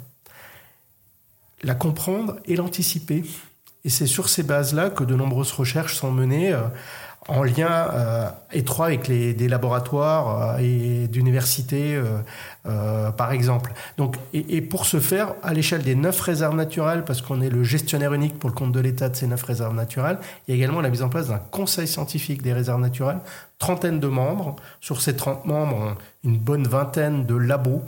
la 1.63 1.75
comprendre 1.75 2.37
et 2.47 2.57
l'anticiper. 2.57 3.25
Et 3.85 3.91
c'est 3.91 4.07
sur 4.07 4.29
ces 4.29 4.43
bases-là 4.43 4.91
que 4.91 5.05
de 5.05 5.15
nombreuses 5.15 5.53
recherches 5.53 5.97
sont 5.97 6.13
menées. 6.13 6.53
Euh, 6.53 6.63
en 7.27 7.43
lien 7.43 7.91
euh, 7.93 8.29
étroit 8.53 8.87
avec 8.87 9.07
les, 9.07 9.35
des 9.35 9.49
laboratoires 9.49 10.55
euh, 10.55 10.59
et 10.61 11.09
d'universités, 11.09 12.01
euh, 12.67 13.11
par 13.11 13.33
exemple. 13.33 13.73
Donc, 13.99 14.17
et, 14.33 14.63
pour 14.63 14.87
ce 14.87 14.99
faire, 14.99 15.35
à 15.43 15.53
l'échelle 15.53 15.83
des 15.83 15.95
neuf 15.95 16.21
réserves 16.21 16.55
naturelles, 16.55 17.05
parce 17.05 17.21
qu'on 17.21 17.41
est 17.43 17.51
le 17.51 17.65
gestionnaire 17.65 18.15
unique 18.15 18.39
pour 18.39 18.49
le 18.49 18.55
compte 18.55 18.73
de 18.73 18.81
l'État 18.81 19.09
de 19.09 19.17
ces 19.17 19.27
neuf 19.27 19.43
réserves 19.43 19.75
naturelles, 19.75 20.19
il 20.47 20.55
y 20.55 20.55
a 20.55 20.57
également 20.57 20.81
la 20.81 20.89
mise 20.89 21.03
en 21.03 21.09
place 21.09 21.29
d'un 21.29 21.39
conseil 21.39 21.87
scientifique 21.87 22.43
des 22.43 22.53
réserves 22.53 22.81
naturelles, 22.81 23.21
trentaine 23.59 24.01
de 24.01 24.09
membres. 24.09 24.57
Sur 24.81 25.03
ces 25.03 25.15
30 25.15 25.45
membres, 25.45 25.97
une 26.25 26.39
bonne 26.39 26.67
vingtaine 26.67 27.27
de 27.27 27.35
labos 27.35 27.83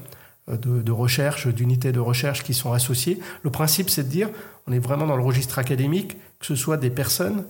de, 0.49 0.83
de 0.83 0.93
recherche, 0.93 1.47
d'unités 1.47 1.93
de 1.93 2.01
recherche 2.01 2.43
qui 2.43 2.55
sont 2.55 2.73
associés. 2.73 3.21
Le 3.43 3.51
principe, 3.51 3.89
c'est 3.89 4.03
de 4.03 4.09
dire, 4.09 4.29
on 4.67 4.73
est 4.73 4.79
vraiment 4.79 5.07
dans 5.07 5.17
le 5.17 5.23
registre 5.23 5.59
académique, 5.59 6.17
que 6.41 6.47
ce 6.47 6.57
soit 6.57 6.77
des 6.77 6.91
personnes 6.91 7.45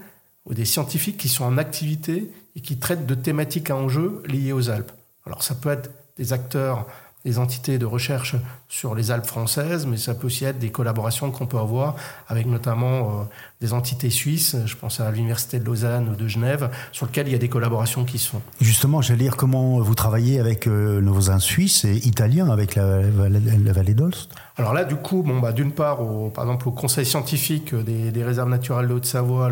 ou 0.50 0.54
des 0.54 0.64
scientifiques 0.64 1.16
qui 1.16 1.28
sont 1.28 1.44
en 1.44 1.56
activité 1.56 2.30
et 2.56 2.60
qui 2.60 2.78
traitent 2.78 3.06
de 3.06 3.14
thématiques 3.14 3.70
à 3.70 3.76
enjeu 3.76 4.22
liées 4.26 4.52
aux 4.52 4.68
Alpes. 4.68 4.92
Alors 5.24 5.42
ça 5.42 5.54
peut 5.54 5.70
être 5.70 5.90
des 6.16 6.32
acteurs, 6.32 6.86
des 7.24 7.38
entités 7.38 7.78
de 7.78 7.86
recherche 7.86 8.34
sur 8.68 8.94
les 8.94 9.10
Alpes 9.10 9.26
françaises, 9.26 9.86
mais 9.86 9.96
ça 9.96 10.14
peut 10.14 10.26
aussi 10.26 10.44
être 10.44 10.58
des 10.58 10.70
collaborations 10.70 11.30
qu'on 11.30 11.46
peut 11.46 11.58
avoir 11.58 11.94
avec 12.28 12.46
notamment 12.46 13.20
euh, 13.20 13.24
des 13.60 13.74
entités 13.74 14.10
suisses, 14.10 14.56
je 14.64 14.74
pense 14.74 15.00
à 15.00 15.10
l'Université 15.10 15.58
de 15.58 15.64
Lausanne 15.64 16.08
ou 16.08 16.16
de 16.16 16.26
Genève, 16.26 16.70
sur 16.92 17.06
lesquelles 17.06 17.28
il 17.28 17.32
y 17.32 17.36
a 17.36 17.38
des 17.38 17.48
collaborations 17.48 18.04
qui 18.04 18.18
sont. 18.18 18.40
Justement, 18.60 19.02
j'allais 19.02 19.24
dire 19.24 19.36
comment 19.36 19.80
vous 19.80 19.94
travaillez 19.94 20.40
avec 20.40 20.66
euh, 20.66 21.00
nos 21.00 21.12
voisins 21.12 21.38
suisses 21.38 21.84
et 21.84 21.94
italiens, 22.06 22.48
avec 22.48 22.74
la, 22.74 23.02
la, 23.02 23.72
vallée 23.72 23.94
d'Olst 23.94 24.30
Alors 24.56 24.72
là, 24.72 24.84
du 24.84 24.96
coup, 24.96 25.22
bon, 25.22 25.40
bah, 25.40 25.52
d'une 25.52 25.72
part, 25.72 26.00
au, 26.00 26.30
par 26.30 26.44
exemple, 26.44 26.68
au 26.68 26.72
Conseil 26.72 27.04
scientifique 27.04 27.74
des, 27.74 28.10
des 28.10 28.24
réserves 28.24 28.48
naturelles 28.48 28.88
de 28.88 28.94
Haute-Savoie, 28.94 29.50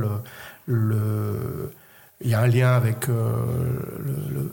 il 2.20 2.30
y 2.30 2.34
a 2.34 2.40
un 2.40 2.48
lien 2.48 2.72
avec 2.72 3.08
euh, 3.08 3.32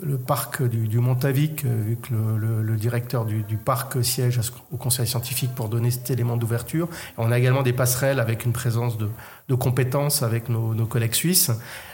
le, 0.03 0.17
parc 0.17 0.61
du, 0.61 0.87
du 0.87 0.99
Montavic, 0.99 1.65
euh, 1.65 1.81
vu 1.83 1.95
que 1.95 2.13
le, 2.13 2.75
directeur 2.75 3.25
du, 3.25 3.57
parc 3.57 4.03
siège 4.03 4.39
au 4.71 4.77
conseil 4.77 5.07
scientifique 5.07 5.55
pour 5.55 5.69
donner 5.69 5.89
cet 5.89 6.11
élément 6.11 6.37
d'ouverture. 6.37 6.87
On 7.17 7.31
a 7.31 7.39
également 7.39 7.63
des 7.63 7.73
passerelles 7.73 8.19
avec 8.19 8.45
une 8.45 8.53
présence 8.53 8.97
de, 8.99 9.55
compétences 9.55 10.21
avec 10.21 10.47
nos, 10.49 10.85
collègues 10.85 11.15
suisses. 11.15 11.51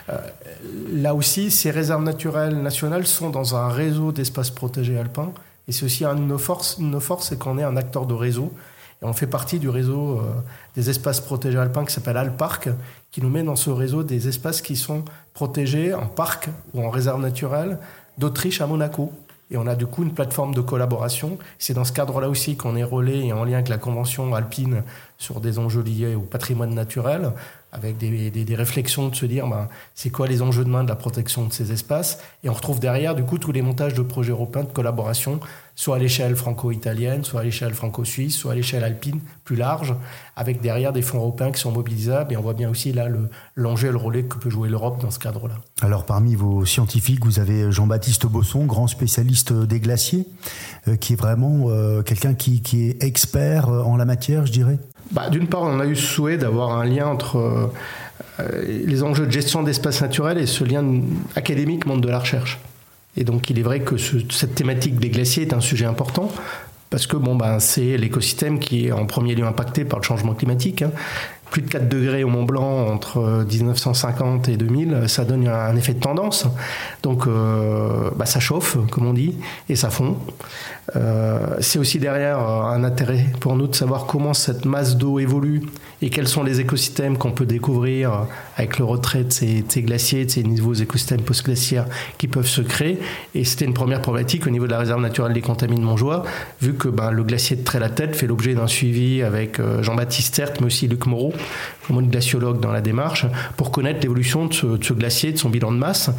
Euh, 0.10 0.18
là 0.92 1.16
aussi, 1.16 1.52
ces 1.52 1.72
réserves 1.72 2.04
naturelles 2.04 2.62
nationales 2.62 3.08
sont 3.08 3.30
dans 3.30 3.56
un 3.56 3.70
réseau 3.70 4.12
d'espaces 4.12 4.52
protégés 4.52 4.98
alpins. 4.98 5.32
Et 5.70 5.72
c'est 5.72 5.86
aussi 5.86 6.04
une 6.04 6.18
de 6.18 6.82
nos 6.82 7.00
forces, 7.00 7.30
c'est 7.30 7.40
qu'on 7.40 7.58
est 7.58 7.64
un 7.64 7.78
acteur 7.78 8.06
de 8.08 8.14
réseau. 8.14 8.52
Et 9.02 9.06
on 9.06 9.14
fait 9.14 9.28
partie 9.28 9.58
du 9.58 9.70
réseau 9.70 10.22
des 10.76 10.90
espaces 10.90 11.22
protégés 11.22 11.58
alpins 11.58 11.86
qui 11.86 11.94
s'appelle 11.94 12.18
Alparc, 12.18 12.70
qui 13.12 13.22
nous 13.22 13.30
met 13.30 13.44
dans 13.44 13.58
ce 13.58 13.70
réseau 13.70 14.04
des 14.04 14.28
espaces 14.28 14.62
qui 14.62 14.76
sont 14.76 15.04
protégés 15.34 15.94
en 15.94 16.08
parc 16.08 16.50
ou 16.74 16.82
en 16.82 16.90
réserve 16.90 17.22
naturelle 17.22 17.78
d'Autriche 18.18 18.62
à 18.62 18.68
Monaco. 18.68 19.12
Et 19.52 19.58
on 19.58 19.68
a 19.68 19.76
du 19.76 19.86
coup 19.86 20.04
une 20.04 20.14
plateforme 20.14 20.54
de 20.54 20.62
collaboration. 20.62 21.38
C'est 21.60 21.74
dans 21.74 21.84
ce 21.84 21.92
cadre-là 21.92 22.30
aussi 22.30 22.56
qu'on 22.56 22.78
est 22.78 22.86
relais 22.86 23.26
et 23.26 23.34
en 23.34 23.44
lien 23.44 23.56
avec 23.56 23.68
la 23.68 23.78
Convention 23.78 24.34
alpine 24.34 24.84
sur 25.18 25.42
des 25.42 25.60
enjeux 25.60 25.82
liés 25.82 26.16
au 26.16 26.22
patrimoine 26.22 26.74
naturel, 26.74 27.34
avec 27.72 27.98
des, 27.98 28.30
des, 28.30 28.56
réflexions 28.56 29.08
de 29.08 29.16
se 29.16 29.26
dire 29.26 29.48
ben, 29.48 29.68
c'est 29.96 30.10
quoi 30.10 30.28
les 30.28 30.42
enjeux 30.42 30.66
de 30.66 30.70
main 30.70 30.84
de 30.84 30.90
la 30.90 30.96
protection 30.96 31.46
de 31.46 31.54
ces 31.54 31.72
espaces? 31.72 32.20
Et 32.44 32.50
on 32.50 32.54
retrouve 32.54 32.80
derrière 32.80 33.16
du 33.16 33.24
coup 33.24 33.38
tous 33.38 33.52
les 33.52 33.62
montages 33.62 33.94
de 33.94 34.02
projets 34.02 34.32
européens 34.32 34.64
de 34.64 34.72
collaboration 34.72 35.40
soit 35.76 35.96
à 35.96 36.00
l'échelle 36.00 36.36
franco-italienne, 36.36 37.24
soit 37.24 37.42
à 37.42 37.44
l'échelle 37.44 37.74
franco-suisse, 37.74 38.36
soit 38.36 38.52
à 38.52 38.56
l'échelle 38.56 38.84
alpine 38.84 39.20
plus 39.44 39.56
large, 39.56 39.96
avec 40.36 40.62
derrière 40.62 40.94
des 40.94 41.02
fonds 41.02 41.18
européens 41.18 41.52
qui 41.52 41.60
sont 41.60 41.72
mobilisables. 41.72 42.34
Et 42.34 42.38
on 42.38 42.42
voit 42.42 42.54
bien 42.54 42.70
aussi 42.70 42.92
là 42.94 43.08
l'enjeu 43.56 43.90
et 43.90 43.92
le 43.92 43.98
relais 43.98 44.24
que 44.24 44.38
peut 44.38 44.50
jouer 44.52 44.70
l'Europe 44.70 45.02
dans 45.02 45.12
ce 45.12 45.18
cadre-là. 45.18 45.56
Alors 45.82 46.06
parmi 46.06 46.36
vos 46.36 46.66
scientifiques, 46.66 47.26
vous 47.26 47.40
avez 47.40 47.72
Jean-Baptiste 47.72 48.28
Bosson, 48.28 48.66
grand 48.66 48.88
spécialiste 48.88 49.54
des 49.54 49.80
glaciers, 49.80 50.28
euh, 50.88 50.98
qui 50.98 51.14
est 51.14 51.16
vraiment 51.16 51.70
euh, 51.70 52.04
quelqu'un 52.04 52.34
qui, 52.34 52.62
qui, 52.62 52.90
est 52.90 53.04
expert 53.04 53.70
euh, 53.70 53.82
en 53.82 53.98
la 53.98 54.06
matière, 54.06 54.46
je 54.46 54.52
dirais 54.52 54.78
bah, 55.12 55.30
D'une 55.30 55.48
part, 55.48 55.64
on 55.64 55.80
a 55.80 55.86
eu 55.86 55.96
ce 55.96 56.06
souhait 56.06 56.38
d'avoir 56.38 56.78
un 56.78 56.86
lien 56.86 57.08
entre 57.08 57.72
les 58.68 59.04
enjeux 59.04 59.26
de 59.26 59.32
gestion 59.32 59.62
d'espace 59.64 60.02
naturel 60.02 60.38
et 60.38 60.48
ce 60.48 60.64
lien 60.64 60.84
académique 61.36 61.86
monde 61.86 62.02
de 62.02 62.10
la 62.10 62.20
recherche. 62.20 62.60
Et 63.18 63.24
donc 63.24 63.50
il 63.50 63.60
est 63.60 63.64
vrai 63.64 63.82
que 63.82 63.98
ce, 63.98 64.18
cette 64.30 64.56
thématique 64.56 65.00
des 65.00 65.10
glaciers 65.10 65.44
est 65.44 65.54
un 65.54 65.60
sujet 65.62 65.86
important 65.86 66.32
parce 66.90 67.08
que 67.08 67.18
bon 67.18 67.36
ben 67.36 67.60
c'est 67.60 67.98
l'écosystème 67.98 68.60
qui 68.60 68.88
est 68.88 68.92
en 68.92 69.06
premier 69.06 69.36
lieu 69.36 69.46
impacté 69.46 69.86
par 69.86 70.00
le 70.00 70.04
changement 70.04 70.34
climatique, 70.34 70.82
hein, 70.82 70.92
plus 71.52 71.62
de 71.62 71.70
4 71.70 71.88
degrés 71.88 72.24
au 72.24 72.30
Mont 72.30 72.44
Blanc 72.44 72.88
entre 72.88 73.46
1950 73.48 74.50
et 74.50 74.58
2000, 74.58 75.04
ça 75.08 75.26
donne 75.26 75.48
un 75.48 75.76
effet 75.76 75.94
de 75.94 76.00
tendance. 76.00 76.48
Donc 77.04 77.28
bah, 78.16 78.26
ça 78.26 78.40
chauffe, 78.40 78.78
comme 78.90 79.06
on 79.06 79.14
dit, 79.14 79.36
et 79.70 79.76
ça 79.76 79.90
fond. 79.90 80.16
c'est 81.60 81.78
aussi 81.78 82.00
derrière 82.00 82.40
un 82.40 82.84
intérêt 82.84 83.26
pour 83.40 83.56
nous 83.56 83.68
de 83.68 83.76
savoir 83.76 84.06
comment 84.06 84.34
cette 84.34 84.66
masse 84.66 84.96
d'eau 84.96 85.20
évolue 85.20 85.62
et 86.02 86.10
quels 86.10 86.28
sont 86.28 86.44
les 86.44 86.60
écosystèmes 86.60 87.18
qu'on 87.18 87.32
peut 87.32 87.46
découvrir 87.46 88.28
avec 88.58 88.80
le 88.80 88.86
retrait 88.86 89.24
de 89.24 89.32
ces, 89.32 89.64
glaciers, 89.78 90.26
de 90.26 90.32
ces 90.32 90.44
nouveaux 90.44 90.74
écosystèmes 90.74 91.22
post-glaciaires 91.22 91.86
qui 92.18 92.28
peuvent 92.28 92.48
se 92.48 92.62
créer? 92.62 93.00
Et 93.36 93.44
c'était 93.44 93.66
une 93.66 93.74
première 93.74 94.02
problématique 94.02 94.48
au 94.48 94.50
niveau 94.50 94.66
de 94.66 94.72
la 94.72 94.80
réserve 94.80 95.02
naturelle 95.02 95.34
des 95.34 95.42
contamines 95.42 95.80
de 95.80 95.86
Montjoie, 95.86 96.24
vu 96.62 96.74
que 96.74 96.88
ben, 96.88 97.12
le 97.12 97.24
glacier 97.24 97.56
de 97.56 97.64
Trait-la-Tête 97.64 98.16
fait 98.16 98.28
l'objet 98.28 98.56
d'un 98.56 98.68
suivi 98.68 99.22
avec 99.22 99.60
euh, 99.60 99.84
Jean-Baptiste 99.84 100.34
Certes, 100.36 100.60
mais 100.60 100.68
aussi 100.68 100.88
Luc 100.88 101.06
Moreau, 101.06 101.34
comme 101.88 102.08
glaciologue 102.08 102.60
dans 102.60 102.72
la 102.72 102.82
démarche, 102.82 103.26
pour 103.56 103.72
connaître 103.72 104.00
l'évolution 104.02 104.48
de 104.48 104.54
ce 104.54 104.94
glacier, 104.94 105.32
de 105.34 105.38
son 105.38 105.50
bilan 105.50 105.72
de 105.72 105.78
masse. 105.78 106.10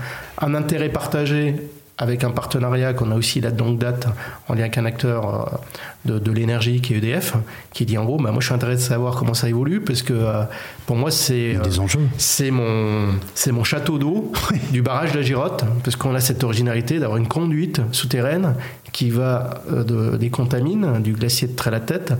Un 0.40 0.54
intérêt 0.54 0.90
partagé 0.90 1.56
avec 1.98 2.24
un 2.24 2.30
partenariat 2.30 2.94
qu'on 2.94 3.10
a 3.10 3.14
aussi 3.14 3.40
là 3.40 3.50
de 3.50 3.58
longue 3.58 3.78
date 3.78 4.08
en 4.48 4.54
lien 4.54 4.62
avec 4.62 4.78
un 4.78 4.84
acteur 4.84 5.60
euh, 6.08 6.18
de, 6.18 6.32
l'énergie 6.32 6.80
qui 6.80 6.94
est 6.94 6.98
EDF, 6.98 7.34
qui 7.72 7.86
dit 7.86 7.98
en 7.98 8.04
gros, 8.04 8.16
bah, 8.16 8.32
moi 8.32 8.40
je 8.40 8.46
suis 8.46 8.54
intéressé 8.54 8.82
de 8.82 8.88
savoir 8.88 9.14
comment 9.16 9.34
ça 9.34 9.48
évolue 9.48 9.80
parce 9.80 10.02
que 10.02 10.12
euh, 10.14 10.42
pour 10.86 10.96
moi 10.96 11.10
c'est 11.10 11.56
enjeux. 11.78 12.00
c'est 12.16 12.50
mon 12.50 13.08
c'est 13.34 13.52
mon 13.52 13.62
château 13.62 13.98
d'eau 13.98 14.32
du 14.72 14.82
barrage 14.82 15.12
de 15.12 15.18
la 15.18 15.22
Girotte 15.22 15.64
parce 15.84 15.96
qu'on 15.96 16.14
a 16.14 16.20
cette 16.20 16.42
originalité 16.44 16.98
d'avoir 16.98 17.18
une 17.18 17.28
conduite 17.28 17.80
souterraine 17.92 18.54
qui 18.92 19.10
va 19.10 19.62
euh, 19.70 19.84
de, 19.84 20.16
des 20.16 20.30
contamines 20.30 21.00
du 21.02 21.12
glacier 21.12 21.48
de 21.48 21.54
Trait-la-Tête 21.54 22.14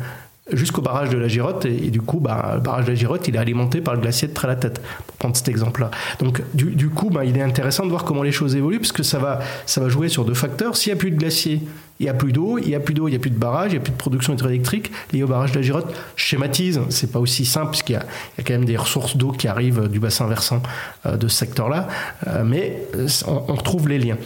jusqu'au 0.52 0.82
barrage 0.82 1.10
de 1.10 1.18
la 1.18 1.28
Girotte. 1.28 1.64
Et, 1.66 1.90
du 1.90 2.00
coup, 2.00 2.20
bah, 2.20 2.52
le 2.54 2.60
barrage 2.60 2.84
de 2.84 2.90
la 2.90 2.94
Girotte, 2.94 3.26
il 3.28 3.36
est 3.36 3.38
alimenté 3.38 3.80
par 3.80 3.94
le 3.94 4.00
glacier 4.00 4.28
de 4.28 4.34
Trait-la-Tête, 4.34 4.80
pour 5.06 5.16
prendre 5.16 5.36
cet 5.36 5.48
exemple-là. 5.48 5.90
Donc, 6.20 6.42
du, 6.54 6.88
coup, 6.88 7.10
bah, 7.10 7.24
il 7.24 7.36
est 7.36 7.42
intéressant 7.42 7.84
de 7.84 7.90
voir 7.90 8.04
comment 8.04 8.22
les 8.22 8.32
choses 8.32 8.56
évoluent, 8.56 8.78
parce 8.78 8.92
que 8.92 9.02
ça 9.02 9.18
va, 9.18 9.40
ça 9.66 9.80
va 9.80 9.88
jouer 9.88 10.08
sur 10.08 10.24
deux 10.24 10.34
facteurs. 10.34 10.76
S'il 10.76 10.92
n'y 10.92 10.98
a 10.98 11.00
plus 11.00 11.10
de 11.10 11.16
glacier, 11.16 11.60
il 12.00 12.06
n'y 12.06 12.10
a 12.10 12.14
plus 12.14 12.32
d'eau, 12.32 12.58
il 12.58 12.66
n'y 12.66 12.74
a 12.74 12.80
plus 12.80 12.94
d'eau, 12.94 13.06
il 13.06 13.12
n'y 13.12 13.16
a 13.16 13.20
plus 13.20 13.30
de 13.30 13.38
barrage, 13.38 13.70
il 13.70 13.74
n'y 13.74 13.78
a 13.78 13.82
plus 13.82 13.92
de 13.92 13.96
production 13.96 14.32
hydroélectrique 14.32 14.90
liée 15.12 15.22
au 15.22 15.28
barrage 15.28 15.52
de 15.52 15.56
la 15.56 15.62
Girotte. 15.62 15.94
Je 16.16 16.24
schématise, 16.24 16.80
c'est 16.88 17.12
pas 17.12 17.20
aussi 17.20 17.44
simple, 17.44 17.70
puisqu'il 17.70 17.92
y, 17.92 17.96
a 17.96 18.04
quand 18.44 18.54
même 18.54 18.64
des 18.64 18.76
ressources 18.76 19.16
d'eau 19.16 19.30
qui 19.30 19.46
arrivent 19.46 19.88
du 19.88 20.00
bassin 20.00 20.26
versant 20.26 20.62
euh, 21.06 21.16
de 21.16 21.28
ce 21.28 21.36
secteur-là, 21.36 21.88
euh, 22.26 22.42
mais 22.44 22.82
euh, 22.96 23.06
on 23.26 23.54
retrouve 23.54 23.88
les 23.88 23.98
liens. 23.98 24.16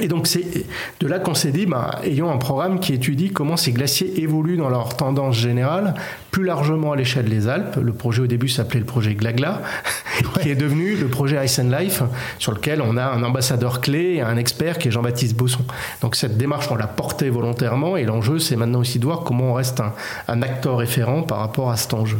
Et 0.00 0.08
donc 0.08 0.26
c'est 0.26 0.64
de 1.00 1.06
là 1.06 1.18
qu'on 1.18 1.34
s'est 1.34 1.52
dit, 1.52 1.66
bah, 1.66 2.00
ayons 2.04 2.30
un 2.30 2.38
programme 2.38 2.80
qui 2.80 2.94
étudie 2.94 3.30
comment 3.30 3.56
ces 3.56 3.72
glaciers 3.72 4.22
évoluent 4.22 4.56
dans 4.56 4.70
leur 4.70 4.96
tendance 4.96 5.36
générale, 5.36 5.94
plus 6.30 6.44
largement 6.44 6.92
à 6.92 6.96
l'échelle 6.96 7.28
des 7.28 7.48
Alpes. 7.48 7.76
Le 7.80 7.92
projet 7.92 8.22
au 8.22 8.26
début 8.26 8.48
s'appelait 8.48 8.80
le 8.80 8.86
projet 8.86 9.14
Glagla, 9.14 9.62
qui 10.40 10.50
est 10.50 10.54
devenu 10.54 10.96
le 10.96 11.08
projet 11.08 11.44
Ice 11.44 11.58
and 11.58 11.70
Life, 11.70 12.02
sur 12.38 12.52
lequel 12.52 12.82
on 12.82 12.96
a 12.96 13.04
un 13.04 13.22
ambassadeur 13.22 13.80
clé 13.80 14.14
et 14.14 14.22
un 14.22 14.36
expert 14.36 14.78
qui 14.78 14.88
est 14.88 14.90
Jean-Baptiste 14.90 15.36
Bosson. 15.36 15.64
Donc 16.00 16.16
cette 16.16 16.38
démarche, 16.38 16.68
on 16.70 16.76
l'a 16.76 16.86
portée 16.86 17.28
volontairement, 17.28 17.96
et 17.96 18.04
l'enjeu, 18.04 18.38
c'est 18.38 18.56
maintenant 18.56 18.80
aussi 18.80 18.98
de 18.98 19.04
voir 19.04 19.20
comment 19.20 19.50
on 19.50 19.54
reste 19.54 19.80
un, 19.80 19.92
un 20.28 20.42
acteur 20.42 20.78
référent 20.78 21.22
par 21.22 21.38
rapport 21.38 21.70
à 21.70 21.76
cet 21.76 21.94
enjeu. 21.94 22.18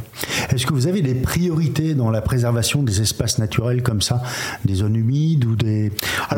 Est-ce 0.51 0.67
que 0.67 0.75
vous 0.75 0.87
avez 0.87 1.03
des 1.03 1.15
priorités 1.15 1.95
dans 1.95 2.11
la 2.11 2.21
préservation 2.21 2.83
des 2.83 3.01
espaces 3.01 3.39
naturels 3.39 3.83
comme 3.83 4.03
ça, 4.03 4.23
des 4.65 4.75
zones 4.75 4.97
humides 4.97 5.45
ou 5.45 5.57
des, 5.57 5.93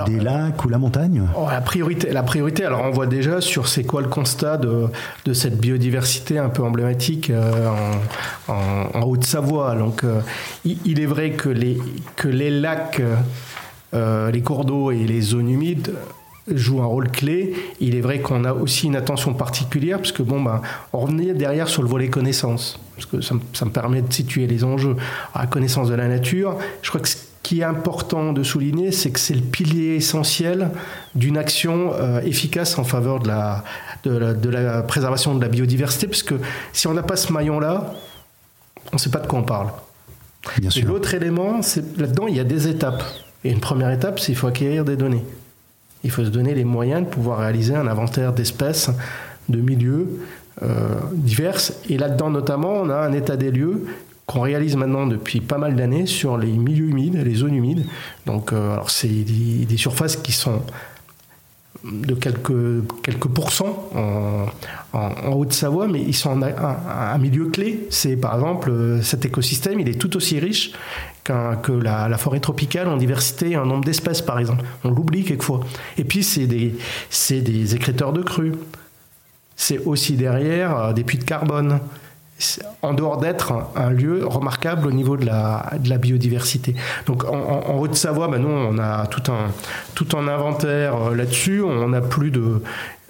des 0.07 0.20
lacs 0.20 0.64
ou 0.64 0.68
la 0.68 0.78
montagne? 0.78 1.22
Oh, 1.35 1.47
la, 1.51 1.61
priorité, 1.61 2.11
la 2.11 2.22
priorité, 2.22 2.64
alors 2.64 2.83
on 2.83 2.91
voit 2.91 3.07
déjà 3.07 3.41
sur 3.41 3.68
c'est 3.68 3.85
quoi 3.85 4.03
le 4.03 4.09
constat 4.09 4.59
de, 4.59 4.89
cette 5.33 5.59
biodiversité 5.59 6.39
un 6.39 6.49
peu 6.49 6.62
emblématique 6.62 7.30
euh, 7.30 7.70
en, 8.49 9.03
Haute-Savoie. 9.03 9.74
Donc 9.76 10.05
euh, 10.05 10.20
il, 10.64 11.01
est 11.01 11.07
vrai 11.07 11.30
que 11.30 11.49
les, 11.49 11.78
que 12.16 12.28
les 12.28 12.51
lacs, 12.51 13.03
euh, 13.95 14.30
les 14.30 14.43
cours 14.43 14.64
d'eau 14.64 14.91
et 14.91 15.05
les 15.05 15.20
zones 15.20 15.49
humides 15.49 15.95
jouent 16.49 16.83
un 16.83 16.87
rôle 16.87 17.11
clé. 17.11 17.55
Il 17.80 17.95
est 17.95 18.01
vrai 18.01 18.20
qu'on 18.20 18.45
a 18.45 18.53
aussi 18.53 18.87
une 18.87 18.97
attention 18.97 19.33
particulière, 19.33 19.99
parce 19.99 20.12
que 20.12 20.22
bon, 20.22 20.41
ben, 20.41 20.61
on 20.93 20.99
revenait 20.99 21.35
derrière 21.35 21.68
sur 21.68 21.83
le 21.83 21.89
volet 21.89 22.09
connaissance, 22.09 22.80
parce 22.97 23.07
que 23.07 23.20
ça, 23.20 23.37
ça 23.53 23.64
me 23.64 23.70
permet 23.70 24.03
de 24.03 24.12
situer 24.12 24.47
les 24.47 24.64
enjeux. 24.64 24.97
à 25.35 25.43
la 25.43 25.47
connaissance 25.47 25.89
de 25.89 25.95
la 25.95 26.09
nature, 26.09 26.57
je 26.83 26.89
crois 26.89 27.01
que 27.01 27.09
qui 27.53 27.61
est 27.61 27.64
important 27.64 28.32
de 28.32 28.42
souligner, 28.42 28.92
c'est 28.92 29.11
que 29.11 29.20
c'est 29.20 29.34
le 29.34 29.42
pilier 29.42 29.96
essentiel 29.96 30.70
d'une 31.14 31.36
action 31.36 31.92
euh, 31.92 32.22
efficace 32.22 32.78
en 32.78 32.84
faveur 32.84 33.20
de 33.20 33.28
la, 33.28 33.62
de 34.05 34.48
la, 34.48 34.80
préservation 34.80 35.34
de 35.34 35.42
la 35.42 35.48
biodiversité, 35.48 36.07
parce 36.07 36.22
que 36.22 36.36
si 36.72 36.86
on 36.86 36.94
n'a 36.94 37.03
pas 37.03 37.16
ce 37.16 37.30
maillon-là, 37.30 37.92
on 38.90 38.96
ne 38.96 38.98
sait 38.98 39.11
pas 39.11 39.18
de 39.18 39.26
quoi 39.26 39.40
on 39.40 39.42
parle. 39.42 39.68
Bien 40.61 40.70
Et 40.74 40.80
l'autre 40.80 41.12
élément, 41.12 41.61
c'est 41.61 41.98
là-dedans, 41.98 42.26
il 42.26 42.36
y 42.36 42.40
a 42.40 42.44
des 42.44 42.68
étapes. 42.68 43.05
Et 43.44 43.50
une 43.50 43.61
première 43.61 43.90
étape, 43.90 44.18
c'est 44.18 44.28
qu'il 44.28 44.36
faut 44.36 44.46
acquérir 44.46 44.86
des 44.86 44.96
données. 44.96 45.24
Il 46.05 46.11
faut 46.11 46.24
se 46.24 46.30
donner 46.30 46.55
les 46.55 46.64
moyens 46.64 47.05
de 47.05 47.11
pouvoir 47.11 47.40
réaliser 47.40 47.74
un 47.74 47.86
inventaire 47.86 48.32
d'espèces, 48.32 48.88
de 49.50 49.61
milieux 49.61 50.09
euh, 50.62 50.94
divers. 51.12 51.59
Et 51.90 51.98
là-dedans, 51.98 52.30
notamment, 52.30 52.72
on 52.72 52.88
a 52.88 52.96
un 52.96 53.12
état 53.12 53.36
des 53.36 53.50
lieux 53.50 53.84
qu'on 54.26 54.40
réalise 54.40 54.76
maintenant 54.76 55.06
depuis 55.06 55.40
pas 55.40 55.58
mal 55.58 55.74
d'années 55.74 56.06
sur 56.06 56.36
les 56.38 56.52
milieux 56.52 56.86
humides, 56.86 57.16
les 57.16 57.34
zones 57.34 57.54
humides. 57.54 57.86
Donc, 58.26 58.52
euh, 58.52 58.76
c'est 58.86 59.08
des, 59.08 59.76
surfaces 59.76 60.16
qui 60.16 60.32
sont 60.32 60.62
de 61.84 62.14
quelques, 62.14 63.02
quelques 63.02 63.26
pourcents 63.28 63.90
en, 63.94 65.32
Haute-Savoie, 65.32 65.88
mais 65.88 66.00
ils 66.00 66.14
sont 66.14 66.40
un, 66.42 67.18
milieu 67.18 67.46
clé. 67.46 67.86
C'est 67.90 68.16
par 68.16 68.34
exemple 68.34 68.70
euh, 68.70 69.02
cet 69.02 69.24
écosystème, 69.24 69.80
il 69.80 69.88
est 69.88 70.00
tout 70.00 70.16
aussi 70.16 70.38
riche 70.38 70.72
que 71.24 71.72
la, 71.72 72.16
forêt 72.18 72.40
tropicale 72.40 72.88
en 72.88 72.96
diversité 72.96 73.50
et 73.50 73.56
en 73.56 73.66
nombre 73.66 73.84
d'espèces, 73.84 74.22
par 74.22 74.38
exemple. 74.38 74.64
On 74.84 74.90
l'oublie 74.90 75.24
quelquefois. 75.24 75.60
Et 75.98 76.04
puis, 76.04 76.22
c'est 76.22 76.46
des, 76.46 76.74
des 77.30 77.64
de 77.74 78.22
crues. 78.22 78.54
C'est 79.56 79.78
aussi 79.78 80.14
derrière 80.14 80.76
euh, 80.76 80.92
des 80.92 81.04
puits 81.04 81.18
de 81.18 81.24
carbone 81.24 81.78
en 82.83 82.93
dehors 82.93 83.18
d'être 83.18 83.53
un, 83.76 83.91
lieu 83.91 84.26
remarquable 84.26 84.87
au 84.87 84.93
niveau 84.93 85.16
de 85.16 85.24
la, 85.24 85.70
de 85.78 85.97
biodiversité. 85.97 86.74
Donc 87.07 87.24
en, 87.24 87.78
Haute-Savoie, 87.78 88.28
ben 88.28 88.39
nous, 88.39 88.49
on 88.49 88.78
a 88.78 89.07
tout 89.07 89.30
un, 89.30 89.51
tout 89.95 90.09
un 90.16 90.26
inventaire 90.28 90.97
euh, 90.97 91.14
là-dessus. 91.14 91.62
On 91.62 91.93
a 91.93 92.01
plus 92.01 92.30
de, 92.30 92.62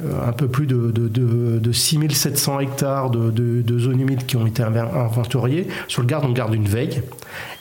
euh, 0.03 0.29
un 0.29 0.33
peu 0.33 0.49
plus 0.49 0.67
de, 0.67 0.91
de, 0.91 1.09
de, 1.09 1.73
6700 1.73 2.61
hectares 2.61 3.11
de, 3.11 3.31
de, 3.31 3.79
zones 3.79 4.01
humides 4.01 4.27
qui 4.27 4.37
ont 4.37 4.47
été 4.47 4.63
inventoriées. 4.63 5.69
Sur 5.89 6.03
le 6.03 6.09
garde, 6.09 6.25
on 6.27 6.33
garde 6.33 6.55
une 6.55 6.69
veille. 6.69 7.03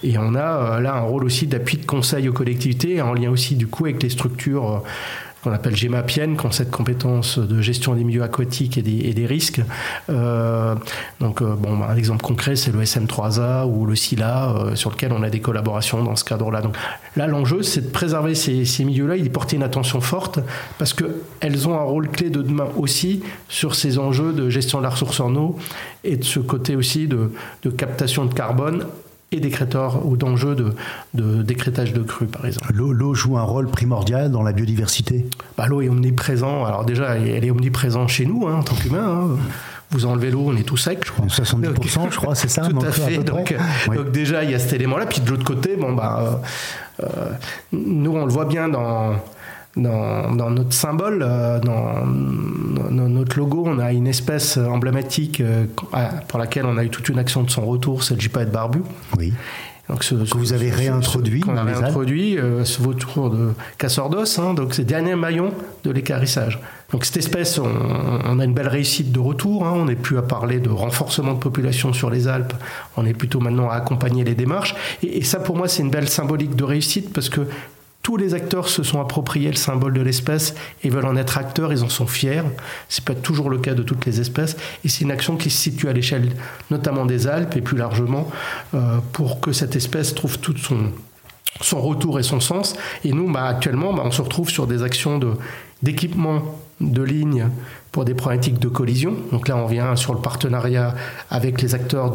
Et 0.03 0.17
on 0.17 0.35
a 0.35 0.77
euh, 0.77 0.79
là 0.79 0.95
un 0.95 1.01
rôle 1.01 1.23
aussi 1.23 1.47
d'appui 1.47 1.77
de 1.77 1.85
conseil 1.85 2.27
aux 2.27 2.33
collectivités, 2.33 3.01
en 3.01 3.13
lien 3.13 3.29
aussi 3.29 3.55
du 3.55 3.67
coup 3.67 3.85
avec 3.85 4.03
les 4.03 4.09
structures 4.09 4.83
qu'on 5.43 5.51
appelle 5.51 5.75
GEMAPIEN, 5.75 6.35
qui 6.35 6.45
ont 6.45 6.51
cette 6.51 6.71
compétence 6.71 7.39
de 7.39 7.61
gestion 7.61 7.95
des 7.95 8.03
milieux 8.03 8.23
aquatiques 8.23 8.77
et 8.77 8.81
des, 8.81 9.25
risques. 9.25 9.61
Euh, 10.09 10.75
donc, 11.19 11.41
euh, 11.41 11.55
bon, 11.55 11.83
un 11.83 11.95
exemple 11.95 12.21
concret, 12.23 12.55
c'est 12.55 12.71
le 12.71 12.81
SM3A 12.81 13.65
ou 13.65 13.85
le 13.85 13.95
SILA, 13.95 14.55
euh, 14.55 14.75
sur 14.75 14.91
lequel 14.91 15.13
on 15.13 15.23
a 15.23 15.29
des 15.29 15.39
collaborations 15.39 16.03
dans 16.03 16.15
ce 16.15 16.23
cadre-là. 16.23 16.61
Donc 16.61 16.75
là, 17.15 17.27
l'enjeu, 17.27 17.63
c'est 17.63 17.81
de 17.81 17.89
préserver 17.89 18.35
ces, 18.35 18.83
milieux-là 18.83 19.15
et 19.15 19.21
d'y 19.21 19.29
porter 19.29 19.55
une 19.55 19.63
attention 19.63 20.01
forte, 20.01 20.39
parce 20.77 20.93
qu'elles 20.93 21.67
ont 21.67 21.75
un 21.75 21.83
rôle 21.83 22.09
clé 22.09 22.29
de 22.29 22.41
demain 22.41 22.67
aussi 22.77 23.23
sur 23.49 23.75
ces 23.75 23.97
enjeux 23.97 24.33
de 24.33 24.49
gestion 24.49 24.79
de 24.79 24.83
la 24.83 24.89
ressource 24.89 25.19
en 25.19 25.35
eau 25.35 25.57
et 26.03 26.17
de 26.17 26.23
ce 26.23 26.39
côté 26.39 26.75
aussi 26.75 27.07
de 27.07 27.29
captation 27.77 28.25
de 28.25 28.33
carbone 28.33 28.85
et 29.33 29.39
d'écréteurs 29.39 30.05
ou 30.05 30.17
d'enjeux 30.17 30.55
de, 30.55 30.73
de, 31.13 31.41
décrétage 31.41 31.93
de 31.93 32.01
crues, 32.01 32.27
par 32.27 32.45
exemple. 32.45 32.71
L'eau 32.73 33.13
joue 33.13 33.37
un 33.37 33.43
rôle 33.43 33.67
primordial 33.67 34.29
dans 34.29 34.43
la 34.43 34.51
biodiversité? 34.51 35.25
Bah, 35.57 35.67
L'eau 35.67 35.81
est 35.81 35.87
omniprésente. 35.89 36.67
Alors 36.67 36.83
déjà, 36.83 37.17
elle 37.17 37.45
est 37.45 37.51
omniprésente 37.51 38.09
chez 38.09 38.25
nous, 38.25 38.47
hein, 38.47 38.55
en 38.55 38.63
tant 38.63 38.75
qu'humains. 38.75 39.29
Hein. 39.31 39.37
Vous 39.91 40.05
enlevez 40.05 40.31
l'eau, 40.31 40.45
on 40.47 40.55
est 40.55 40.63
tout 40.63 40.77
sec, 40.77 40.99
je 41.05 41.11
crois. 41.11 41.25
70%, 41.27 42.11
je 42.11 42.17
crois, 42.17 42.35
c'est 42.35 42.49
ça 42.49 42.67
Tout 42.67 42.79
à 42.79 42.91
fait. 42.91 43.17
donc, 43.17 43.55
donc, 43.87 44.11
déjà, 44.11 44.43
il 44.43 44.51
y 44.51 44.55
a 44.55 44.59
cet 44.59 44.73
élément-là. 44.73 45.05
Puis 45.05 45.21
de 45.21 45.29
l'autre 45.29 45.43
côté, 45.43 45.75
bon, 45.75 45.93
bah, 45.93 46.41
euh, 47.01 47.05
euh, 47.05 47.31
nous, 47.73 48.11
on 48.11 48.25
le 48.25 48.31
voit 48.31 48.45
bien 48.45 48.69
dans 48.69 49.15
dans, 49.77 50.49
notre 50.49 50.73
symbole, 50.73 51.23
euh, 51.23 51.59
dans, 51.59 52.05
notre 52.05 53.37
logo, 53.37 53.63
on 53.65 53.79
a 53.79 53.93
une 53.93 54.07
espèce 54.07 54.57
emblématique 54.57 55.41
euh, 55.41 55.65
pour 56.27 56.39
laquelle 56.39 56.65
on 56.65 56.77
a 56.77 56.83
eu 56.83 56.89
toute 56.89 57.07
une 57.09 57.19
action 57.19 57.43
de 57.43 57.49
son 57.49 57.65
retour, 57.65 58.03
c'est 58.03 58.15
le 58.15 58.19
gypaète 58.19 58.51
barbu. 58.51 58.81
Oui. 59.17 59.33
Donc 59.89 60.05
ce, 60.05 60.15
que 60.15 60.37
vous 60.37 60.53
avez 60.53 60.69
réintroduit. 60.69 61.43
On 61.47 61.57
a 61.57 61.63
réintroduit 61.63 62.37
euh, 62.37 62.63
ce 62.63 62.81
vautour 62.81 63.29
de 63.29 63.49
casseur 63.77 64.09
d'os, 64.09 64.39
hein, 64.39 64.53
donc 64.53 64.73
c'est 64.73 64.83
le 64.83 64.87
dernier 64.87 65.15
maillon 65.15 65.51
de 65.83 65.91
l'écarissage. 65.91 66.59
Donc 66.93 67.03
cette 67.03 67.17
espèce, 67.17 67.57
on, 67.57 68.39
a 68.39 68.45
une 68.45 68.53
belle 68.53 68.67
réussite 68.67 69.11
de 69.11 69.19
retour. 69.19 69.65
Hein, 69.65 69.73
on 69.75 69.85
n'est 69.85 69.95
plus 69.95 70.17
à 70.17 70.21
parler 70.21 70.59
de 70.59 70.69
renforcement 70.69 71.33
de 71.33 71.39
population 71.39 71.93
sur 71.93 72.09
les 72.09 72.27
Alpes. 72.27 72.53
On 72.95 73.05
est 73.05 73.13
plutôt 73.13 73.39
maintenant 73.39 73.69
à 73.69 73.75
accompagner 73.75 74.23
les 74.23 74.35
démarches. 74.35 74.75
Et, 75.03 75.19
et 75.19 75.23
ça, 75.23 75.39
pour 75.39 75.55
moi, 75.57 75.67
c'est 75.67 75.83
une 75.83 75.89
belle 75.89 76.09
symbolique 76.09 76.55
de 76.55 76.63
réussite 76.63 77.13
parce 77.13 77.29
que 77.29 77.41
tous 78.01 78.17
les 78.17 78.33
acteurs 78.33 78.67
se 78.67 78.83
sont 78.83 78.99
appropriés 78.99 79.49
le 79.49 79.55
symbole 79.55 79.93
de 79.93 80.01
l'espèce 80.01 80.55
et 80.83 80.89
veulent 80.89 81.05
en 81.05 81.15
être 81.15 81.37
acteurs, 81.37 81.71
ils 81.71 81.83
en 81.83 81.89
sont 81.89 82.07
fiers. 82.07 82.43
C'est 82.89 83.05
pas 83.05 83.13
toujours 83.13 83.49
le 83.49 83.59
cas 83.59 83.73
de 83.73 83.83
toutes 83.83 84.05
les 84.05 84.19
espèces. 84.19 84.57
Et 84.83 84.89
c'est 84.89 85.03
une 85.03 85.11
action 85.11 85.37
qui 85.37 85.49
se 85.49 85.57
situe 85.57 85.87
à 85.87 85.93
l'échelle 85.93 86.29
notamment 86.71 87.05
des 87.05 87.27
Alpes 87.27 87.55
et 87.55 87.61
plus 87.61 87.77
largement 87.77 88.29
euh, 88.73 88.97
pour 89.11 89.39
que 89.39 89.51
cette 89.51 89.75
espèce 89.75 90.15
trouve 90.15 90.39
tout 90.39 90.55
son, 91.61 91.81
retour 91.81 92.19
et 92.19 92.23
son 92.23 92.39
sens. 92.39 92.75
Et 93.03 93.11
nous, 93.11 93.31
bah, 93.31 93.45
actuellement, 93.45 93.93
bah, 93.93 94.03
on 94.05 94.11
se 94.11 94.21
retrouve 94.21 94.49
sur 94.49 94.65
des 94.65 94.81
actions 94.81 95.19
d'équipement 95.83 96.59
de 96.79 97.03
lignes 97.03 97.49
pour 97.91 98.05
des 98.05 98.15
problématiques 98.15 98.57
de 98.57 98.67
collision. 98.67 99.15
Donc 99.31 99.47
là, 99.47 99.57
on 99.57 99.67
vient 99.67 99.95
sur 99.95 100.15
le 100.15 100.21
partenariat 100.21 100.95
avec 101.29 101.61
les 101.61 101.75
acteurs 101.75 102.11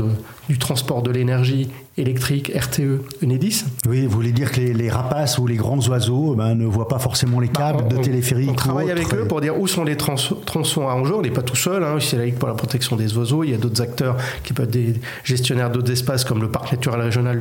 du 0.48 0.58
transport 0.58 1.02
de 1.02 1.12
l'énergie 1.12 1.70
électrique, 1.98 2.52
RTE, 2.54 3.00
Enedis. 3.24 3.64
Oui, 3.88 4.04
vous 4.04 4.10
voulez 4.10 4.32
dire 4.32 4.52
que 4.52 4.60
les, 4.60 4.90
rapaces 4.90 5.38
ou 5.38 5.46
les 5.46 5.56
grands 5.56 5.80
oiseaux 5.88 6.34
ben, 6.34 6.54
ne 6.54 6.66
voient 6.66 6.88
pas 6.88 6.98
forcément 6.98 7.40
les 7.40 7.48
bah, 7.48 7.72
câbles 7.72 7.88
de 7.88 7.96
téléphérique. 7.96 8.50
On 8.50 8.54
travaille 8.54 8.90
avec 8.90 9.12
eux 9.14 9.26
pour 9.26 9.40
dire 9.40 9.58
où 9.58 9.66
sont 9.66 9.82
les 9.82 9.96
tronçons 9.96 10.88
à 10.88 10.92
enjeu. 10.92 11.14
On 11.14 11.22
n'est 11.22 11.30
pas 11.30 11.42
tout 11.42 11.56
seul. 11.56 11.82
Hein. 11.82 11.96
C'est 12.00 12.18
la 12.18 12.26
Ligue 12.26 12.34
pour 12.34 12.48
la 12.48 12.54
protection 12.54 12.96
des 12.96 13.16
oiseaux. 13.16 13.44
Il 13.44 13.50
y 13.50 13.54
a 13.54 13.56
d'autres 13.56 13.80
acteurs 13.80 14.16
qui 14.44 14.52
peuvent 14.52 14.66
être 14.66 14.72
des 14.72 14.94
gestionnaires 15.24 15.70
d'autres 15.70 15.90
espaces 15.90 16.24
comme 16.24 16.42
le 16.42 16.50
parc 16.50 16.70
naturel 16.70 17.00
régional 17.00 17.40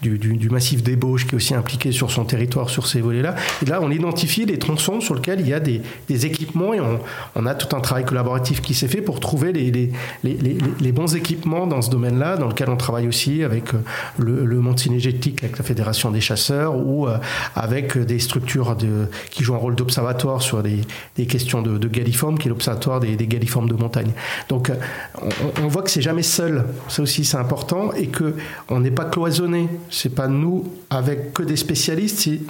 du, 0.00 0.18
du, 0.18 0.36
du, 0.36 0.50
massif 0.50 0.82
des 0.82 0.96
Bauges 0.96 1.26
qui 1.26 1.34
est 1.34 1.36
aussi 1.36 1.54
impliqué 1.54 1.92
sur 1.92 2.10
son 2.10 2.24
territoire 2.24 2.70
sur 2.70 2.88
ces 2.88 3.00
volets-là. 3.00 3.36
Et 3.62 3.66
là, 3.66 3.80
on 3.82 3.90
identifie 3.90 4.44
les 4.46 4.58
tronçons 4.58 5.00
sur 5.00 5.14
lesquels 5.14 5.40
il 5.40 5.48
y 5.48 5.54
a 5.54 5.60
des, 5.60 5.80
des 6.08 6.26
équipements 6.26 6.74
et 6.74 6.80
on, 6.80 6.98
on, 7.36 7.46
a 7.46 7.54
tout 7.54 7.74
un 7.76 7.80
travail 7.80 8.04
collaboratif 8.04 8.62
qui 8.62 8.74
s'est 8.74 8.88
fait 8.88 9.00
pour 9.00 9.20
trouver 9.20 9.52
les, 9.52 9.70
les, 9.70 9.92
les, 10.24 10.58
les 10.80 10.92
bons 10.92 11.14
équipements 11.14 11.66
dans 11.68 11.82
ce 11.82 11.90
domaine-là, 11.90 12.36
dans 12.36 12.48
lequel 12.48 12.68
on 12.68 12.76
travaille 12.76 13.06
aussi 13.06 13.44
avec 13.44 13.74
euh, 13.74 13.78
le, 14.18 14.44
le 14.44 14.60
monde 14.60 14.78
cinégétique 14.78 15.42
avec 15.42 15.58
la 15.58 15.64
Fédération 15.64 16.10
des 16.10 16.20
chasseurs 16.20 16.76
ou 16.76 17.06
euh, 17.06 17.18
avec 17.54 17.98
des 17.98 18.18
structures 18.18 18.76
de, 18.76 19.08
qui 19.30 19.44
jouent 19.44 19.54
un 19.54 19.58
rôle 19.58 19.74
d'observatoire 19.74 20.42
sur 20.42 20.62
des, 20.62 20.80
des, 21.16 21.26
questions 21.26 21.62
de, 21.62 21.78
de 21.78 21.88
galliformes, 21.88 22.38
qui 22.38 22.48
est 22.48 22.50
l'observatoire 22.50 23.00
des, 23.00 23.16
des, 23.16 23.26
galliformes 23.26 23.68
de 23.68 23.74
montagne. 23.74 24.12
Donc 24.48 24.70
euh, 24.70 24.74
on, 25.20 25.64
on 25.64 25.68
voit 25.68 25.82
que 25.82 25.90
c'est 25.90 26.02
jamais 26.02 26.22
seul, 26.22 26.64
ça 26.88 27.02
aussi 27.02 27.24
c'est 27.24 27.36
important, 27.36 27.92
et 27.92 28.08
que 28.08 28.34
on 28.68 28.80
n'est 28.80 28.90
pas 28.90 29.04
cloisonné. 29.04 29.68
C'est 29.90 30.14
pas 30.14 30.28
nous 30.28 30.64
avec 30.90 31.32
que 31.32 31.42
des 31.42 31.56
spécialistes, 31.56 32.20
c'est 32.20 32.40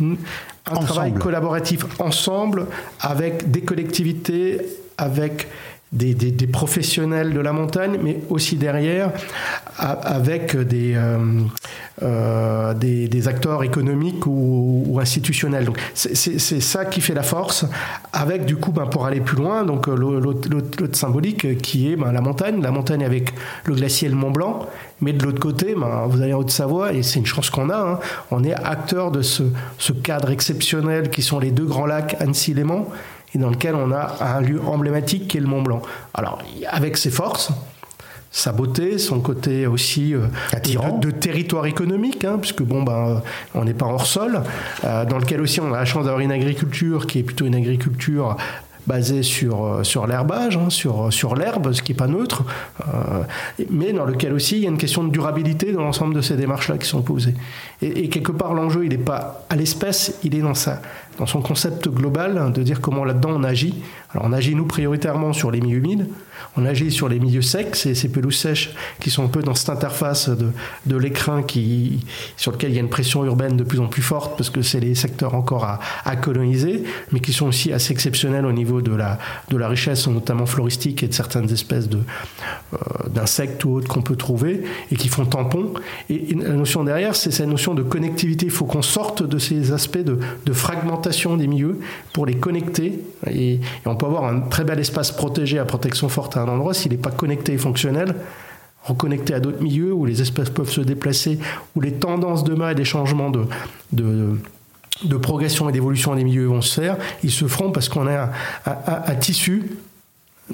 un 0.66 0.74
travail 0.76 1.14
collaboratif 1.14 1.84
ensemble 1.98 2.66
avec 3.00 3.50
des 3.50 3.62
collectivités, 3.62 4.60
avec 4.98 5.48
des, 5.92 6.46
professionnels 6.46 7.34
de 7.34 7.40
la 7.40 7.52
montagne, 7.52 7.98
mais 8.02 8.18
aussi 8.30 8.56
derrière 8.56 9.12
avec 9.78 10.56
des, 10.56 10.94
euh, 10.96 11.18
euh, 12.02 12.74
des, 12.74 13.28
acteurs 13.28 13.62
économiques 13.62 14.26
ou, 14.26 14.98
institutionnels. 15.00 15.64
Donc 15.64 15.78
c'est 15.94 16.60
ça 16.60 16.84
qui 16.84 17.00
fait 17.00 17.14
la 17.14 17.22
force, 17.22 17.66
avec 18.12 18.44
du 18.44 18.56
coup, 18.56 18.72
ben, 18.72 18.86
pour 18.86 19.06
aller 19.06 19.20
plus 19.20 19.36
loin, 19.36 19.64
donc 19.64 19.88
euh, 19.88 19.94
l'autre 19.94 20.96
symbolique 20.96 21.58
qui 21.58 21.92
est 21.92 21.96
ben, 21.96 22.12
la 22.12 22.20
montagne, 22.20 22.60
la 22.62 22.70
montagne 22.70 23.04
avec 23.04 23.32
le 23.64 23.74
glacier 23.74 24.08
et 24.08 24.10
le 24.10 24.16
Mont 24.16 24.30
Blanc, 24.30 24.66
mais 25.00 25.12
de 25.12 25.22
l'autre 25.24 25.40
côté, 25.40 25.74
ben, 25.74 26.06
vous 26.08 26.22
allez 26.22 26.32
en 26.32 26.38
Haute-Savoie, 26.38 26.92
et 26.94 27.02
c'est 27.02 27.18
une 27.18 27.26
chance 27.26 27.50
qu'on 27.50 27.70
a, 27.70 27.76
hein, 27.76 27.98
on 28.30 28.44
est 28.44 28.54
acteur 28.54 29.10
de 29.10 29.22
ce, 29.22 29.42
cadre 30.02 30.30
exceptionnel 30.30 31.10
qui 31.10 31.22
sont 31.22 31.38
les 31.38 31.50
deux 31.50 31.66
grands 31.66 31.86
lacs 31.86 32.16
Annecy-Léman, 32.20 32.86
dans 33.38 33.50
lequel 33.50 33.74
on 33.74 33.90
a 33.92 34.16
un 34.20 34.40
lieu 34.40 34.60
emblématique 34.66 35.28
qui 35.28 35.38
est 35.38 35.40
le 35.40 35.46
Mont 35.46 35.62
Blanc. 35.62 35.82
Alors, 36.14 36.38
avec 36.68 36.96
ses 36.96 37.10
forces, 37.10 37.50
sa 38.30 38.50
beauté, 38.50 38.98
son 38.98 39.20
côté 39.20 39.66
aussi 39.66 40.14
euh, 40.14 40.26
de, 40.54 41.00
de, 41.00 41.10
territoire 41.10 41.66
économique, 41.66 42.24
hein, 42.24 42.38
puisque 42.40 42.62
bon, 42.62 42.82
ben, 42.82 43.22
on 43.54 43.64
n'est 43.64 43.74
pas 43.74 43.86
hors 43.86 44.06
sol, 44.06 44.42
euh, 44.84 45.04
dans 45.04 45.18
lequel 45.18 45.40
aussi 45.42 45.60
on 45.60 45.72
a 45.72 45.78
la 45.78 45.84
chance 45.84 46.04
d'avoir 46.04 46.20
une 46.20 46.32
agriculture 46.32 47.06
qui 47.06 47.18
est 47.18 47.22
plutôt 47.22 47.44
une 47.44 47.54
agriculture 47.54 48.36
basé 48.86 49.22
sur, 49.22 49.64
euh, 49.64 49.82
sur 49.84 50.06
l'herbage, 50.06 50.56
hein, 50.56 50.70
sur, 50.70 51.12
sur 51.12 51.34
l'herbe, 51.36 51.72
ce 51.72 51.82
qui 51.82 51.92
n'est 51.92 51.96
pas 51.96 52.08
neutre, 52.08 52.44
euh, 52.80 53.22
mais 53.70 53.92
dans 53.92 54.04
lequel 54.04 54.32
aussi 54.32 54.56
il 54.56 54.62
y 54.62 54.66
a 54.66 54.70
une 54.70 54.78
question 54.78 55.04
de 55.04 55.10
durabilité 55.10 55.72
dans 55.72 55.82
l'ensemble 55.82 56.14
de 56.14 56.20
ces 56.20 56.36
démarches-là 56.36 56.78
qui 56.78 56.88
sont 56.88 57.02
posées. 57.02 57.34
Et, 57.80 58.04
et 58.04 58.08
quelque 58.08 58.32
part, 58.32 58.54
l'enjeu, 58.54 58.84
il 58.84 58.90
n'est 58.90 58.98
pas 58.98 59.44
à 59.50 59.56
l'espèce, 59.56 60.18
il 60.24 60.34
est 60.34 60.40
dans, 60.40 60.54
sa, 60.54 60.80
dans 61.18 61.26
son 61.26 61.42
concept 61.42 61.88
global 61.88 62.38
hein, 62.38 62.50
de 62.50 62.62
dire 62.62 62.80
comment 62.80 63.04
là-dedans 63.04 63.30
on 63.34 63.44
agit. 63.44 63.82
Alors 64.10 64.26
on 64.26 64.32
agit, 64.32 64.54
nous, 64.54 64.66
prioritairement 64.66 65.32
sur 65.32 65.50
les 65.50 65.60
milieux 65.60 65.78
humides, 65.78 66.08
on 66.56 66.64
agit 66.64 66.90
sur 66.90 67.08
les 67.08 67.18
milieux 67.18 67.42
secs, 67.42 67.74
c'est 67.74 67.94
ces 67.94 68.08
pelouses 68.08 68.36
sèches 68.36 68.70
qui 69.00 69.10
sont 69.10 69.24
un 69.24 69.28
peu 69.28 69.42
dans 69.42 69.54
cette 69.54 69.70
interface 69.70 70.28
de, 70.28 70.96
l'écrin 70.96 71.42
sur 72.36 72.52
lequel 72.52 72.70
il 72.70 72.74
y 72.74 72.78
a 72.78 72.80
une 72.80 72.88
pression 72.88 73.24
urbaine 73.24 73.56
de 73.56 73.64
plus 73.64 73.80
en 73.80 73.86
plus 73.86 74.02
forte 74.02 74.36
parce 74.36 74.50
que 74.50 74.62
c'est 74.62 74.80
les 74.80 74.94
secteurs 74.94 75.34
encore 75.34 75.64
à, 75.64 76.16
coloniser, 76.16 76.84
mais 77.10 77.20
qui 77.20 77.32
sont 77.32 77.46
aussi 77.46 77.72
assez 77.72 77.92
exceptionnels 77.92 78.46
au 78.46 78.52
niveau 78.52 78.80
de 78.80 78.92
la, 78.94 79.18
richesse, 79.68 80.06
notamment 80.08 80.46
floristique, 80.46 81.02
et 81.02 81.08
de 81.08 81.14
certaines 81.14 81.50
espèces 81.50 81.88
euh, 81.92 82.78
d'insectes 83.08 83.64
ou 83.64 83.74
autres 83.74 83.88
qu'on 83.88 84.02
peut 84.02 84.16
trouver, 84.16 84.62
et 84.90 84.96
qui 84.96 85.08
font 85.08 85.24
tampon. 85.24 85.72
Et, 86.10 86.34
la 86.34 86.50
notion 86.50 86.84
derrière, 86.84 87.16
c'est 87.16 87.30
cette 87.30 87.48
notion 87.48 87.74
de 87.74 87.82
connectivité. 87.82 88.46
Il 88.46 88.52
faut 88.52 88.66
qu'on 88.66 88.82
sorte 88.82 89.22
de 89.22 89.38
ces 89.38 89.72
aspects 89.72 89.98
de, 89.98 90.18
fragmentation 90.52 91.36
des 91.36 91.46
milieux 91.46 91.80
pour 92.12 92.26
les 92.26 92.34
connecter. 92.34 93.00
Et, 93.30 93.60
on 93.86 93.96
peut 93.96 94.06
avoir 94.06 94.24
un 94.24 94.40
très 94.40 94.64
bel 94.64 94.78
espace 94.78 95.10
protégé 95.10 95.58
à 95.58 95.64
protection 95.64 96.08
forte 96.08 96.31
à 96.36 96.42
un 96.42 96.48
endroit 96.48 96.74
s'il 96.74 96.92
n'est 96.92 96.98
pas 96.98 97.10
connecté 97.10 97.52
et 97.52 97.58
fonctionnel 97.58 98.14
reconnecté 98.84 99.34
à 99.34 99.40
d'autres 99.40 99.62
milieux 99.62 99.92
où 99.92 100.04
les 100.04 100.20
espèces 100.22 100.50
peuvent 100.50 100.70
se 100.70 100.80
déplacer, 100.80 101.38
où 101.76 101.80
les 101.80 101.92
tendances 101.92 102.44
de 102.44 102.52
et 102.70 102.74
des 102.74 102.84
changements 102.84 103.30
de, 103.30 103.46
de, 103.92 104.38
de 105.04 105.16
progression 105.16 105.68
et 105.68 105.72
d'évolution 105.72 106.14
des 106.14 106.24
milieux 106.24 106.46
vont 106.46 106.60
se 106.60 106.80
faire, 106.80 106.96
ils 107.22 107.30
se 107.30 107.46
feront 107.46 107.72
parce 107.72 107.88
qu'on 107.88 108.06
a 108.06 108.30
un, 108.66 109.14
tissu 109.16 109.76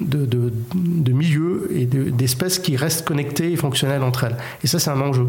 de, 0.00 0.26
de, 0.26 0.52
de, 0.74 1.12
milieux 1.12 1.68
et 1.74 1.86
d'espèces 1.86 2.58
qui 2.58 2.76
restent 2.76 3.04
connectées 3.04 3.52
et 3.52 3.56
fonctionnelles 3.56 4.02
entre 4.02 4.24
elles. 4.24 4.36
Et 4.62 4.66
ça, 4.66 4.78
c'est 4.78 4.90
un 4.90 5.00
enjeu. 5.00 5.26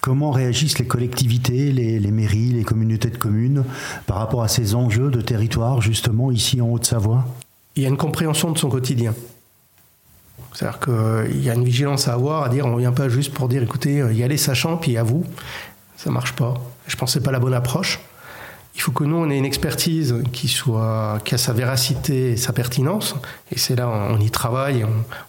Comment 0.00 0.32
réagissent 0.32 0.78
les 0.78 0.86
collectivités, 0.86 1.70
les, 1.70 2.00
les, 2.00 2.10
mairies, 2.10 2.50
les 2.50 2.64
communautés 2.64 3.10
de 3.10 3.16
communes 3.16 3.64
par 4.06 4.16
rapport 4.16 4.42
à 4.42 4.48
ces 4.48 4.74
enjeux 4.74 5.10
de 5.10 5.20
territoire, 5.20 5.80
justement, 5.80 6.32
ici 6.32 6.60
en 6.60 6.68
Haute-Savoie? 6.70 7.24
Il 7.76 7.84
y 7.84 7.86
a 7.86 7.88
une 7.88 7.96
compréhension 7.96 8.50
de 8.50 8.58
son 8.58 8.68
quotidien. 8.68 9.14
C'est-à-dire 10.52 10.80
qu'il 10.80 11.42
y 11.42 11.50
a 11.50 11.54
une 11.54 11.64
vigilance 11.64 12.08
à 12.08 12.14
avoir, 12.14 12.44
à 12.44 12.48
dire 12.48 12.66
on 12.66 12.74
ne 12.74 12.80
vient 12.80 12.92
pas 12.92 13.08
juste 13.08 13.32
pour 13.32 13.48
dire 13.48 13.62
écoutez, 13.62 14.04
y 14.12 14.22
aller 14.22 14.36
sachant, 14.36 14.76
puis 14.76 14.96
à 14.96 15.02
vous. 15.02 15.24
Ça 15.96 16.10
ne 16.10 16.14
marche 16.14 16.32
pas. 16.32 16.54
Je 16.86 16.96
pense 16.96 17.14
que 17.14 17.20
ce 17.20 17.24
pas 17.24 17.30
la 17.30 17.38
bonne 17.38 17.54
approche. 17.54 18.00
Il 18.74 18.80
faut 18.80 18.92
que 18.92 19.04
nous, 19.04 19.16
on 19.16 19.28
ait 19.28 19.36
une 19.36 19.44
expertise 19.44 20.16
qui, 20.32 20.48
soit, 20.48 21.18
qui 21.24 21.34
a 21.34 21.38
sa 21.38 21.52
véracité 21.52 22.32
et 22.32 22.36
sa 22.36 22.52
pertinence. 22.52 23.14
Et 23.50 23.58
c'est 23.58 23.76
là, 23.76 23.88
on, 23.88 24.18
y 24.18 24.30
travaille. 24.30 24.84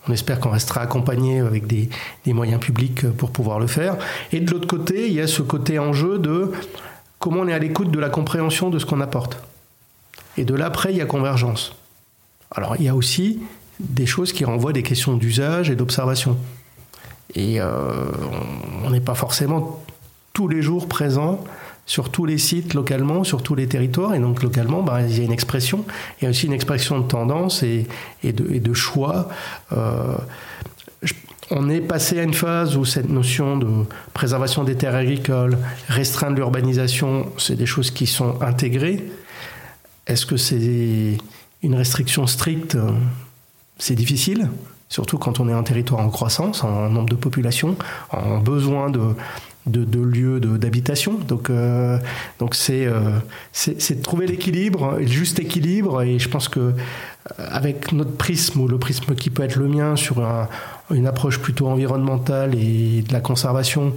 On, 0.07 0.13
espère 0.13 0.39
qu'on 0.39 0.51
restera 0.51 0.81
accompagné 0.81 1.39
avec 1.39 1.67
des, 1.67 1.89
des, 2.25 2.33
moyens 2.33 2.61
publics 2.61 3.05
pour 3.11 3.31
pouvoir 3.31 3.59
le 3.59 3.67
faire. 3.67 3.97
Et 4.31 4.39
de 4.39 4.49
l'autre 4.49 4.67
côté, 4.67 5.07
il 5.07 5.13
y 5.13 5.19
a 5.19 5.27
ce 5.27 5.41
côté 5.41 5.77
enjeu 5.77 6.19
de 6.19 6.53
comment 7.19 7.41
on 7.41 7.47
est 7.47 7.53
à 7.53 7.59
l'écoute 7.59 7.91
de 7.91 7.99
la 7.99 8.09
compréhension 8.09 8.69
de 8.69 8.79
ce 8.79 8.85
qu'on 8.85 9.01
apporte. 9.01 9.37
Et 10.37 10.45
de 10.45 10.55
là, 10.55 10.67
après, 10.67 10.91
il 10.91 10.97
y 10.97 11.01
a 11.01 11.05
convergence. 11.05 11.75
Alors, 12.49 12.77
il 12.77 12.85
y 12.85 12.89
a 12.89 12.95
aussi 12.95 13.41
des 13.79 14.05
choses 14.05 14.33
qui 14.33 14.45
renvoient 14.45 14.73
des 14.73 14.83
questions 14.83 15.15
d'usage 15.15 15.69
et 15.69 15.75
d'observation. 15.75 16.37
Et 17.35 17.59
euh, 17.59 17.65
on 18.83 18.89
n'est 18.89 19.01
pas 19.01 19.15
forcément 19.15 19.83
tous 20.33 20.47
les 20.47 20.61
jours 20.61 20.87
présent 20.87 21.43
sur 21.85 22.09
tous 22.09 22.25
les 22.25 22.37
sites 22.37 22.73
localement, 22.73 23.23
sur 23.23 23.43
tous 23.43 23.55
les 23.55 23.67
territoires. 23.67 24.13
Et 24.13 24.19
donc 24.19 24.41
localement, 24.43 24.83
bah, 24.83 25.01
il 25.01 25.17
y 25.17 25.21
a 25.21 25.23
une 25.23 25.31
expression. 25.31 25.85
Il 26.19 26.25
y 26.25 26.27
a 26.27 26.29
aussi 26.29 26.45
une 26.45 26.53
expression 26.53 26.99
de 26.99 27.07
tendance 27.07 27.63
et, 27.63 27.87
et 28.23 28.31
de, 28.31 28.73
choix. 28.73 29.29
Euh, 29.73 30.15
on 31.51 31.69
est 31.69 31.81
passé 31.81 32.19
à 32.19 32.23
une 32.23 32.33
phase 32.33 32.77
où 32.77 32.85
cette 32.85 33.09
notion 33.09 33.57
de 33.57 33.67
préservation 34.13 34.63
des 34.63 34.75
terres 34.75 34.95
agricoles, 34.95 35.57
restreindre 35.87 36.37
l'urbanisation, 36.37 37.31
c'est 37.37 37.55
des 37.55 37.65
choses 37.65 37.91
qui 37.91 38.07
sont 38.07 38.41
intégrées. 38.41 39.03
Est-ce 40.07 40.25
que 40.25 40.37
c'est 40.37 41.17
une 41.61 41.75
restriction 41.75 42.27
stricte? 42.27 42.77
C'est 43.83 43.95
difficile 43.95 44.49
surtout 44.87 45.17
quand 45.17 45.41
on 45.41 45.49
est 45.49 45.53
un 45.53 45.63
territoire 45.63 45.99
en 45.99 46.09
croissance, 46.09 46.63
en 46.63 46.89
nombre 46.89 47.09
de 47.09 47.15
population, 47.15 47.75
en 48.11 48.37
besoin 48.37 48.89
de, 48.89 49.01
de, 49.65 49.83
de 49.83 49.99
lieux 49.99 50.39
d'habitation. 50.39 51.19
Donc, 51.27 51.49
euh, 51.49 51.97
donc 52.39 52.55
c'est, 52.55 52.85
euh, 52.85 53.19
de 53.67 54.01
trouver 54.01 54.25
l'équilibre, 54.25 54.99
le 54.99 55.05
juste 55.05 55.37
équilibre. 55.41 56.01
Et 56.01 56.17
je 56.17 56.29
pense 56.29 56.47
que 56.47 56.59
euh, 56.61 56.73
avec 57.37 57.91
notre 57.91 58.15
prisme 58.15 58.61
ou 58.61 58.69
le 58.69 58.77
prisme 58.77 59.15
qui 59.15 59.29
peut 59.29 59.43
être 59.43 59.57
le 59.57 59.67
mien 59.67 59.97
sur 59.97 60.23
un, 60.23 60.47
une 60.89 61.07
approche 61.07 61.39
plutôt 61.39 61.67
environnementale 61.67 62.55
et 62.55 63.01
de 63.01 63.11
la 63.11 63.19
conservation, 63.19 63.93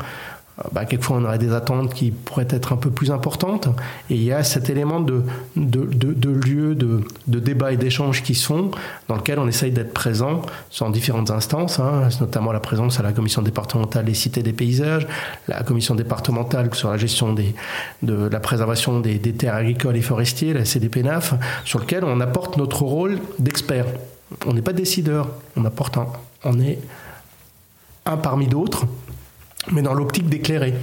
bah, 0.72 0.86
quelquefois 0.86 1.18
on 1.18 1.24
aurait 1.24 1.38
des 1.38 1.52
attentes 1.52 1.92
qui 1.92 2.10
pourraient 2.10 2.48
être 2.48 2.72
un 2.72 2.76
peu 2.76 2.90
plus 2.90 3.10
importantes. 3.10 3.68
Et 4.08 4.14
il 4.14 4.22
y 4.22 4.32
a 4.32 4.42
cet 4.42 4.70
élément 4.70 5.00
de, 5.00 5.22
de, 5.54 5.84
de, 5.84 6.30
lieu 6.30 6.74
de, 6.74 7.00
de, 7.26 7.38
débat 7.38 7.72
et 7.72 7.76
d'échange 7.76 8.22
qui 8.22 8.34
sont, 8.34 8.70
dans 9.08 9.16
lequel 9.16 9.38
on 9.38 9.46
essaye 9.48 9.70
d'être 9.70 9.92
présent 9.92 10.40
sur 10.70 10.88
différentes 10.90 11.30
instances, 11.30 11.78
hein, 11.78 12.08
notamment 12.20 12.52
la 12.52 12.60
présence 12.60 12.98
à 12.98 13.02
la 13.02 13.12
commission 13.12 13.42
départementale 13.42 14.06
des 14.06 14.14
cités 14.14 14.42
des 14.42 14.54
paysages, 14.54 15.06
la 15.46 15.62
commission 15.62 15.94
départementale 15.94 16.74
sur 16.74 16.90
la 16.90 16.96
gestion 16.96 17.34
des, 17.34 17.54
de 18.02 18.28
la 18.28 18.40
préservation 18.40 19.00
des, 19.00 19.18
des 19.18 19.34
terres 19.34 19.54
agricoles 19.54 19.96
et 19.96 20.02
forestiers, 20.02 20.54
la 20.54 20.64
CDPNAF, 20.64 21.34
sur 21.64 21.80
lequel 21.80 22.02
on 22.04 22.18
apporte 22.20 22.56
notre 22.56 22.82
rôle 22.82 23.18
d'expert. 23.38 23.86
On 24.46 24.54
n'est 24.54 24.62
pas 24.62 24.72
décideur, 24.72 25.28
on 25.56 25.64
apporte 25.66 25.98
un, 25.98 26.06
on 26.44 26.58
est 26.60 26.78
un 28.06 28.16
parmi 28.16 28.46
d'autres 28.46 28.86
mais 29.72 29.82
dans 29.82 29.94
l'optique 29.94 30.28
d'éclairer. 30.28 30.74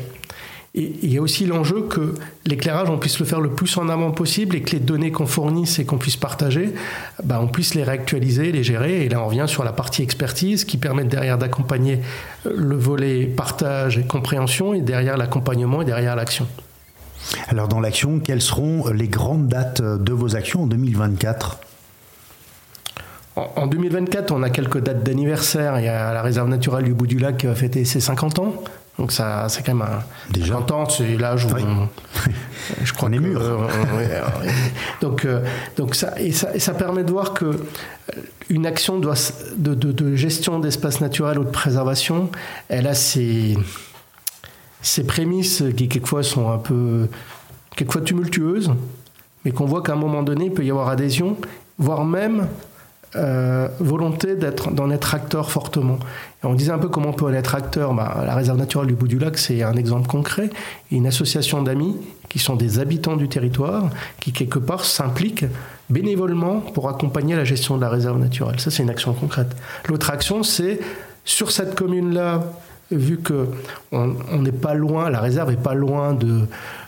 Et 0.75 0.91
il 1.03 1.13
y 1.13 1.19
a 1.19 1.21
aussi 1.21 1.45
l'enjeu 1.45 1.83
que 1.83 2.15
l'éclairage, 2.47 2.89
on 2.89 2.97
puisse 2.97 3.19
le 3.19 3.25
faire 3.25 3.39
le 3.39 3.51
plus 3.51 3.77
en 3.77 3.89
amont 3.89 4.11
possible 4.11 4.55
et 4.55 4.61
que 4.61 4.71
les 4.71 4.79
données 4.79 5.11
qu'on 5.11 5.27
fournisse 5.27 5.77
et 5.77 5.85
qu'on 5.85 5.99
puisse 5.99 6.17
partager, 6.17 6.73
bah, 7.23 7.39
on 7.39 7.47
puisse 7.47 7.75
les 7.75 7.83
réactualiser, 7.83 8.51
les 8.51 8.63
gérer. 8.63 9.05
Et 9.05 9.09
là, 9.09 9.21
on 9.21 9.27
revient 9.27 9.45
sur 9.45 9.63
la 9.63 9.71
partie 9.71 10.01
expertise 10.01 10.65
qui 10.65 10.77
permet 10.77 11.03
derrière 11.03 11.37
d'accompagner 11.37 11.99
euh, 12.47 12.53
le 12.55 12.75
volet 12.75 13.25
partage 13.25 13.99
et 13.99 14.03
compréhension 14.03 14.73
et 14.73 14.81
derrière 14.81 15.15
l'accompagnement 15.15 15.83
et 15.83 15.85
derrière 15.85 16.15
l'action. 16.15 16.47
Alors, 17.49 17.67
dans 17.67 17.79
l'action, 17.79 18.19
quelles 18.19 18.41
seront 18.41 18.87
les 18.89 19.07
grandes 19.07 19.47
dates 19.47 19.81
de 19.83 20.11
vos 20.11 20.35
actions 20.35 20.63
en 20.63 20.67
2024 20.67 21.59
en 23.35 23.65
2024, 23.67 24.31
on 24.31 24.43
a 24.43 24.49
quelques 24.49 24.79
dates 24.79 25.03
d'anniversaire. 25.03 25.79
Il 25.79 25.85
y 25.85 25.89
a 25.89 26.13
la 26.13 26.21
réserve 26.21 26.47
naturelle 26.47 26.83
du 26.83 26.93
bout 26.93 27.07
du 27.07 27.17
lac 27.17 27.37
qui 27.37 27.47
va 27.47 27.55
fêter 27.55 27.83
ses 27.83 27.99
50 27.99 28.39
ans. 28.39 28.53
Donc 28.99 29.11
ça, 29.11 29.47
c'est 29.49 29.65
quand 29.65 29.73
même 29.73 29.87
un. 29.87 30.03
Déjà. 30.31 30.53
50 30.53 30.71
ans, 30.71 30.89
c'est 30.89 31.17
l'âge 31.17 31.45
où 31.45 31.49
on, 31.49 31.89
je 32.83 32.93
crois 32.93 33.09
on 33.09 33.11
est 33.11 33.19
mûr. 33.19 33.41
donc, 35.01 35.25
euh, 35.25 35.41
donc 35.77 35.95
ça 35.95 36.13
et, 36.19 36.31
ça, 36.31 36.55
et 36.55 36.59
ça 36.59 36.75
permet 36.75 37.03
de 37.03 37.11
voir 37.11 37.33
que 37.33 37.45
euh, 37.45 37.57
une 38.49 38.67
action 38.67 38.99
doit, 38.99 39.15
de, 39.57 39.73
de, 39.73 39.91
de 39.91 40.15
gestion 40.15 40.59
d'espace 40.59 41.01
naturel 41.01 41.39
ou 41.39 41.43
de 41.43 41.49
préservation, 41.49 42.29
elle 42.69 42.85
a 42.85 42.93
ses, 42.93 43.57
ses 44.83 45.05
prémices 45.05 45.63
qui 45.75 45.89
quelquefois 45.89 46.21
sont 46.21 46.51
un 46.51 46.59
peu, 46.59 47.07
quelquefois 47.75 48.01
tumultueuses, 48.01 48.71
mais 49.43 49.51
qu'on 49.51 49.65
voit 49.65 49.81
qu'à 49.81 49.93
un 49.93 49.97
moment 49.97 50.21
donné, 50.21 50.45
il 50.45 50.53
peut 50.53 50.63
y 50.63 50.69
avoir 50.69 50.89
adhésion, 50.89 51.35
voire 51.79 52.05
même 52.05 52.47
euh, 53.15 53.67
volonté 53.79 54.35
d'être, 54.35 54.71
d'en 54.71 54.89
être 54.89 55.13
acteur 55.13 55.51
fortement. 55.51 55.99
On 56.43 56.55
disait 56.55 56.71
un 56.71 56.79
peu 56.79 56.89
comment 56.89 57.09
on 57.09 57.13
peut 57.13 57.25
en 57.25 57.33
être 57.33 57.55
acteur. 57.55 57.93
Bah, 57.93 58.23
la 58.25 58.35
réserve 58.35 58.57
naturelle 58.57 58.87
du 58.87 58.95
bout 58.95 59.07
du 59.07 59.19
lac, 59.19 59.37
c'est 59.37 59.61
un 59.63 59.75
exemple 59.75 60.07
concret. 60.07 60.49
Une 60.91 61.05
association 61.05 61.61
d'amis 61.61 61.95
qui 62.29 62.39
sont 62.39 62.55
des 62.55 62.79
habitants 62.79 63.15
du 63.15 63.29
territoire, 63.29 63.89
qui 64.19 64.31
quelque 64.31 64.57
part 64.57 64.85
s'impliquent 64.85 65.45
bénévolement 65.89 66.59
pour 66.59 66.89
accompagner 66.89 67.35
la 67.35 67.43
gestion 67.43 67.75
de 67.75 67.81
la 67.81 67.89
réserve 67.89 68.17
naturelle. 68.17 68.59
Ça, 68.59 68.71
c'est 68.71 68.81
une 68.81 68.89
action 68.89 69.13
concrète. 69.13 69.55
L'autre 69.87 70.09
action, 70.09 70.41
c'est 70.41 70.79
sur 71.25 71.51
cette 71.51 71.75
commune-là, 71.75 72.41
vu 72.91 73.19
que 73.19 73.47
on 73.91 74.39
n'est 74.39 74.51
pas 74.51 74.73
loin, 74.73 75.09
la 75.09 75.19
réserve 75.19 75.51
est 75.51 75.61
pas 75.61 75.73
loin 75.73 76.13
de 76.13 76.41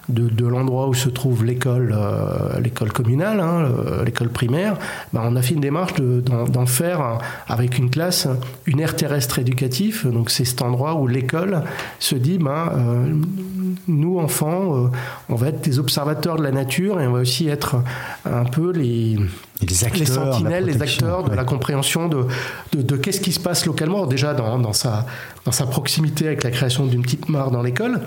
de, 0.09 0.45
l'endroit 0.45 0.87
où 0.87 0.93
se 0.93 1.09
trouve 1.09 1.43
l'école 1.43 1.95
euh, 1.97 2.59
l'école 2.59 2.91
communale, 2.91 3.39
hein, 3.39 3.69
l'école 4.05 4.29
primaire, 4.29 4.77
ben, 5.13 5.21
on 5.23 5.35
a 5.35 5.41
fait 5.41 5.55
une 5.55 5.61
démarche 5.61 5.93
d'en 5.95 6.65
faire 6.65 7.19
avec 7.47 7.77
une 7.77 7.89
classe 7.89 8.27
une 8.65 8.79
aire 8.79 8.95
terrestre 8.95 9.39
éducative. 9.39 10.09
Donc 10.11 10.29
c'est 10.29 10.45
cet 10.45 10.61
endroit 10.61 10.95
où 10.95 11.07
l'école 11.07 11.63
se 11.99 12.15
dit, 12.15 12.37
ben, 12.37 12.71
euh, 12.73 13.13
nous 13.87 14.19
enfants, 14.19 14.85
euh, 14.85 14.87
on 15.29 15.35
va 15.35 15.47
être 15.47 15.61
des 15.61 15.79
observateurs 15.79 16.37
de 16.37 16.43
la 16.43 16.51
nature 16.51 16.99
et 17.01 17.07
on 17.07 17.13
va 17.13 17.19
aussi 17.19 17.47
être 17.47 17.77
un 18.25 18.45
peu 18.45 18.71
les, 18.71 19.17
les, 19.61 19.83
acteurs, 19.83 20.07
sentinelles, 20.07 20.65
les 20.65 20.81
acteurs 20.81 21.23
de 21.23 21.35
la 21.35 21.43
compréhension 21.43 22.07
de, 22.07 22.25
de, 22.73 22.97
qu'est-ce 22.97 23.21
qui 23.21 23.31
se 23.31 23.39
passe 23.39 23.65
localement. 23.65 24.05
Déjà 24.05 24.33
dans, 24.33 24.59
dans, 24.59 24.73
sa, 24.73 25.05
dans 25.45 25.51
sa 25.51 25.65
proximité 25.65 26.27
avec 26.27 26.43
la 26.43 26.51
création 26.51 26.85
d'une 26.85 27.01
petite 27.01 27.29
mare 27.29 27.51
dans 27.51 27.61
l'école. 27.61 28.01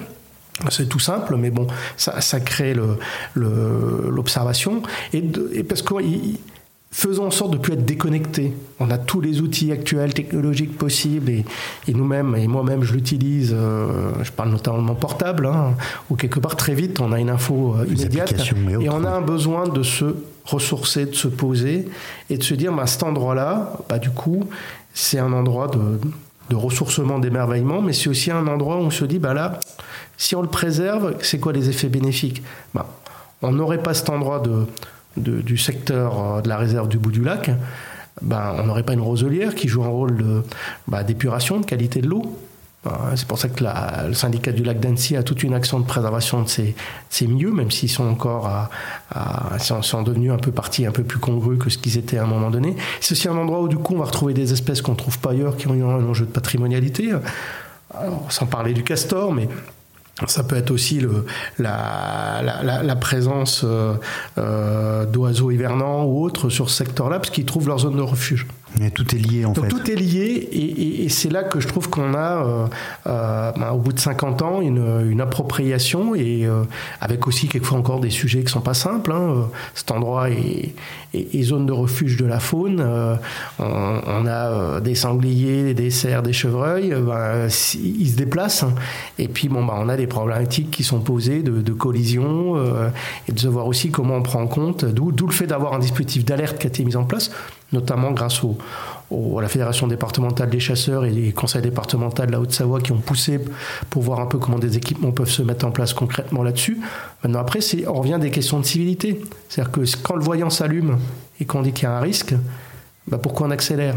C'est 0.71 0.89
tout 0.89 0.99
simple, 0.99 1.37
mais 1.37 1.51
bon, 1.51 1.67
ça, 1.97 2.21
ça 2.21 2.41
crée 2.41 2.75
l'observation. 3.35 4.83
Le, 5.13 5.19
et, 5.19 5.59
et, 5.59 5.63
parce 5.63 5.83
que 5.83 5.95
faisons 6.91 7.27
en 7.27 7.31
sorte 7.31 7.51
de 7.51 7.57
ne 7.57 7.63
plus 7.63 7.75
être 7.75 7.85
déconnectés. 7.85 8.55
On 8.81 8.91
a 8.91 8.99
tous 8.99 9.21
les 9.21 9.41
outils 9.41 9.73
actuels, 9.73 10.15
technologiques 10.15 10.77
possibles, 10.77 11.31
et, 11.31 11.45
et 11.87 11.95
nous-mêmes, 11.95 12.35
et 12.37 12.47
moi-même, 12.47 12.83
je 12.83 12.95
l'utilise. 12.95 13.55
Euh, 13.57 14.11
je 14.23 14.33
parle 14.33 14.51
notamment 14.51 14.79
de 14.79 14.83
mon 14.83 14.95
portable, 14.95 15.47
hein, 15.47 15.75
où 16.11 16.17
quelque 16.17 16.41
part 16.41 16.57
très 16.57 16.75
vite, 16.75 17.01
on 17.01 17.13
a 17.13 17.21
une 17.21 17.31
info 17.31 17.77
euh, 17.79 17.87
immédiate, 17.87 18.33
et, 18.33 18.85
et, 18.85 18.89
on 18.89 19.05
a 19.05 19.11
un 19.11 19.21
besoin 19.21 19.69
de 19.69 19.83
se 19.83 20.17
ressourcer, 20.45 21.07
de 21.07 21.15
se 21.15 21.29
poser, 21.29 21.89
et 22.31 22.39
de 22.39 22.43
se 22.43 22.55
dire, 22.55 22.73
bah, 22.73 22.87
cet 22.87 23.03
endroit-là, 23.03 23.75
bah, 23.89 23.99
du 23.99 24.11
coup, 24.11 24.45
c'est 24.95 25.19
un 25.19 25.33
endroit 25.33 25.69
de, 25.69 26.01
de 26.51 26.57
ressourcement, 26.57 27.19
d'émerveillement, 27.19 27.83
mais 27.83 27.93
c'est 27.93 28.09
aussi 28.09 28.31
un 28.31 28.47
endroit 28.47 28.77
où 28.77 28.81
on 28.81 28.91
se 28.91 29.05
dit, 29.05 29.19
bah 29.19 29.35
là, 29.35 29.61
si 30.19 30.35
on 30.35 30.43
le 30.43 30.49
préserve, 30.49 31.15
c'est 31.23 31.39
quoi 31.39 31.53
les 31.53 31.71
effets 31.71 31.89
bénéfiques 31.89 32.43
bah, 32.75 32.87
On 33.41 33.53
n'aurait 33.53 33.83
pas 33.83 33.95
cet 33.95 34.11
endroit 34.11 34.41
de, 34.41 34.67
du 35.17 35.57
secteur 35.57 36.21
euh, 36.21 36.41
de 36.43 36.49
la 36.49 36.59
réserve 36.59 36.89
du 36.89 36.99
bout 36.99 37.13
du 37.13 37.23
lac, 37.23 37.51
bah, 38.21 38.57
on 38.59 38.65
n'aurait 38.65 38.83
pas 38.83 38.95
une 38.95 39.01
roselière 39.01 39.55
qui 39.55 39.69
joue 39.69 39.85
un 39.85 39.89
rôle 39.89 40.43
d'épuration, 41.07 41.61
de 41.61 41.65
qualité 41.65 42.01
de 42.01 42.09
l'eau. 42.09 42.37
C'est 43.17 43.29
pour 43.29 43.39
ça 43.39 43.49
que 43.49 43.63
le 44.07 44.15
syndicat 44.15 44.51
du 44.51 44.63
lac 44.63 44.81
d'Annecy 44.81 45.15
a 45.15 45.23
toute 45.23 45.43
une 45.43 45.53
action 45.53 45.79
de 45.79 45.85
préservation 45.85 46.43
de 46.43 46.49
ces, 46.49 46.75
milieux, 47.27 47.53
même 47.53 47.71
s'ils 47.71 47.91
sont 47.91 48.07
encore 48.07 48.51
sont, 49.59 50.03
devenus 50.03 50.33
un 50.33 50.39
peu 50.39 50.53
partis 50.53 50.87
un 50.87 50.91
peu 50.91 51.03
plus 51.03 51.19
congrus 51.19 51.59
que 51.59 51.69
ce 51.69 51.77
qu'ils 51.77 51.99
étaient 51.99 52.17
à 52.17 52.23
un 52.23 52.27
moment 52.27 52.51
donné. 52.51 52.77
C'est 53.01 53.13
aussi 53.13 53.29
un 53.29 53.37
endroit 53.37 53.61
où 53.61 53.69
du 53.69 53.77
coup 53.77 53.95
on 53.95 53.99
va 53.99 54.07
retrouver 54.07 54.33
des 54.33 54.55
espèces 54.55 54.81
qu'on 54.81 54.93
ne 54.93 54.97
trouve 54.97 55.19
pas 55.19 55.33
ailleurs, 55.33 55.59
qui 55.59 55.67
ont 55.69 55.75
eu 55.75 55.83
un 55.83 56.09
enjeu 56.09 56.25
de 56.25 56.31
patrimonialité. 56.31 57.13
Sans 58.31 58.47
parler 58.47 58.73
du 58.73 58.85
castor, 58.85 59.33
mais 59.33 59.49
ça 60.27 60.43
peut 60.43 60.57
être 60.57 60.71
aussi 60.71 61.01
la, 61.59 62.97
présence 63.01 63.63
euh, 63.65 63.95
euh, 64.37 65.05
d'oiseaux 65.07 65.51
hivernants 65.51 66.05
ou 66.05 66.25
autres 66.25 66.49
sur 66.49 66.71
ce 66.71 66.77
secteur-là, 66.77 67.19
parce 67.19 67.31
qu'ils 67.31 67.45
trouvent 67.45 67.69
leur 67.69 67.79
zone 67.79 67.97
de 67.97 68.03
refuge. 68.03 68.47
Mais 68.79 68.91
tout 68.91 69.15
est 69.15 69.19
lié 69.19 69.45
en 69.45 69.53
Donc, 69.53 69.65
fait. 69.65 69.71
Tout 69.71 69.91
est 69.91 69.95
lié 69.95 70.49
et, 70.53 71.05
et, 71.05 71.09
c'est 71.09 71.31
là 71.31 71.43
que 71.43 71.59
je 71.59 71.67
trouve 71.67 71.89
qu'on 71.89 72.15
a, 72.15 72.45
euh, 72.45 72.67
euh 73.07 73.53
ben, 73.53 73.71
au 73.71 73.79
bout 73.79 73.93
de 73.93 73.99
50 73.99 74.43
ans, 74.43 74.61
une, 74.61 75.09
une 75.11 75.21
appropriation 75.21 76.15
et 76.15 76.45
euh, 76.45 76.65
avec 77.01 77.27
aussi 77.27 77.49
quelquefois 77.49 77.79
encore 77.79 78.01
des 78.01 78.11
sujets 78.11 78.43
qui 78.43 78.53
sont 78.53 78.61
pas 78.61 78.75
simples. 78.75 79.13
Hein. 79.13 79.49
Cet 79.75 79.91
endroit 79.91 80.31
est, 80.31 80.75
est, 81.15 81.43
zone 81.43 81.67
de 81.67 81.73
refuge 81.73 82.17
de 82.19 82.27
la 82.27 82.41
faune. 82.41 82.85
On, 83.59 84.01
on, 84.07 84.27
a 84.27 84.81
des 84.81 84.95
sangliers, 84.95 85.73
des 85.73 85.91
cerfs, 85.91 86.23
des 86.23 86.35
chevreuils. 86.35 86.91
Ben, 86.91 87.49
ils 87.83 88.09
se 88.11 88.17
déplacent 88.17 88.67
et 89.19 89.29
puis 89.29 89.49
bon, 89.49 89.65
ben, 89.65 89.75
on 89.79 89.89
a 89.89 89.97
des 89.97 90.07
problématiques 90.07 90.71
qui 90.71 90.85
sont 90.85 91.01
posées 91.01 91.43
de, 91.43 91.63
de 91.63 91.73
collision 91.73 92.57
et 93.29 93.33
de 93.33 93.39
savoir 93.39 93.67
aussi 93.67 93.91
comment 93.91 94.17
on 94.17 94.23
prend 94.23 94.43
en 94.43 94.47
compte. 94.47 94.85
D'où 94.85 95.27
le 95.27 95.33
fait 95.33 95.47
d'avoir 95.47 95.73
un 95.73 95.79
dispositif 95.79 96.25
d'alerte 96.25 96.59
qui 96.59 96.67
a 96.67 96.69
été 96.69 96.85
mis 96.85 96.97
en 96.97 97.05
place 97.05 97.31
notamment 97.73 98.13
grâce 98.13 98.43
au, 98.43 98.57
à 99.39 99.43
la 99.43 99.49
Fédération 99.49 99.87
départementale 99.87 100.51
des 100.51 100.61
chasseurs 100.61 101.05
et 101.05 101.11
les 101.11 101.33
conseils 101.33 101.63
départementaux 101.63 102.27
de 102.27 102.33
la 102.33 102.41
Haute-Savoie 102.41 102.81
qui 102.81 102.93
ont 102.93 102.99
poussé 102.99 103.41
pour 103.91 104.03
voir 104.03 104.21
un 104.21 104.27
peu 104.27 104.39
comment 104.39 104.59
des 104.59 104.77
équipements 104.77 105.13
peuvent 105.13 105.31
se 105.31 105.43
mettre 105.43 105.67
en 105.67 105.71
place 105.71 105.93
concrètement 105.93 106.43
là-dessus. 106.43 106.79
Maintenant, 107.23 107.41
après, 107.41 107.61
on 107.87 107.95
revient 107.95 108.19
des 108.21 108.31
questions 108.31 108.61
de 108.61 108.65
civilité. 108.65 109.21
C'est-à-dire 109.49 109.73
que 109.73 109.81
quand 110.03 110.17
le 110.17 110.23
voyant 110.23 110.51
s'allume 110.51 110.99
et 111.41 111.45
qu'on 111.45 111.63
dit 111.63 111.73
qu'il 111.73 111.85
y 111.85 111.87
a 111.87 111.97
un 111.97 112.01
risque, 112.01 112.35
bah 113.07 113.19
pourquoi 113.19 113.47
on 113.47 113.51
accélère? 113.51 113.97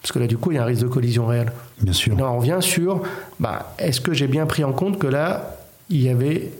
Parce 0.00 0.12
que 0.12 0.18
là, 0.18 0.26
du 0.26 0.38
coup, 0.38 0.52
il 0.52 0.54
y 0.54 0.58
a 0.58 0.62
un 0.62 0.66
risque 0.66 0.82
de 0.82 0.88
collision 0.88 1.26
réelle. 1.26 1.52
Bien 1.80 1.92
sûr. 1.92 2.16
là, 2.16 2.30
on 2.30 2.38
revient 2.38 2.58
sur 2.60 3.02
bah, 3.40 3.74
est-ce 3.78 4.00
que 4.00 4.14
j'ai 4.14 4.28
bien 4.28 4.46
pris 4.46 4.64
en 4.64 4.72
compte 4.72 4.98
que 4.98 5.06
là, 5.06 5.56
il 5.90 6.02
y 6.02 6.08
avait 6.08 6.50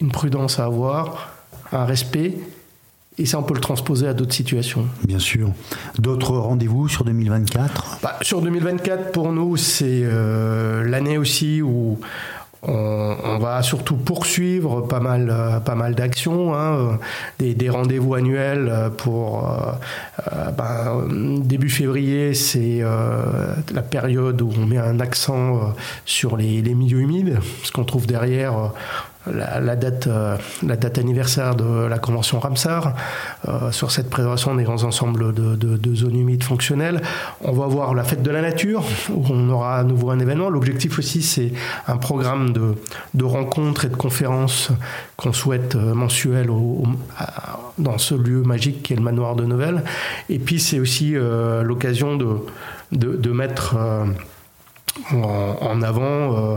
une 0.00 0.10
prudence 0.10 0.58
à 0.58 0.64
avoir, 0.64 1.30
un 1.72 1.84
respect 1.84 2.34
et 3.20 3.26
ça, 3.26 3.38
on 3.38 3.42
peut 3.42 3.54
le 3.54 3.60
transposer 3.60 4.08
à 4.08 4.14
d'autres 4.14 4.32
situations. 4.32 4.86
Bien 5.06 5.18
sûr. 5.18 5.52
D'autres 5.98 6.36
rendez-vous 6.38 6.88
sur 6.88 7.04
2024 7.04 7.98
bah, 8.02 8.16
Sur 8.22 8.40
2024, 8.40 9.12
pour 9.12 9.30
nous, 9.32 9.58
c'est 9.58 10.00
euh, 10.04 10.82
l'année 10.88 11.18
aussi 11.18 11.60
où 11.60 12.00
on, 12.62 13.38
va 13.38 13.62
surtout 13.62 13.96
poursuivre 13.96 14.82
pas 14.82 15.00
mal, 15.00 15.28
euh, 15.30 15.60
pas 15.60 15.74
mal 15.74 15.94
d'actions, 15.94 16.54
hein, 16.54 16.98
euh, 17.40 17.52
des, 17.52 17.68
rendez-vous 17.68 18.14
annuels 18.14 18.90
pour 18.96 19.46
bah, 20.56 20.96
début 21.42 21.70
février, 21.70 22.32
c'est 22.32 22.82
la 23.72 23.82
période 23.82 24.40
où 24.40 24.50
on 24.58 24.66
met 24.66 24.78
un 24.78 24.98
accent 24.98 25.74
sur 26.06 26.38
les, 26.38 26.62
les 26.62 26.74
milieux 26.74 27.00
humides, 27.00 27.38
ce 27.64 27.72
qu'on 27.72 27.84
trouve 27.84 28.06
derrière 28.06 28.72
la, 29.26 29.76
date, 29.76 30.06
euh, 30.06 30.36
la 30.66 30.76
date 30.76 30.98
anniversaire 30.98 31.54
de 31.54 31.86
la 31.86 31.98
convention 31.98 32.40
Ramsar, 32.40 32.94
euh, 33.48 33.70
sur 33.70 33.90
cette 33.90 34.08
préservation 34.08 34.54
des 34.54 34.64
grands 34.64 34.82
ensembles 34.84 35.34
de, 35.34 35.94
zones 35.94 36.16
humides 36.16 36.44
fonctionnelles. 36.44 37.02
On 37.42 37.52
va 37.52 37.66
voir 37.66 37.94
la 37.94 38.04
fête 38.04 38.22
de 38.22 38.30
la 38.30 38.40
nature, 38.40 38.84
où 39.10 39.24
on 39.28 39.48
aura 39.50 39.78
à 39.78 39.84
nouveau 39.84 40.10
un 40.10 40.18
événement. 40.18 40.48
L'objectif 40.48 40.98
aussi, 40.98 41.22
c'est 41.22 41.52
un 41.86 41.96
programme 41.96 42.52
de, 42.52 43.24
rencontres 43.24 43.84
et 43.84 43.88
de 43.88 43.96
conférences 43.96 44.70
qu'on 45.16 45.32
souhaite 45.32 45.76
euh, 45.76 45.94
mensuelles 45.94 46.48
dans 47.78 47.98
ce 47.98 48.14
lieu 48.14 48.42
magique 48.42 48.82
qui 48.82 48.94
est 48.94 48.96
le 48.96 49.02
manoir 49.02 49.36
de 49.36 49.44
Novelle. 49.44 49.84
Et 50.28 50.38
puis, 50.38 50.58
c'est 50.58 50.80
aussi 50.80 51.14
l'occasion 51.62 52.16
de, 52.16 53.30
mettre 53.30 53.76
en, 55.12 55.82
avant 55.82 56.02
euh, 56.02 56.56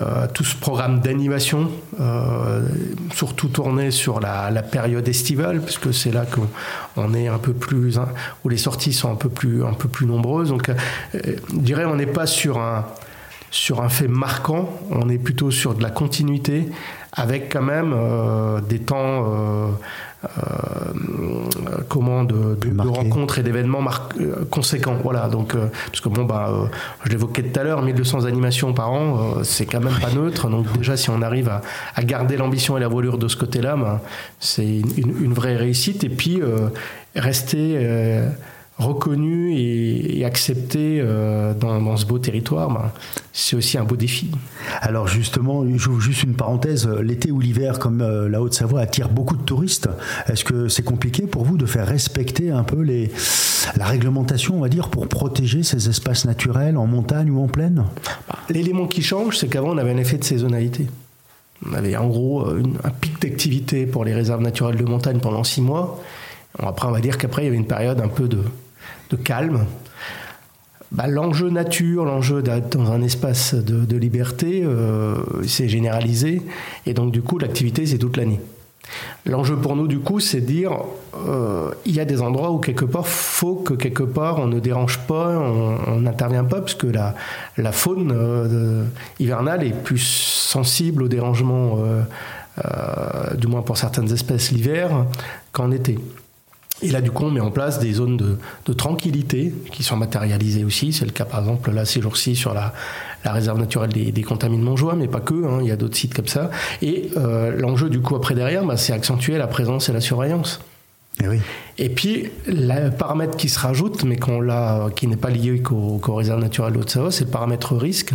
euh, 0.00 0.26
tout 0.32 0.44
ce 0.44 0.56
programme 0.56 1.00
d'animation, 1.00 1.70
euh, 2.00 2.66
surtout 3.14 3.48
tourné 3.48 3.90
sur 3.90 4.20
la, 4.20 4.50
période 4.62 5.06
estivale, 5.08 5.60
puisque 5.60 5.92
c'est 5.92 6.12
là 6.12 6.24
qu'on 6.26 7.14
est 7.14 7.28
un 7.28 7.38
peu 7.38 7.52
plus, 7.52 7.98
hein, 7.98 8.08
où 8.44 8.48
les 8.48 8.56
sorties 8.56 8.92
sont 8.92 9.10
un 9.10 9.16
peu 9.16 9.28
plus, 9.28 9.64
un 9.64 9.72
peu 9.72 9.88
plus 9.88 10.06
nombreuses. 10.06 10.50
Donc, 10.50 10.70
je 11.14 11.36
dirais, 11.52 11.84
on 11.84 11.96
n'est 11.96 12.06
pas 12.06 12.26
sur 12.26 12.58
un, 12.58 12.86
sur 13.50 13.82
un 13.82 13.88
fait 13.88 14.08
marquant, 14.08 14.70
on 14.90 15.08
est 15.08 15.18
plutôt 15.18 15.50
sur 15.50 15.74
de 15.74 15.82
la 15.82 15.90
continuité, 15.90 16.68
avec 17.12 17.52
quand 17.52 17.62
même 17.62 17.94
des 18.68 18.78
temps 18.78 19.26
comment 21.88 22.24
de, 22.24 22.56
rencontres 22.78 23.38
et 23.38 23.42
d'événements 23.42 23.84
euh, 24.20 24.44
conséquents. 24.50 24.96
Voilà, 25.02 25.28
donc 25.28 25.54
euh, 25.54 25.66
parce 25.86 26.00
que 26.00 26.08
bon 26.08 26.24
bah 26.24 26.70
je 27.04 27.10
l'évoquais 27.10 27.42
tout 27.42 27.58
à 27.58 27.62
l'heure, 27.62 27.82
1200 27.82 28.24
animations 28.24 28.72
par 28.72 28.92
an, 28.92 29.42
c'est 29.42 29.66
quand 29.66 29.80
même 29.80 29.98
pas 30.00 30.10
neutre. 30.10 30.48
Donc 30.48 30.70
déjà 30.78 30.96
si 30.96 31.10
on 31.10 31.22
arrive 31.22 31.48
à, 31.48 32.02
garder 32.02 32.36
l'ambition 32.36 32.76
et 32.76 32.80
la 32.80 32.88
voilure 32.88 33.18
de 33.18 33.28
ce 33.28 33.36
côté-là, 33.36 33.76
ben, 33.76 34.00
c'est 34.38 34.66
une, 34.66 35.14
une, 35.22 35.32
vraie 35.32 35.56
réussite. 35.56 36.04
Et 36.04 36.08
puis 36.08 36.40
rester 37.14 37.78
reconnu 38.80 39.54
et, 39.56 40.24
accepté 40.24 41.00
euh, 41.00 41.54
dans, 41.54 41.96
ce 41.96 42.04
beau 42.04 42.18
territoire, 42.18 42.70
ben, 42.70 42.92
c'est 43.32 43.56
aussi 43.56 43.78
un 43.78 43.84
beau 43.84 43.96
défi. 43.96 44.30
Alors 44.80 45.08
justement, 45.08 45.64
j'ouvre 45.76 46.00
juste 46.00 46.22
une 46.22 46.34
parenthèse, 46.34 46.86
l'été 46.88 47.30
ou 47.30 47.40
l'hiver, 47.40 47.78
comme 47.78 48.02
euh, 48.02 48.28
la 48.28 48.42
Haute-Savoie 48.42 48.80
attire 48.80 49.08
beaucoup 49.08 49.36
de 49.36 49.42
touristes, 49.42 49.88
est-ce 50.28 50.44
que 50.44 50.68
c'est 50.68 50.82
compliqué 50.82 51.26
pour 51.26 51.44
vous 51.44 51.56
de 51.56 51.66
faire 51.66 51.86
respecter 51.86 52.50
un 52.50 52.62
peu 52.62 52.82
les, 52.82 53.10
la 53.76 53.86
réglementation, 53.86 54.56
on 54.56 54.60
va 54.60 54.68
dire, 54.68 54.88
pour 54.88 55.08
protéger 55.08 55.62
ces 55.62 55.88
espaces 55.88 56.24
naturels 56.24 56.76
en 56.76 56.86
montagne 56.86 57.30
ou 57.30 57.42
en 57.42 57.48
plaine? 57.48 57.84
L'élément 58.50 58.86
qui 58.86 59.02
change, 59.02 59.38
c'est 59.38 59.48
qu'avant 59.48 59.70
on 59.70 59.78
avait 59.78 59.92
un 59.92 59.98
effet 59.98 60.18
de 60.18 60.24
saisonnalité. 60.24 60.86
On 61.68 61.74
avait 61.74 61.96
en 61.96 62.08
gros 62.08 62.46
un 62.48 62.90
pic 62.90 63.20
d'activité 63.20 63.86
pour 63.86 64.04
les 64.04 64.14
réserves 64.14 64.40
naturelles 64.40 64.76
de 64.76 64.84
montagne 64.84 65.18
pendant 65.18 65.44
six 65.44 65.60
mois. 65.60 66.02
Après, 66.58 66.88
on 66.88 66.90
va 66.90 67.00
dire 67.00 67.18
qu'après, 67.18 67.42
il 67.42 67.44
y 67.46 67.48
avait 67.48 67.56
une 67.56 67.66
période 67.66 68.00
un 68.00 68.08
peu 68.08 68.28
de, 68.28 68.42
de 69.10 69.16
calme. 69.16 69.66
Bah, 70.92 71.06
l'enjeu 71.06 71.50
nature, 71.50 72.04
l'enjeu 72.04 72.42
d'être 72.42 72.76
dans 72.76 72.90
un 72.90 73.02
espace 73.02 73.54
de, 73.54 73.96
liberté, 73.96 74.62
euh, 74.64 75.14
c'est 75.46 75.68
généralisé. 75.68 76.42
Et 76.84 76.94
donc, 76.94 77.12
du 77.12 77.22
coup, 77.22 77.38
l'activité, 77.38 77.86
c'est 77.86 77.98
toute 77.98 78.16
l'année. 78.16 78.40
L'enjeu 79.24 79.54
pour 79.54 79.76
nous, 79.76 79.86
du 79.86 80.00
coup, 80.00 80.18
c'est 80.18 80.40
de 80.40 80.46
dire 80.46 80.72
euh, 81.28 81.70
il 81.86 81.94
y 81.94 82.00
a 82.00 82.04
des 82.04 82.20
endroits 82.22 82.50
où, 82.50 82.58
quelque 82.58 82.84
part, 82.84 83.06
faut 83.06 83.54
que 83.54 83.74
quelque 83.74 84.02
part 84.02 84.40
on 84.40 84.48
ne 84.48 84.58
dérange 84.58 84.98
pas, 85.06 85.28
on 85.38 86.00
n'intervient 86.00 86.42
pas, 86.42 86.60
parce 86.60 86.74
que 86.74 86.88
la, 86.88 87.72
faune 87.72 88.10
euh, 88.12 88.84
hivernale 89.20 89.62
est 89.62 89.74
plus 89.84 90.02
sensible 90.02 91.04
au 91.04 91.08
dérangement, 91.08 91.78
du 93.38 93.46
moins 93.46 93.62
pour 93.62 93.76
certaines 93.76 94.12
espèces 94.12 94.50
l'hiver, 94.50 95.06
qu'en 95.52 95.70
été. 95.70 95.98
Et 96.82 96.90
là, 96.90 97.00
du 97.00 97.10
coup, 97.10 97.24
on 97.24 97.30
met 97.30 97.40
en 97.40 97.50
place 97.50 97.78
des 97.78 97.92
zones 97.92 98.16
de, 98.16 98.72
tranquillité 98.72 99.52
qui 99.72 99.82
sont 99.82 99.96
matérialisées 99.96 100.64
aussi. 100.64 100.92
C'est 100.92 101.04
le 101.04 101.10
cas, 101.10 101.24
par 101.24 101.40
exemple, 101.40 101.70
là, 101.70 101.84
ces 101.84 102.00
jours-ci, 102.00 102.36
sur 102.36 102.54
la, 102.54 102.72
réserve 103.24 103.58
naturelle 103.58 103.92
des, 103.92 104.12
des 104.12 104.22
Contamines 104.22 104.60
de 104.60 104.64
Montjoie, 104.64 104.94
mais 104.94 105.08
pas 105.08 105.20
que. 105.20 105.34
Hein, 105.34 105.58
il 105.60 105.66
y 105.66 105.70
a 105.70 105.76
d'autres 105.76 105.96
sites 105.96 106.14
comme 106.14 106.28
ça. 106.28 106.50
Et 106.80 107.10
euh, 107.16 107.54
l'enjeu, 107.56 107.90
du 107.90 108.00
coup, 108.00 108.16
après 108.16 108.34
derrière, 108.34 108.64
bah, 108.64 108.76
c'est 108.76 108.92
accentuer 108.92 109.36
la 109.36 109.46
présence 109.46 109.88
et 109.88 109.92
la 109.92 110.00
surveillance. 110.00 110.60
Et, 111.20 111.24
eh 111.24 111.28
oui. 111.28 111.40
et 111.76 111.88
puis, 111.90 112.30
le 112.46 112.88
paramètre 112.90 113.36
qui 113.36 113.48
se 113.48 113.58
rajoute, 113.58 114.04
mais 114.04 114.16
qu'on 114.16 114.40
qui 114.94 115.06
n'est 115.06 115.16
pas 115.16 115.30
lié 115.30 115.60
qu'aux 115.60 116.14
réserves 116.14 116.40
naturelles 116.40 116.72
de 116.72 116.78
Haute-Savoie, 116.78 117.10
c'est 117.10 117.24
le 117.24 117.30
paramètre 117.30 117.76
risque. 117.76 118.14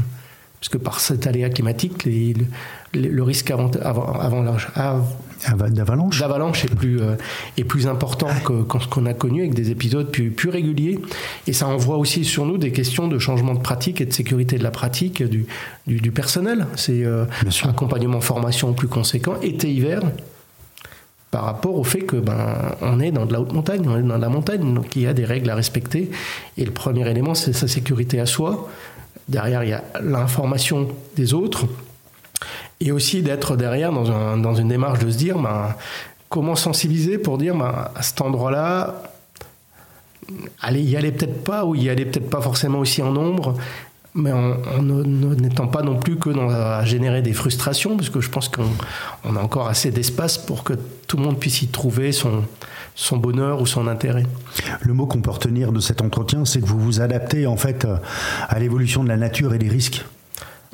Parce 0.59 0.70
que 0.70 0.78
par 0.80 0.99
cet 0.99 1.28
aléa 1.28 1.49
climatique, 1.49 2.07
le 2.95 3.23
risque 3.23 3.51
avant, 3.51 3.69
avant, 3.79 4.45
avant, 4.75 5.69
d'avalanche. 5.69 6.19
d'avalanche 6.19 6.65
est 6.65 6.73
plus 6.73 7.01
euh, 7.01 7.15
est 7.57 7.63
plus 7.63 7.87
important 7.87 8.29
que, 8.43 8.65
ce 8.79 8.87
qu'on 8.87 9.05
a 9.05 9.13
connu 9.13 9.41
avec 9.41 9.53
des 9.53 9.71
épisodes 9.71 10.09
plus, 10.09 10.31
plus 10.31 10.49
réguliers. 10.49 10.99
Et 11.47 11.53
ça 11.53 11.67
envoie 11.67 11.97
aussi 11.97 12.25
sur 12.25 12.45
nous 12.45 12.57
des 12.57 12.71
questions 12.71 13.07
de 13.07 13.19
changement 13.19 13.53
de 13.53 13.59
pratique 13.59 14.01
et 14.01 14.05
de 14.05 14.13
sécurité 14.13 14.57
de 14.57 14.63
la 14.63 14.71
pratique 14.71 15.23
du, 15.23 15.45
du, 15.87 16.11
personnel. 16.11 16.67
C'est 16.75 17.03
euh, 17.03 17.25
un 17.63 17.69
accompagnement 17.69 18.21
formation 18.21 18.73
plus 18.73 18.87
conséquent 18.87 19.35
été 19.41 19.71
hiver 19.71 20.01
par 21.31 21.43
rapport 21.43 21.75
au 21.75 21.83
fait 21.83 22.01
que 22.01 22.15
ben 22.15 22.75
on 22.81 22.99
est 23.01 23.11
dans 23.11 23.25
de 23.25 23.33
la 23.33 23.41
haute 23.41 23.51
montagne 23.51 23.85
on 23.87 23.97
est 23.97 24.03
dans 24.03 24.17
la 24.17 24.29
montagne. 24.29 24.73
Donc 24.73 24.95
il 24.95 25.01
y 25.01 25.07
a 25.07 25.13
des 25.13 25.25
règles 25.25 25.49
à 25.49 25.55
respecter. 25.55 26.09
Et 26.57 26.65
le 26.65 26.71
premier 26.71 27.09
élément 27.09 27.35
c'est 27.35 27.53
sa 27.53 27.67
sécurité 27.67 28.19
à 28.19 28.25
soi. 28.25 28.69
Derrière 29.27 29.63
il 29.63 29.71
y 29.71 29.73
a 29.73 29.83
l'information 30.01 30.87
des 31.15 31.33
autres 31.33 31.67
et 32.86 32.91
aussi 32.91 33.23
d'être 33.23 33.57
derrière 33.57 33.91
dans, 33.91 34.11
un, 34.11 34.38
dans, 34.38 34.53
une 34.53 34.67
démarche 34.67 34.99
de 34.99 35.09
se 35.09 35.17
dire 35.17 35.39
ben, 35.39 35.75
comment 36.29 36.55
sensibiliser 36.55 37.17
pour 37.17 37.39
dire 37.39 37.55
ben, 37.55 37.89
à 37.95 38.01
cet 38.03 38.21
endroit-là, 38.21 39.01
allez, 40.61 40.81
y 40.81 40.95
aller 40.95 41.11
peut-être 41.11 41.43
pas 41.43 41.65
ou 41.65 41.73
y 41.73 41.89
aller 41.89 42.05
peut-être 42.05 42.29
pas 42.29 42.41
forcément 42.41 42.79
aussi 42.79 43.01
en 43.01 43.11
nombre, 43.11 43.55
mais 44.13 44.31
en, 44.31 44.55
n'étant 44.81 45.67
pas 45.67 45.81
non 45.81 45.97
plus 45.97 46.17
que 46.17 46.29
à 46.29 46.86
générer 46.86 47.23
des 47.23 47.33
frustrations, 47.33 47.97
parce 47.97 48.11
que 48.11 48.21
je 48.21 48.29
pense 48.29 48.49
qu'on 48.49 49.36
a 49.36 49.41
encore 49.41 49.67
assez 49.67 49.89
d'espace 49.89 50.38
pour 50.38 50.63
que 50.63 50.73
tout 51.07 51.17
le 51.17 51.23
monde 51.23 51.39
puisse 51.39 51.63
y 51.63 51.67
trouver 51.67 52.11
son, 52.11 52.43
son 52.93 53.17
bonheur 53.17 53.61
ou 53.61 53.65
son 53.65 53.88
intérêt. 53.88 54.25
Le 54.81 54.93
mot 54.93 55.07
qu'on 55.07 55.21
peut 55.21 55.31
retenir 55.31 55.71
de 55.71 55.79
cet 55.79 56.01
entretien, 56.01 56.45
c'est 56.45 56.61
que 56.61 56.67
vous 56.67 56.79
vous 56.79 57.01
adaptez 57.01 57.47
en 57.47 57.57
fait 57.57 57.88
à 58.47 58.59
l'évolution 58.59 59.03
de 59.03 59.09
la 59.09 59.17
nature 59.17 59.55
et 59.55 59.57
des 59.57 59.69
risques. 59.69 60.05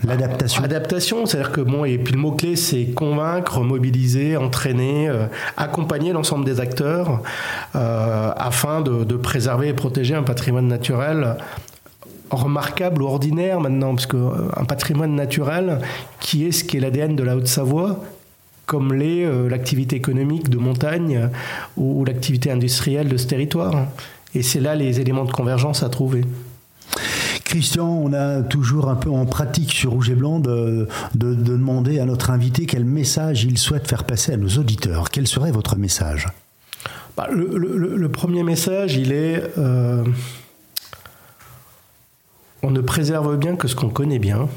L'adaptation. 0.04 0.64
Adaptation, 0.64 1.26
c'est-à-dire 1.26 1.52
que 1.52 1.62
et 1.86 1.98
puis 1.98 2.14
le 2.14 2.20
mot-clé, 2.20 2.56
c'est 2.56 2.86
convaincre, 2.86 3.62
mobiliser, 3.62 4.36
entraîner, 4.36 5.08
euh, 5.08 5.26
accompagner 5.58 6.12
l'ensemble 6.12 6.44
des 6.44 6.60
acteurs 6.60 7.22
euh, 7.76 8.32
afin 8.36 8.82
de, 8.82 9.16
préserver 9.16 9.68
et 9.70 9.74
protéger 9.74 10.16
un 10.16 10.24
patrimoine 10.24 10.68
naturel 10.68 11.38
remarquable 12.32 13.04
ou 13.04 13.08
ordinaire 13.08 13.60
maintenant, 13.60 13.94
parce 13.94 14.08
qu'un 14.08 14.18
euh, 14.18 14.64
patrimoine 14.68 15.16
naturel 15.16 15.80
qui 16.20 16.48
est 16.48 16.52
ce 16.52 16.64
qui 16.64 16.78
est 16.78 16.80
l'ADN 16.80 17.16
de 17.16 17.24
la 17.24 17.36
Haute-Savoie, 17.36 18.00
comme 18.66 18.94
l'est 18.94 19.28
l'activité 19.50 19.98
économique 19.98 20.50
de 20.50 20.58
montagne 20.58 21.30
ou 21.76 22.06
l'activité 22.06 22.50
industrielle 22.50 23.10
de 23.10 23.18
ce 23.18 23.28
territoire. 23.28 23.88
Et 24.34 24.44
c'est 24.44 24.62
là 24.62 24.76
les 24.76 25.02
éléments 25.02 25.26
de 25.26 25.32
convergence 25.32 25.84
à 25.84 25.90
trouver. 25.90 26.22
Christian, 27.52 27.86
on 27.86 28.14
a 28.14 28.44
toujours 28.44 28.88
un 28.88 28.96
peu 28.96 29.10
en 29.10 29.26
pratique 29.26 29.74
sur 29.74 29.92
Rouge 29.92 30.10
et 30.10 30.16
Blanc 30.16 30.40
de, 30.40 30.88
demander 31.14 32.00
à 32.00 32.06
notre 32.06 32.30
invité 32.30 32.66
quel 32.66 32.86
message 32.86 33.44
il 33.44 33.58
souhaite 33.58 33.90
faire 33.90 34.06
passer 34.06 34.32
à 34.32 34.38
nos 34.38 34.48
auditeurs. 34.48 35.10
Quel 35.10 35.28
serait 35.28 35.52
votre 35.52 35.76
message? 35.76 36.30
Bah, 37.18 37.28
le, 37.30 38.08
premier 38.08 38.44
message, 38.44 38.96
il 38.96 39.12
est 39.12 39.44
euh, 39.58 40.02
on 42.64 42.72
ne 42.72 42.80
préserve 42.80 43.36
bien 43.36 43.58
que 43.58 43.68
ce 43.68 43.76
qu'on 43.76 43.90
connaît 43.90 44.20
bien 44.20 44.48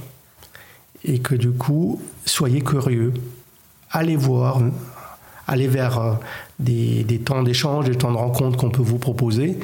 et 1.02 1.18
que 1.18 1.34
du 1.34 1.50
coup, 1.50 2.00
soyez 2.24 2.60
curieux, 2.60 3.12
allez 3.90 4.14
voir, 4.14 4.60
allez 5.46 5.68
vers 5.68 5.98
euh, 5.98 6.12
des, 6.58 7.20
temps 7.24 7.42
d'échange, 7.42 7.86
des 7.86 7.96
temps 7.96 8.12
de 8.12 8.16
rencontre 8.16 8.56
qu'on 8.56 8.70
peut 8.70 8.82
vous 8.82 8.98
proposer, 8.98 9.58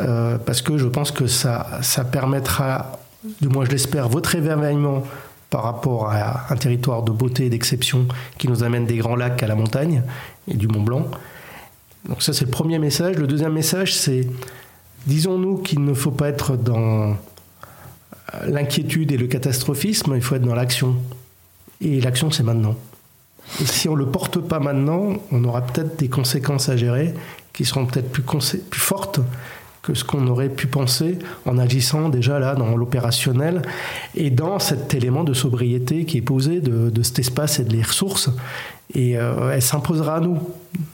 euh, 0.00 0.38
parce 0.38 0.62
que 0.62 0.78
je 0.78 0.86
pense 0.86 1.10
que 1.10 1.26
ça, 1.26 1.80
ça 1.82 2.04
permettra, 2.04 2.98
du 3.40 3.48
moins 3.48 3.64
je 3.64 3.70
l'espère, 3.70 4.08
votre 4.08 4.34
émerveillement 4.34 5.02
par 5.50 5.62
rapport 5.62 6.10
à 6.10 6.52
un 6.52 6.56
territoire 6.56 7.02
de 7.02 7.12
beauté 7.12 7.46
et 7.46 7.50
d'exception 7.50 8.06
qui 8.38 8.48
nous 8.48 8.64
amène 8.64 8.86
des 8.86 8.96
grands 8.96 9.16
lacs 9.16 9.42
à 9.42 9.46
la 9.46 9.54
montagne 9.54 10.02
et 10.48 10.54
du 10.54 10.66
Mont 10.66 10.82
Blanc. 10.82 11.06
Donc 12.08 12.22
ça 12.22 12.32
c'est 12.32 12.44
le 12.44 12.50
premier 12.50 12.78
message. 12.78 13.16
Le 13.16 13.26
deuxième 13.26 13.52
message 13.52 13.94
c'est, 13.94 14.26
disons-nous 15.06 15.58
qu'il 15.58 15.84
ne 15.84 15.94
faut 15.94 16.10
pas 16.10 16.28
être 16.28 16.56
dans 16.56 17.16
l'inquiétude 18.46 19.12
et 19.12 19.16
le 19.16 19.26
catastrophisme, 19.26 20.14
il 20.16 20.22
faut 20.22 20.34
être 20.34 20.42
dans 20.42 20.54
l'action. 20.54 20.96
Et 21.80 22.00
l'action 22.00 22.30
c'est 22.30 22.42
maintenant. 22.42 22.74
Si 23.48 23.88
on 23.88 23.94
ne 23.94 23.98
le 23.98 24.06
porte 24.06 24.38
pas 24.38 24.58
maintenant, 24.58 25.14
on 25.30 25.44
aura 25.44 25.62
peut-être 25.62 25.98
des 25.98 26.08
conséquences 26.08 26.68
à 26.68 26.76
gérer 26.76 27.14
qui 27.52 27.64
seront 27.64 27.86
peut-être 27.86 28.10
plus, 28.10 28.24
fortes 28.72 29.20
que 29.82 29.94
ce 29.94 30.02
qu'on 30.02 30.26
aurait 30.26 30.48
pu 30.48 30.66
penser 30.66 31.18
en 31.46 31.58
agissant 31.58 32.08
déjà 32.08 32.38
là 32.38 32.54
dans 32.54 32.76
l'opérationnel 32.76 33.62
et 34.14 34.30
dans 34.30 34.58
cet 34.58 34.94
élément 34.94 35.24
de 35.24 35.34
sobriété 35.34 36.04
qui 36.04 36.18
est 36.18 36.22
posé 36.22 36.60
de, 36.60 37.02
cet 37.02 37.20
espace 37.20 37.60
et 37.60 37.64
de 37.64 37.72
les 37.72 37.82
ressources. 37.82 38.30
Et 38.94 39.16
euh, 39.16 39.52
elle 39.52 39.62
s'imposera 39.62 40.16
à 40.16 40.20
nous 40.20 40.38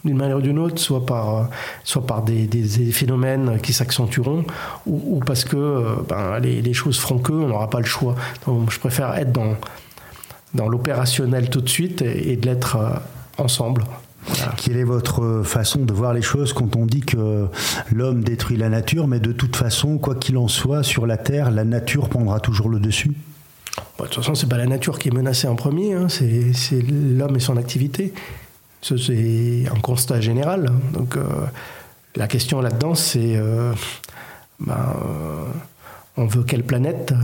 d'une 0.05 0.17
manière 0.17 0.37
ou 0.37 0.41
d'une 0.41 0.59
autre, 0.59 0.79
soit 0.79 1.05
par, 1.07 1.49
soit 1.83 2.07
par 2.07 2.23
des, 2.23 2.47
phénomènes 2.93 3.59
qui 3.63 3.73
s'accentueront, 3.73 4.45
ou, 4.87 5.21
parce 5.25 5.45
que 5.45 5.57
euh, 5.57 5.83
ben, 6.09 6.39
les, 6.41 6.73
choses 6.73 6.99
feront 6.99 7.19
que, 7.19 7.33
on 7.33 7.49
n'aura 7.49 7.71
pas 7.71 7.81
le 7.81 7.87
choix. 7.87 8.15
Donc, 8.47 8.71
je 8.71 8.79
préfère 8.79 9.15
être 9.17 9.33
dans, 9.33 9.57
dans 10.55 10.69
l'opérationnel 10.69 11.51
tout 11.51 11.61
de 11.61 11.69
suite 11.69 12.03
et, 12.03 12.37
de 12.37 12.47
l'être 12.47 12.79
ensemble. 13.39 13.85
Quelle 14.57 14.77
est 14.77 14.85
votre 14.85 15.43
façon 15.45 15.81
de 15.81 15.93
voir 15.93 16.13
les 16.13 16.23
choses 16.23 16.53
quand 16.53 16.77
on 16.77 16.87
dit 16.87 17.01
que 17.01 17.47
l'homme 17.91 18.23
détruit 18.23 18.57
la 18.57 18.69
nature, 18.69 19.07
mais 19.07 19.21
de 19.21 19.33
toute 19.33 19.57
façon, 19.57 19.99
quoi 19.99 20.15
qu'il 20.15 20.37
en 20.37 20.49
soit, 20.49 20.83
sur 20.83 21.07
la 21.07 21.17
Terre, 21.17 21.51
la 21.51 21.65
nature 21.65 22.09
prendra 22.09 22.41
toujours 22.41 22.69
le 22.69 22.79
dessus? 22.79 23.13
De 23.99 24.05
toute 24.05 24.15
façon, 24.15 24.35
c'est 24.35 24.49
pas 24.49 24.59
la 24.59 24.67
nature 24.67 24.99
qui 24.99 25.09
est 25.09 25.13
menacée 25.13 25.49
en 25.49 25.57
premier, 25.57 25.95
hein. 25.95 26.09
c'est 26.09 26.83
l'homme 26.83 27.37
et 27.37 27.41
son 27.41 27.57
activité. 27.57 28.13
C'est 28.83 29.67
un 29.71 29.79
constat 29.81 30.21
général. 30.21 30.71
Donc 30.95 31.17
euh, 31.17 31.25
la 32.17 32.27
question 32.27 32.61
là-dedans, 32.61 32.95
c'est 32.95 33.37
euh, 33.37 33.73
ben, 34.59 34.75
euh, 34.75 35.45
on 36.17 36.27
veut 36.27 36.43
quelle 36.43 36.65
planète 36.65 37.15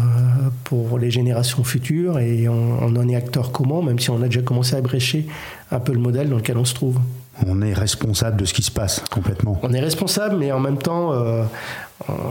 pour 0.65 0.99
les 0.99 1.11
générations 1.11 1.65
futures 1.65 2.19
et 2.19 2.49
on, 2.49 2.83
en 2.85 3.09
est 3.09 3.17
acteur 3.17 3.53
comment, 3.53 3.83
même 3.83 3.99
si 3.99 4.11
on 4.11 4.23
a 4.23 4.27
déjà 4.27 4.43
commencé 4.43 4.77
à 4.77 4.81
brécher 4.81 5.27
un 5.71 5.81
peu 5.81 5.93
le 5.93 5.99
modèle 5.99 6.29
dans 6.31 6.37
lequel 6.37 6.57
on 6.57 6.65
se 6.65 6.75
trouve. 6.75 6.99
On 7.47 7.61
est 7.61 7.75
responsable 7.75 8.39
de 8.39 8.45
ce 8.47 8.55
qui 8.55 8.63
se 8.63 8.71
passe 8.71 9.03
complètement. 9.11 9.59
On 9.63 9.73
est 9.73 9.81
responsable, 9.81 10.37
mais 10.37 10.53
en 10.53 10.61
même 10.61 10.79
temps, 10.79 11.13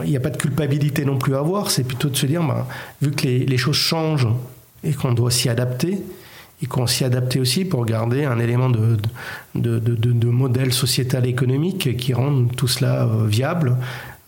il 0.04 0.10
n'y 0.10 0.18
a 0.18 0.20
pas 0.20 0.32
de 0.32 0.38
culpabilité 0.38 1.06
non 1.06 1.18
plus 1.18 1.36
à 1.36 1.40
avoir. 1.40 1.70
C'est 1.70 1.84
plutôt 1.84 2.10
de 2.10 2.16
se 2.16 2.26
dire, 2.26 2.42
ben, 2.42 2.66
vu 3.02 3.12
que 3.12 3.24
les, 3.24 3.46
les 3.46 3.58
choses 3.58 3.76
changent 3.76 4.30
et 4.84 4.94
qu'on 4.94 5.14
doit 5.14 5.32
s'y 5.32 5.50
adapter, 5.50 6.02
et 6.62 6.68
qu'on 6.68 6.88
s'y 6.88 7.04
adapter 7.04 7.40
aussi 7.40 7.66
pour 7.66 7.86
garder 7.86 8.24
un 8.24 8.40
élément 8.40 8.70
de, 8.70 8.98
de, 9.56 9.80
de, 9.80 9.96
de, 9.96 10.28
modèle 10.30 10.72
sociétal 10.72 11.26
économique 11.26 11.98
qui 11.98 12.14
rende 12.14 12.56
tout 12.56 12.68
cela 12.68 13.04
euh, 13.04 13.28
viable. 13.28 13.76